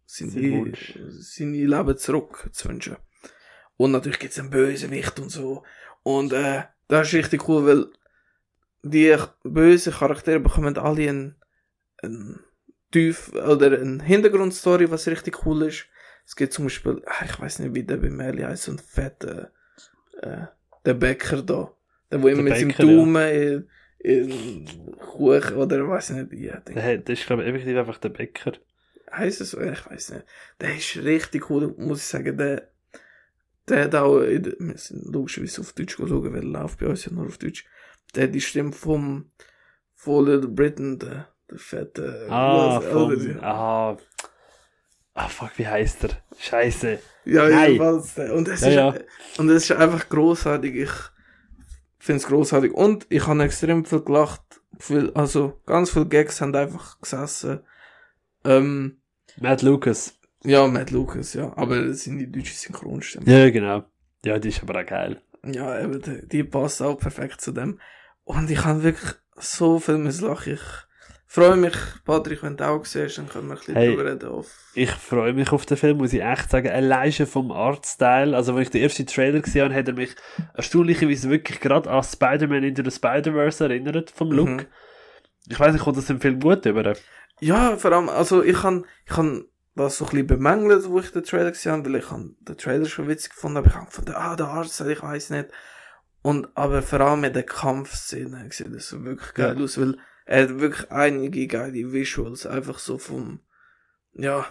[0.07, 0.99] Sein seine, Wunsch.
[1.09, 2.97] seine Leben zurück zu wünschen.
[3.77, 5.63] Und natürlich gibt's einen Bösewicht und so.
[6.03, 7.87] Und äh, das ist richtig cool, weil
[8.83, 11.37] die bösen Charaktere bekommen alle einen,
[12.03, 12.41] einen
[12.91, 15.87] tief oder eine Hintergrundstory, was richtig cool ist.
[16.25, 18.81] Es gibt zum Beispiel, ah, ich weiß nicht, wie der bei Merli heißt, so ein
[18.81, 19.53] fetter,
[20.23, 20.47] äh,
[20.85, 21.76] der Bäcker da.
[22.11, 22.77] Der, wo immer mit seinem ja.
[22.77, 23.69] Daumen in,
[23.99, 28.53] in Kuchen oder weiß nicht, ja, Der, das ist, glaube ich, effektiv einfach der Bäcker.
[29.13, 29.61] Heißt es so?
[29.61, 30.25] Ich weiß nicht.
[30.61, 32.37] Der ist richtig cool, muss ich sagen.
[32.37, 32.69] Der,
[33.69, 37.13] der hat auch, wir sind logischerweise auf Deutsch schauen, weil er läuft bei uns ja
[37.13, 37.65] nur auf Deutsch.
[38.15, 39.31] Der hat die Stimme vom,
[39.95, 43.97] von Little Britain, der, der fette, Ah, was- vom, oder- ah,
[45.15, 46.11] ah, fuck, wie heißt der?
[46.39, 46.99] Scheiße.
[47.25, 47.73] Ja, Nein.
[47.73, 48.17] jedenfalls.
[48.31, 49.05] Und es Ja, ist,
[49.41, 50.75] und es ist einfach großartig.
[50.77, 50.91] Ich
[52.07, 52.73] finde es großartig.
[52.73, 54.43] Und ich habe extrem viel gelacht.
[54.79, 57.61] Viel, also, ganz viele Gags haben einfach gesessen.
[58.45, 58.99] Ähm,
[59.39, 60.19] Matt Lucas.
[60.45, 61.53] ja, Matt Lucas, ja.
[61.57, 63.27] Aber das sind die deutsche Synchronstimme.
[63.27, 63.85] Ja, genau.
[64.25, 65.21] Ja, die ist aber auch geil.
[65.45, 67.81] Ja, eben, die, die passt auch perfekt zu dem.
[68.25, 70.55] Und ich habe wirklich so viel misslachen.
[70.55, 70.86] Ich
[71.37, 73.89] freue mich, Patrick, wenn du auch siehst, dann können wir ein bisschen Hey.
[73.95, 74.29] drüber reden.
[74.29, 74.47] Auf.
[74.75, 76.69] Ich freue mich auf den Film, muss ich echt sagen.
[76.69, 78.35] Allein schon vom Artstyle.
[78.35, 80.15] Also, wenn ich den ersten Trailer gesehen habe, hat er mich
[80.55, 84.49] erstaunlicherweise wirklich gerade an Spider-Man Into the Spider-Verse erinnert, vom Look.
[84.49, 84.67] Mhm.
[85.49, 86.95] Ich weiß nicht, kommt das im Film gut über?
[87.41, 89.45] Ja, vor allem, also ich kann, ich kann
[89.77, 92.57] das so ein bisschen bemängelt, wo ich den Trailer gesehen habe, weil ich habe den
[92.57, 95.51] Trailer schon witzig gefunden, aber ich habe gefunden, ah, der Arzt, ich weiß nicht.
[96.23, 99.63] Und, aber vor allem mit der Kampfszene sieht das so wirklich geil Ja.
[99.65, 99.97] aus, weil
[100.27, 103.41] er hat wirklich einige geile Visuals, einfach so vom,
[104.13, 104.45] ja,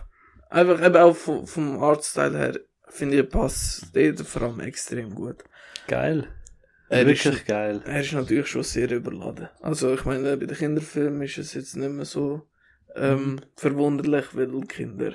[0.50, 5.44] einfach eben auch vom, vom Artstyle her, finde ich, passt der vor allem extrem gut.
[5.88, 6.28] Geil.
[6.88, 7.82] Er ist, Wirklich geil.
[7.86, 9.50] er ist natürlich schon sehr überladen.
[9.62, 12.48] Also ich meine, bei den Kinderfilmen ist es jetzt nicht mehr so
[12.96, 15.14] ähm, verwunderlich, weil Kinder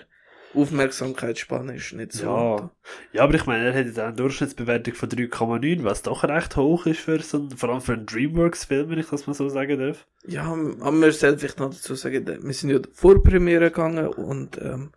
[0.55, 2.27] Aufmerksamkeitsspanne ist nicht so.
[2.27, 2.71] Ja.
[3.13, 6.87] Ja, aber ich meine, er hat jetzt eine Durchschnittsbewertung von 3,9, was doch recht hoch
[6.87, 9.79] ist für so einen, vor allem für einen Dreamworks-Film, wenn ich das mal so sagen
[9.79, 10.07] darf.
[10.27, 14.59] Ja, aber wir sollten vielleicht noch dazu sagen, wir sind ja vor Premiere gegangen und
[14.59, 14.91] ähm,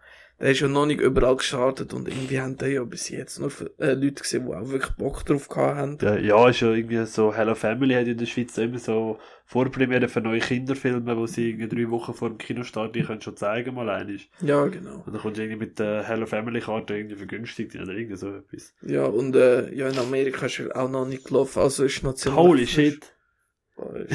[0.43, 3.49] der ist ja noch nicht überall gestartet und irgendwie haben da ja bis jetzt nur
[3.79, 5.97] äh, Leute gesehen, die auch wirklich Bock drauf haben.
[6.01, 10.09] Ja, ja, ist ja irgendwie so, Hello Family hat in der Schweiz immer so Vorpremiere
[10.09, 13.73] für neue Kinderfilme, wo sie irgendwie drei Wochen vor dem Kinostart die können schon zeigen,
[13.73, 14.29] mal einig.
[14.41, 15.01] Ja, genau.
[15.05, 18.27] Und dann kommst du irgendwie mit der Hello Family Karte irgendwie vergünstigt oder irgendwie so
[18.35, 18.73] etwas.
[18.81, 22.15] Ja, und äh, ja, in Amerika ist er auch noch nicht gelaufen, also ist noch
[22.15, 23.12] ziemlich Holy shit.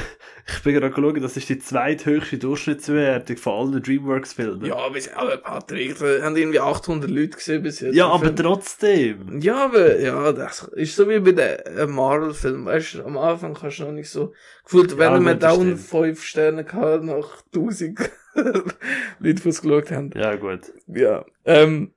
[0.51, 4.65] Ich bin gerade geschaut, das ist die zweithöchste Durchschnittsbewertung von allen Dreamworks-Filmen.
[4.65, 7.95] Ja, aber Patrick, da haben irgendwie 800 Leute gesehen bis jetzt.
[7.95, 8.37] ja aber Film.
[8.37, 9.41] trotzdem.
[9.41, 12.65] Ja, aber, ja, das ist so wie bei den äh, Marvel-Filmen.
[12.67, 14.33] Weißt du, am Anfang hast du noch nicht so
[14.65, 15.81] gefühlt, wenn Ja, gut, das down stimmt.
[15.81, 17.99] 5 Sterne gehabt, nach 1000
[18.35, 20.11] Leute, die es geschaut haben.
[20.15, 20.73] Ja, gut.
[20.87, 21.93] Ja, ähm,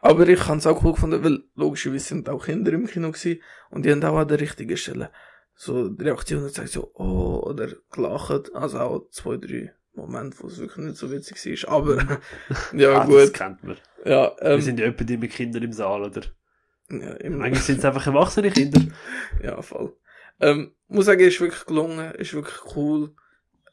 [0.00, 3.40] aber ich habe es auch cool gefunden, weil logischerweise sind auch Kinder im Kino gewesen
[3.70, 5.10] und die haben auch an der richtigen Stelle
[5.54, 10.58] so die Reaktionen gezeigt, so, oh, oder gelacht, also auch zwei, drei Momente, wo es
[10.58, 12.20] wirklich nicht so witzig war, aber,
[12.74, 13.76] ja, ah, Das gut, kennt man.
[14.04, 16.22] ja, ähm, Wir sind ja etwa die mit Kindern im Saal, oder?
[16.90, 18.80] ja, im- Manchmal sind es einfach erwachsene Kinder.
[19.42, 19.96] Ja, voll.
[20.40, 23.14] Ähm, muss sagen, ist wirklich gelungen, ist wirklich cool.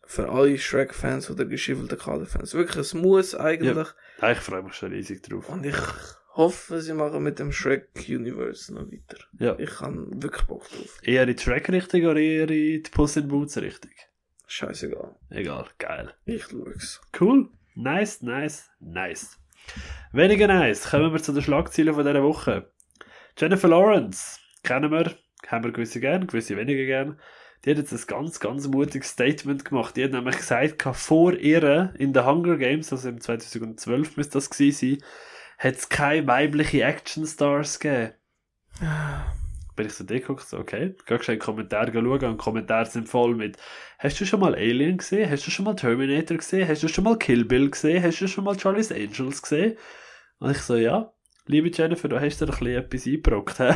[0.06, 2.54] Für alle Shrek-Fans oder geschiffelte Kader-Fans.
[2.56, 3.88] Wirklich, ein Muss eigentlich.
[4.22, 5.48] Ja, ich freue mich schon riesig drauf.
[5.50, 5.76] Und ich
[6.40, 9.18] hoffe, sie machen mit dem Shrek-Universe noch weiter.
[9.38, 9.60] Ja.
[9.60, 11.00] Ich habe wirklich Bock drauf.
[11.04, 13.92] Eher in die Track-Richtung oder eher in die Puss in Boots-Richtung?
[14.48, 15.16] Scheißegal.
[15.30, 16.14] Egal, geil.
[16.26, 16.74] Ich schaue
[17.20, 17.50] Cool.
[17.76, 19.38] Nice, nice, nice.
[20.14, 20.90] Weniger nice.
[20.90, 22.72] Kommen wir zu den Schlagzeilen von dieser Woche.
[23.38, 24.40] Jennifer Lawrence.
[24.64, 25.16] Kennen wir.
[25.48, 27.20] Haben wir gewisse gern, gewisse weniger gern.
[27.66, 29.98] Die hat jetzt ein ganz, ganz mutiges Statement gemacht.
[29.98, 34.50] Die hat nämlich gesagt, vor ihr in den Hunger Games, also im 2012 müsste das
[34.50, 35.10] gewesen sein,
[35.60, 38.14] hat es keine weibliche Actionstars gegeben.
[39.76, 40.96] Bin ich so geguckt, okay.
[41.06, 43.58] Geh schnell in die Kommentare schauen und die Kommentare sind voll mit
[43.98, 45.30] Hast du schon mal Alien gesehen?
[45.30, 46.68] Hast du schon mal Terminator gesehen?
[46.68, 48.02] Hast du schon mal Kill Bill gesehen?
[48.02, 49.78] Hast du schon mal Charlie's Angels gesehen?
[50.40, 51.14] Und ich so, ja,
[51.46, 53.76] liebe Jennifer, da hast du dir ein bisschen etwas eingebrockt, hä?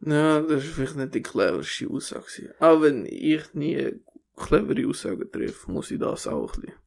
[0.00, 2.54] Ja, das ist vielleicht nicht die cleverste Aussage.
[2.58, 3.92] Aber wenn ich nie
[4.36, 6.78] clevere Aussagen treffe, muss ich das auch ein bisschen,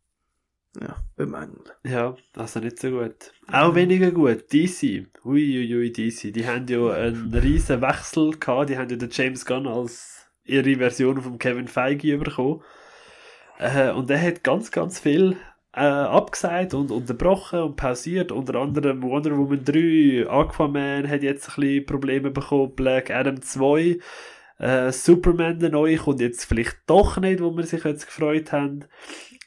[0.82, 1.64] ja, bemängeln.
[1.84, 3.32] Ja, also nicht so gut.
[3.52, 4.52] Auch weniger gut.
[4.52, 5.08] DC.
[5.24, 6.34] Uiuiui, DC.
[6.34, 8.70] Die haben ja einen riesen Wechsel gehabt.
[8.70, 12.62] Die haben ja den James Gunn als ihre Version von Kevin Feige bekommen.
[13.60, 15.38] Äh, und er hat ganz, ganz viel
[15.74, 18.32] äh, abgesagt und unterbrochen und pausiert.
[18.32, 23.99] Unter anderem Wonder Woman 3, Aquaman hat jetzt ein bisschen Probleme bekommen, Black Adam 2,
[24.60, 28.86] äh, Superman der neue kommt jetzt vielleicht doch nicht, wo wir sich jetzt gefreut haben.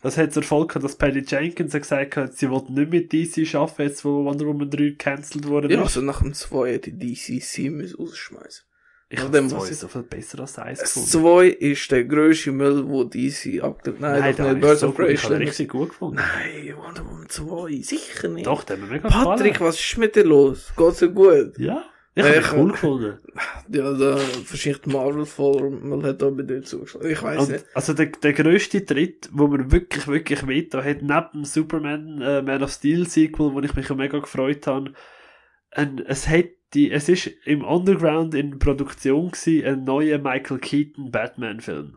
[0.03, 3.83] Das hat zur gehabt, dass Patty Jenkins gesagt hat, sie will nicht mit DC arbeiten,
[3.83, 5.71] jetzt wo Wonder Woman 3 gecancelt wurde.
[5.73, 8.65] Ja, also nach dem 2 hätte die DCC müssen rausschmeißen.
[9.11, 11.11] ich habe dem, das was ich- so viel besser als eins Das gefunden.
[11.11, 14.01] 2 ist der grösste Müll, wo DC abgibt.
[14.01, 14.55] Nein, Nein, doch nicht.
[14.55, 14.95] ist Birds so of.
[14.97, 16.15] Prey Ich habe ist richtig gut gefunden.
[16.17, 18.47] Nein, Wonder Woman 2, sicher nicht.
[18.47, 19.69] Doch, der hat mir mega Patrick, gefallen.
[19.69, 20.73] was ist mit dir los?
[20.77, 21.59] Geht so gut?
[21.59, 21.85] Ja,
[22.15, 23.19] ich habe Äh, cool gefunden.
[23.73, 27.11] Ja, da verschickt Marvel Formel hat da bei dir zugeschlagen.
[27.11, 27.65] Ich weiß nicht.
[27.75, 32.43] also der, der grösste Tritt, wo mir wirklich, wirklich weht, hat neben dem Superman äh,
[32.43, 34.93] Man of Steel Sequel, wo ich mich mega gefreut habe,
[35.71, 41.11] ein, es hat die, es ist im Underground in Produktion gewesen, ein neuer Michael Keaton
[41.11, 41.97] Batman Film.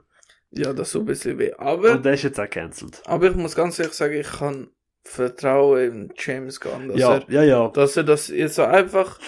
[0.51, 1.53] Ja, das so ein bisschen weh.
[1.57, 3.01] Aber, Und der ist jetzt auch cancelled.
[3.05, 4.67] aber ich muss ganz ehrlich sagen, ich kann
[5.03, 7.67] vertrauen in James Gunn, dass Ja, er, ja, ja.
[7.69, 9.19] dass er das jetzt so einfach,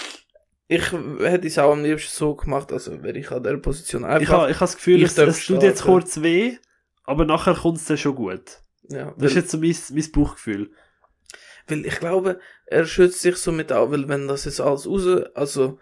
[0.68, 4.08] ich hätte es auch am liebsten so gemacht, also wäre ich an der Position Ich
[4.10, 4.34] einfach.
[4.42, 6.58] habe ich ha das Gefühl, ich es, es tut jetzt kurz weh,
[7.04, 8.62] aber nachher kommt es dann schon gut.
[8.90, 10.72] Ja, Das ist jetzt so mein, mein Bauchgefühl.
[11.68, 15.08] weil ich glaube, er schützt sich so mit an, weil wenn das jetzt alles raus,
[15.34, 15.80] also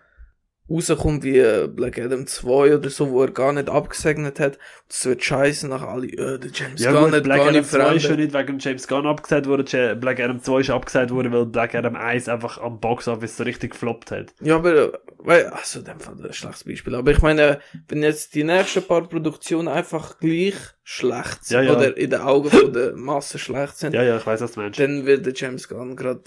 [0.70, 4.58] rauskommt wie äh, Black Adam 2 oder so, wo er gar nicht abgesegnet hat,
[4.88, 7.60] das wird scheiße nach alle, äh, der James Ja Gunn gut, hat Black gar Adam
[7.62, 10.70] nicht 2 ist schon nicht wegen James Gunn abgesagt worden, Ja- Black Adam 2 ist
[10.70, 14.34] abgesagt worden, weil Black Adam 1 einfach am Box Office so richtig gefloppt hat.
[14.42, 16.96] Ja, aber, äh, weil, also, in dem Fall ein schlechtes Beispiel.
[16.96, 17.60] Aber ich meine,
[17.90, 21.72] wenn jetzt die nächsten paar Produktionen einfach gleich schlecht sind, Ja, ja.
[21.78, 24.62] oder in den Augen von der Masse schlecht sind, Ja, ja, ich weiß, was du
[24.62, 24.80] meinst.
[24.80, 26.24] dann wird der James Gunn gerade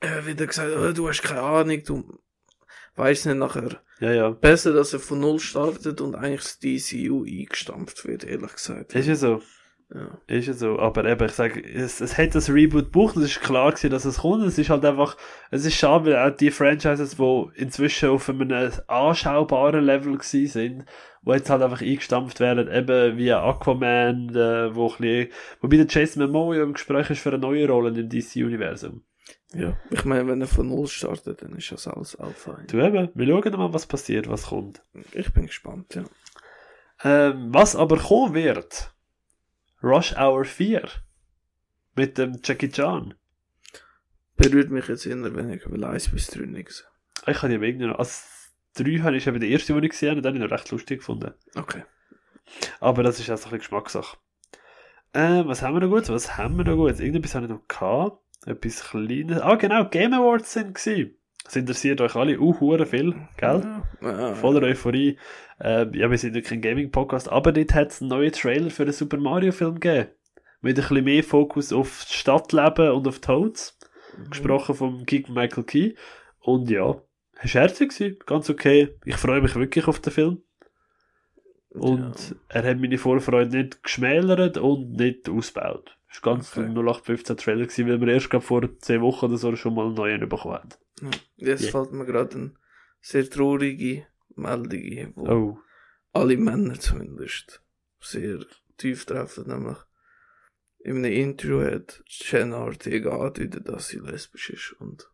[0.00, 2.18] äh, wieder gesagt, oh, du hast keine Ahnung, du
[2.98, 3.80] weißt nicht nachher.
[4.00, 4.30] Ja, ja.
[4.30, 8.94] Besser, dass er von Null startet und eigentlich das DCU eingestampft wird, ehrlich gesagt.
[8.94, 9.42] Ist ja so.
[9.92, 10.18] Ja.
[10.26, 10.78] Ist ja so.
[10.78, 14.04] Aber eben, ich sage, es, es hat das Reboot gebraucht es ist klar gewesen, dass
[14.04, 14.44] es kommt.
[14.44, 15.16] Es ist halt einfach,
[15.50, 20.84] es ist schade, weil auch die Franchises, die inzwischen auf einem anschaubaren Level gewesen sind,
[21.22, 25.28] wo jetzt halt einfach eingestampft werden, eben wie Aquaman, äh, wo ein bisschen,
[25.62, 29.02] wobei der Jason Momoa ja im Gespräch ist für eine neue Rolle im DC-Universum.
[29.54, 29.76] Ja.
[29.90, 32.66] Ich meine, wenn er von Null startet, dann ist das alles auch fein.
[32.66, 34.82] Du eben, wir schauen mal, was passiert, was kommt.
[35.12, 36.04] Ich bin gespannt, ja.
[37.02, 38.92] Ähm, was aber kommen wird,
[39.82, 40.88] Rush Hour 4
[41.94, 43.14] mit dem Jackie Chan.
[44.36, 46.84] Berührt mich jetzt eher weniger, weil 1 bis 3 nichts.
[47.26, 50.10] Ich habe die irgendwie noch, als 3 habe ich eben die erste, die ich gesehen
[50.10, 51.32] habe, und dann habe ich noch recht lustig gefunden.
[51.54, 51.84] Okay.
[52.80, 54.16] Aber das ist auch so ein bisschen Geschmackssache.
[55.14, 56.08] Ähm, was haben wir noch gut?
[56.08, 57.00] Was haben wir noch gut?
[57.00, 58.22] Irgendetwas habe ich noch gehabt.
[58.48, 59.40] Etwas Kleines.
[59.42, 61.14] Ah, genau, Game Awards sind gewesen.
[61.44, 63.62] Das interessiert euch alle uh, hure viel, gell?
[63.64, 63.84] Ja.
[64.02, 64.34] Ja.
[64.34, 65.18] Voller Euphorie.
[65.60, 68.84] Ähm, ja, wir sind ja kein Gaming-Podcast, aber dort hat es einen neuen Trailer für
[68.84, 70.08] den Super Mario-Film gegeben.
[70.60, 73.78] Mit ein bisschen mehr Fokus auf das Stadtleben und auf Toads.
[74.30, 75.94] Gesprochen vom Gig Michael Key.
[76.40, 77.00] Und ja,
[77.40, 78.96] es war herzig, gewesen, ganz okay.
[79.04, 80.42] Ich freue mich wirklich auf den Film.
[81.70, 85.97] Und er hat meine Vorfreude nicht geschmälert und nicht ausgebaut.
[86.10, 86.66] Es war ganz Okay.
[86.66, 89.86] ein 0815 Trailer, gewesen, weil wir erst gerade vor 10 Wochen oder so schon mal
[89.86, 90.68] einen neuen bekommen haben.
[91.36, 91.70] Jetzt Ja.
[91.72, 92.54] fällt mir gerade eine
[93.00, 95.58] sehr traurige Meldung ein, wo Oh.
[96.12, 97.62] alle Männer zumindest
[98.00, 98.38] sehr
[98.76, 99.76] tief treffen, nämlich
[100.80, 105.08] in einem Interview hat Jen Ortega angedeutet, dass sie lesbisch ist und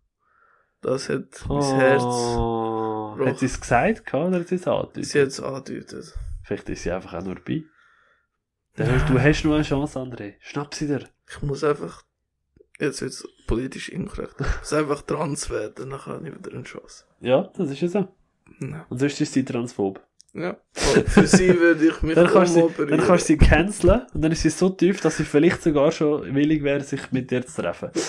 [0.83, 3.15] das hat mein Herz, Oh.
[3.19, 3.27] Roch.
[3.27, 5.05] Hat sie es gesagt oder hat sie es angedeutet?
[5.07, 6.15] sie hat es angedeutet.
[6.45, 7.65] Vielleicht ist sie einfach auch nur bei.
[8.77, 10.35] Du hast nur eine Chance, André.
[10.41, 11.09] Schnapp sie dir.
[11.31, 12.03] Ich muss einfach,
[12.81, 16.65] jetzt wird es politisch inkorrekt, ich muss einfach trans werden, dann habe ich wieder eine
[16.65, 17.05] Chance.
[17.21, 18.09] Ja, das ist ja so.
[18.61, 18.85] Ja.
[18.89, 20.01] Und sonst ist sie transphob.
[20.33, 20.57] Ja.
[20.97, 24.03] Und für sie würde ich mich Dann kannst, du sie, dann kannst du sie canceln
[24.13, 27.31] und dann ist sie so tief, dass sie vielleicht sogar schon willig wäre, sich mit
[27.31, 27.91] dir zu treffen.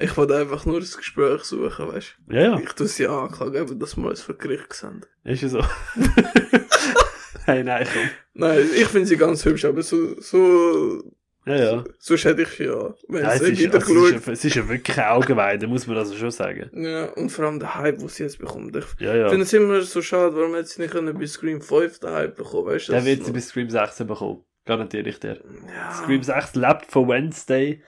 [0.00, 2.62] Ich wollte einfach nur das Gespräch suchen, weißt Ja, ja, du.
[2.62, 5.04] Ich tue sie anklagen, aber das mal vor Gericht gesehen.
[5.24, 5.58] ist ja so.
[7.48, 8.10] hey, nein, komm.
[8.34, 11.02] Nein, ich finde sie ganz hübsch, aber so, so,
[11.46, 11.84] Ja, ja.
[11.98, 14.54] sonst hätte ich ja, wenn Nein, es, sie ist, also, es, ist, ja- es ist
[14.56, 16.70] ja wirklich eine Augenweide, muss man also schon sagen.
[16.74, 18.76] Ja, und vor allem der Hype, den sie jetzt bekommt.
[18.76, 19.28] Ich Ja, ja.
[19.28, 22.66] finde es immer so schade, warum hat sie nicht bei Scream 5 den Hype bekommen,
[22.66, 22.92] weißt du?
[22.92, 24.44] Der das wird sie bei Scream 6 bekommen.
[24.66, 25.40] Garantiere ich dir.
[25.74, 25.92] ja.
[25.94, 27.82] Scream 6 lebt von Wednesday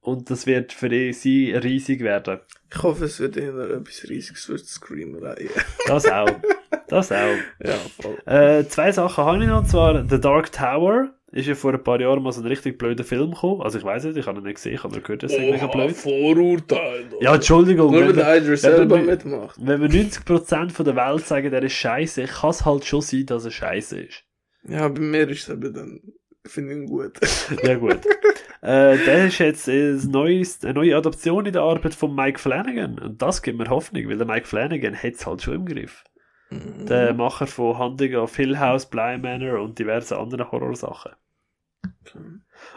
[0.00, 2.40] und das wird für sie riesig werden.
[2.74, 5.50] Ich hoffe, es wird eher etwas Riesiges für die Scream-Reihe.
[5.86, 6.28] Das auch.
[6.88, 7.16] Das auch.
[7.64, 8.18] ja, voll.
[8.26, 11.10] Äh, zwei Sachen habe ich noch, und zwar The Dark Tower.
[11.32, 13.60] Ist ja vor ein paar Jahren mal so ein richtig blöder Film gekommen.
[13.60, 15.40] Also ich weiß nicht, ich habe ihn nicht gesehen, ich habe nur gehört, das ist
[15.40, 15.90] mega blöd.
[15.90, 17.06] Vorurteil.
[17.20, 19.56] Ja, Entschuldigung, Nur wenn der wir, Idris selber mit- mitmacht.
[19.60, 23.26] wenn wir 90% von der Welt sagen, der ist scheiße, kann es halt schon sein,
[23.26, 24.22] dass er scheiße ist.
[24.68, 26.00] Ja, bei mir ist es eben dann,
[26.46, 27.18] ich finde ihn gut.
[27.64, 27.98] Ja gut.
[28.62, 32.96] äh, der ist jetzt ein neues, eine neue Adaption in der Arbeit von Mike Flanagan.
[33.00, 36.04] Und das gibt mir Hoffnung, weil der Mike Flanagan hat es halt schon im Griff.
[36.88, 37.76] Der Macher von
[38.16, 41.12] of Hill House, Bly Manor und diverse andere Horrorsachen.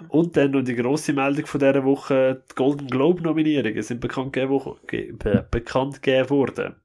[0.10, 4.34] Und dann noch die grosse Meldung von dieser Woche, die Golden Globe Nominierungen sind bekannt
[4.34, 6.76] gegeben, ge- be bekannt gegeben worden.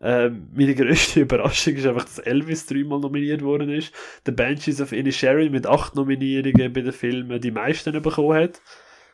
[0.00, 3.92] Ähm, meine grösste Überraschung ist einfach, dass Elvis dreimal nominiert worden ist.
[4.26, 8.62] The Banshees of Inisherin mit acht Nominierungen bei den Filmen die meisten bekommen hat.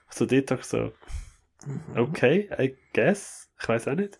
[0.09, 0.93] Also dort ich so,
[1.97, 3.51] okay, I guess.
[3.61, 4.19] Ich weiß auch nicht.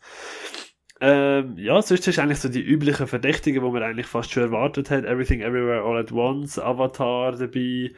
[1.07, 4.91] Ähm, ja, sonst ist eigentlich so die üblichen Verdächtigen, die man eigentlich fast schon erwartet
[4.91, 5.05] hat.
[5.05, 7.93] Everything Everywhere All at Once, Avatar dabei.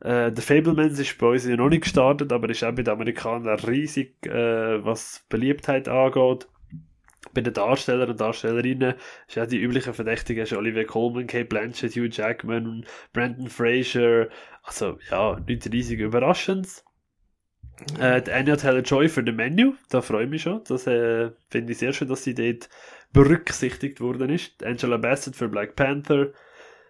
[0.00, 2.94] Äh, The Fablemans ist bei uns ja noch nicht gestartet, aber ist auch bei den
[2.94, 6.48] Amerikanern riesig, äh, was Beliebtheit angeht.
[7.34, 8.94] Bei den Darstellern und Darstellerinnen
[9.28, 14.28] ist auch die üblichen Verdächtigen, ist Olivia Colman, Kate Blanchett, Hugh Jackman, Brandon Fraser.
[14.62, 16.82] Also, ja, nichts riesig Überraschendes.
[17.98, 20.62] Äh, die Anya Taylor-Joy für den Menü, da freue ich mich schon.
[20.68, 22.68] Das äh, finde ich sehr schön, dass sie dort
[23.12, 24.62] berücksichtigt worden ist.
[24.64, 26.32] Angela Bassett für Black Panther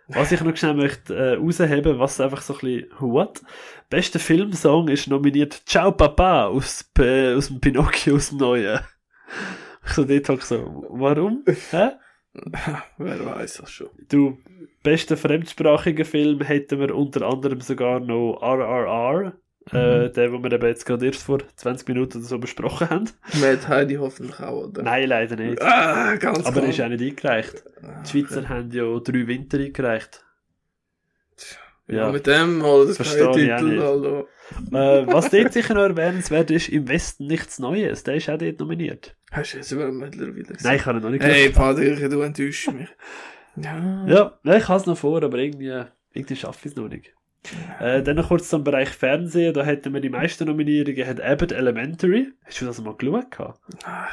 [0.08, 3.42] Was ich noch schnell möchte äh, rausheben, was einfach so ein bisschen, what?
[3.90, 8.80] Bester Filmsong ist nominiert Ciao Papa aus, P aus dem Pinocchio aus dem Neuen.
[9.84, 11.44] Ich so dort halt so, warum?
[11.70, 11.90] Hä?
[12.98, 13.90] Wer weiß das schon.
[14.08, 14.38] Du,
[14.82, 19.34] bester fremdsprachiger Film hätten wir unter anderem sogar noch RRR,
[19.72, 23.10] äh, der, den wir eben jetzt gerade erst vor 20 Minuten oder so besprochen haben.
[23.40, 24.82] Mit Heidi hoffentlich auch, oder?
[24.82, 25.60] Nein, leider nicht.
[25.62, 27.64] Ah, ganz Aber er ist auch nicht eingereicht.
[27.82, 30.24] Ah, Die Schweizer haben ja drei Winter eingereicht.
[31.86, 34.28] Ja, Ja, mit dem mal das Verstehe Titel, also.
[34.72, 38.02] äh, was dort sicher noch erwähnenswert ist, im Westen nichts Neues.
[38.04, 39.16] Der ist auch dort nominiert.
[39.30, 40.56] Hast du jetzt über mittlerweile gesehen?
[40.62, 41.76] Nein, ich habe ihn noch nicht Hey, geschaut.
[41.76, 42.88] Patrick, du enttäuschst mich.
[43.60, 44.06] Ja.
[44.44, 45.82] Ja, ich habe es noch vor, aber irgendwie,
[46.12, 47.12] irgendwie schaffe ich es noch nicht.
[47.80, 49.54] Äh, dann noch kurz zum Bereich Fernsehen.
[49.54, 51.06] Da hätten wir die meisten Nominierungen.
[51.06, 52.32] Hat Abbott Elementary.
[52.44, 53.26] Hast du das mal geschaut?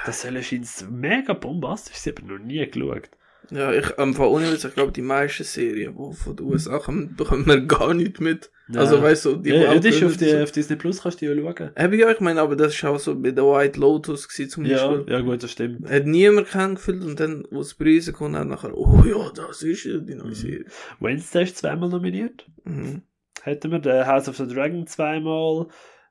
[0.05, 3.09] Das soll scheint mega bombastisch sein, aber noch nie geschaut.
[3.51, 6.79] Ja, ich, am Fall ohne Witz, ich glaube, die meisten Serien, die von den USA
[6.79, 8.51] kommen, bekommen wir gar nicht mit.
[8.67, 8.79] Ja.
[8.79, 10.39] Also, weißt du, die ja, ja, das ist auf, die, so.
[10.39, 11.69] auf Disney Plus kannst du ja schauen.
[11.77, 14.65] Eben, ja, ich meine, aber das war auch so bei The White Lotus gewesen, zum
[14.65, 15.13] Ja, Beispiel.
[15.13, 15.87] ja gut, das stimmt.
[15.87, 19.83] Hat niemand kennengefühlt und dann, wo es Preise kommt, hat nachher, oh ja, das ist
[19.83, 20.65] ja die neue Serie.
[20.99, 22.47] Wednesday ist zweimal nominiert.
[22.63, 23.03] Mhm.
[23.45, 25.67] Hätten wir The House of the Dragon zweimal.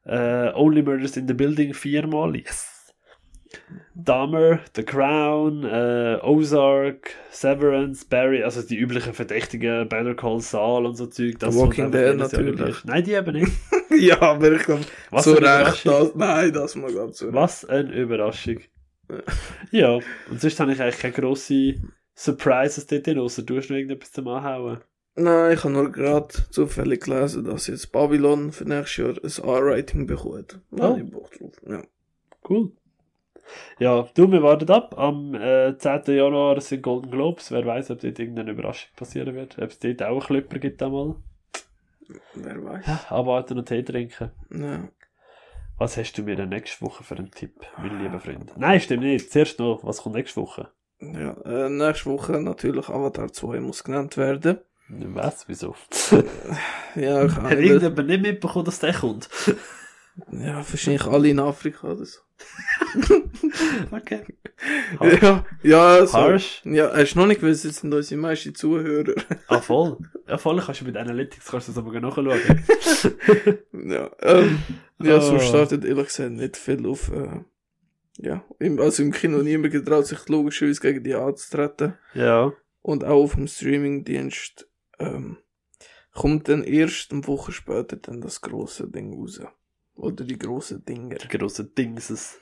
[0.06, 2.36] Äh, Only Murders in the Building viermal.
[2.36, 2.92] Yes.
[3.96, 10.94] Dahmer, The Crown, äh, Ozark, Severance, Barry, also die üblichen Verdächtigen, Better Call Saul und
[10.94, 11.40] so Zeug.
[11.40, 12.84] Das The Walking Dead natürlich.
[12.84, 13.52] Nein, die eben nicht.
[13.90, 17.34] ja, aber ich glaube, eine recht, das, nein, das mal ganz so recht.
[17.34, 18.60] Was eine Überraschung.
[19.72, 19.94] ja,
[20.30, 21.74] und sonst habe ich eigentlich keine grosse
[22.14, 24.78] Surprises dort drin, außer du hast noch irgendetwas zum Anhauen.
[25.16, 28.96] Nein, ich habe nur gerade zufällig gelesen, dass jetzt Babylon für nächstes
[29.38, 30.58] Jahr ein R-Rating bekommt.
[30.72, 30.90] Da Oh.
[30.90, 31.52] habe ich Bock drauf.
[31.68, 31.82] Ja.
[32.48, 32.72] Cool.
[33.78, 34.98] Ja, du, wir warten ab.
[34.98, 36.02] Am äh, 10.
[36.16, 37.50] Januar sind Golden Globes.
[37.52, 39.56] Wer weiß, ob dort irgendeine Überraschung passieren wird.
[39.58, 41.16] Ob es dort auch einen Klöpper gibt einmal.
[42.34, 42.86] Wer weiß.
[42.86, 44.30] Ja, abwarten und Tee trinken.
[44.50, 44.88] Ja.
[45.78, 48.52] Was hast du mir denn nächste Woche für einen Tipp, mein lieber Freund?
[48.56, 49.30] Nein, stimmt nicht.
[49.30, 50.68] Zuerst noch, was kommt nächste Woche?
[51.00, 54.58] Ja, äh, nächste Woche natürlich Avatar 2 muss genannt werden.
[54.88, 55.48] Was?
[55.48, 55.74] Wieso?
[56.94, 59.28] Ja, ich Hat irgendjemand nicht mitbekommen, dass der kommt?
[60.30, 62.20] ja, wahrscheinlich alle in Afrika oder so.
[63.90, 64.22] okay.
[65.00, 65.22] Harsh.
[65.22, 66.12] Ja, ja, so.
[66.12, 66.62] Harsh.
[66.64, 69.14] Ja, hast du noch nicht gewusst, jetzt sind unsere meisten Zuhörer.
[69.48, 69.98] Ah, voll.
[70.28, 70.60] Ja, voll.
[70.60, 72.28] Kannst du mit Analytics kannst du das aber nachschauen.
[73.72, 74.58] ja, ähm,
[75.00, 75.40] ja, so Ah.
[75.40, 77.40] startet ehrlich gesagt nicht viel auf, äh,
[78.18, 81.94] ja, im, also im Kino niemand getraut sich logischerweise gegen die anzutreten.
[82.14, 82.52] ja.
[82.82, 85.38] Und auch auf dem Streamingdienst, ähm,
[86.12, 89.40] kommt dann erst eine Woche später dann das große Ding raus.
[89.94, 91.16] Oder die grossen Dinger.
[91.16, 92.38] Die grossen Dingses.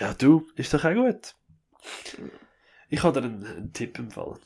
[0.00, 1.34] Ja, du, ist doch auch gut.
[2.88, 4.38] Ich habe dir einen, einen Tipp im Fall.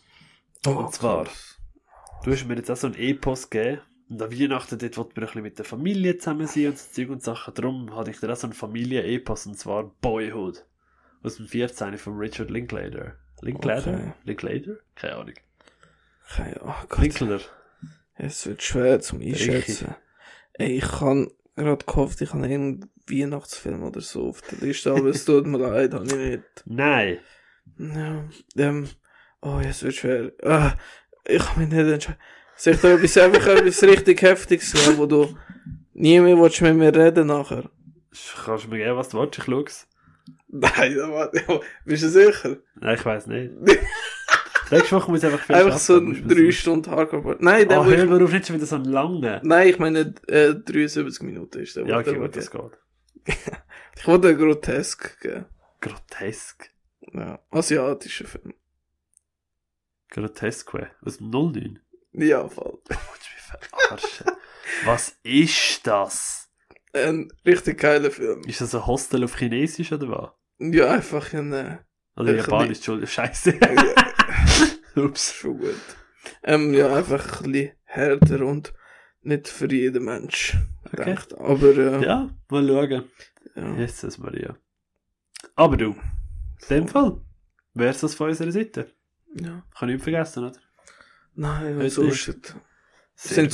[0.67, 1.59] Und zwar, krass.
[2.25, 3.83] du hast mir jetzt auch so ein Epos gegeben.
[4.09, 6.91] Und an Weihnachten, dort wollte man ein bisschen mit der Familie zusammen sein und so
[6.93, 7.55] Zeug und Sachen.
[7.55, 10.67] Darum hatte ich dir auch so ein Familie-Epos, und zwar Boyhood.
[11.23, 11.97] Aus dem 14.
[11.97, 13.15] von Richard Linklater.
[13.41, 13.95] Linklater?
[13.95, 14.13] Okay.
[14.25, 14.79] Linklater?
[14.97, 15.35] Keine Ahnung.
[16.35, 16.75] Keine Ahnung.
[16.89, 17.01] Gott.
[17.01, 17.41] Linkler.
[18.15, 19.95] Es wird schwer zum Einschätzen.
[20.55, 25.07] Ey, ich kann gerade gehofft, ich habe einen Weihnachtsfilm oder so auf der Liste, aber
[25.07, 26.43] es tut mir leid, habe ich nicht.
[26.67, 27.19] Nein.
[27.79, 28.25] Ja,
[28.57, 28.89] ähm,
[29.41, 30.33] oh, es wird schwer.
[30.43, 30.75] Ah,
[31.25, 32.21] ich kann mich nicht entscheiden.
[32.57, 35.35] Soll ich da etwas, einfach etwas richtig Heftiges sagen, wo du
[35.95, 37.71] nie mehr willst mit mir reden nachher?
[38.45, 39.39] Kannst du mir geben, was du willst?
[39.39, 39.65] Ich schaue
[40.49, 42.59] Nein, warte, bist du sicher?
[42.75, 43.53] Nein, ich weiß nicht.
[44.71, 47.37] Nächste Woche muss ich einfach viel Einfach so ein du mir 3 Stunden Hardcore.
[47.41, 49.41] Nein, der, Oh, hör mir auf, nicht schon wieder so einen langen.
[49.43, 51.87] nein, ich meine, äh, 73 Minuten ist der.
[51.87, 52.79] Ja, okay, gut, das geht.
[53.97, 55.45] Ich wollte grotesk geben.
[55.81, 56.71] Grotesk.
[57.13, 58.55] Ja, asiatischer Film.
[60.11, 60.91] Grotesque.
[61.03, 61.21] Was?
[61.21, 61.79] 09?
[62.13, 62.79] Ja, voll.
[62.89, 64.27] Willst du mich verarschen?
[64.85, 66.49] Was ist das?
[66.93, 68.43] Ein richtig geiler Film.
[68.47, 70.31] Ist das ein Hostel auf Chinesisch oder was?
[70.59, 71.79] Ja, einfach ein, äh,
[72.17, 73.59] Oder Japanisch, Entschuldigung, scheiße.
[74.97, 75.33] Ups.
[75.35, 75.75] schon gut.
[76.43, 78.73] Ähm, ja, einfach ein bisschen härter und
[79.23, 81.05] nicht für jeden Mensch Okay.
[81.05, 81.35] denkt.
[81.35, 83.05] Aber, äh, Ja, mal schauen.
[83.55, 83.75] ja.
[83.77, 84.57] Jesus Maria.
[85.55, 87.21] Aber du, in dem Fall,
[87.75, 88.93] wär's das von unserer Seite?
[89.35, 89.65] ja.
[89.79, 90.59] Kann ich nicht vergessen, oder?
[91.35, 91.79] Nein,
[93.15, 93.53] Sehr sind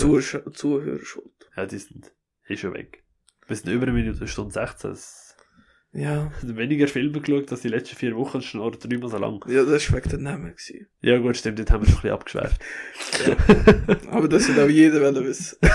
[0.56, 1.50] Zuhörer schuld.
[1.56, 2.12] Ja, die sind
[2.48, 3.04] eh schon weg.
[3.46, 4.96] Wir sind über eine Minute, Stunde 16.
[5.96, 9.42] Ja, sind weniger Filme geschaut als die letzten vier Wochen, schon oder dreimal so lang.
[9.48, 10.50] ja, das war wegen der Namen.
[10.50, 10.86] Gewesen.
[11.00, 12.60] Ja gut, stimmt, dort haben wir schon ein bisschen abgeschweift.
[14.10, 15.58] Aber das wird auch jeder wollen wissen.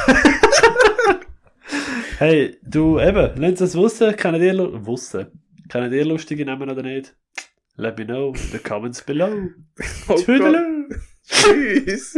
[2.17, 4.53] Hey, du, eben, lasst uns wissen, kennt ihr,
[4.85, 5.25] wissen,
[5.69, 7.15] kennt ihr lustige Namen oder nicht?
[7.77, 9.49] Let me know in the comments below.
[10.07, 10.15] Oh.
[11.27, 12.15] Tschüss.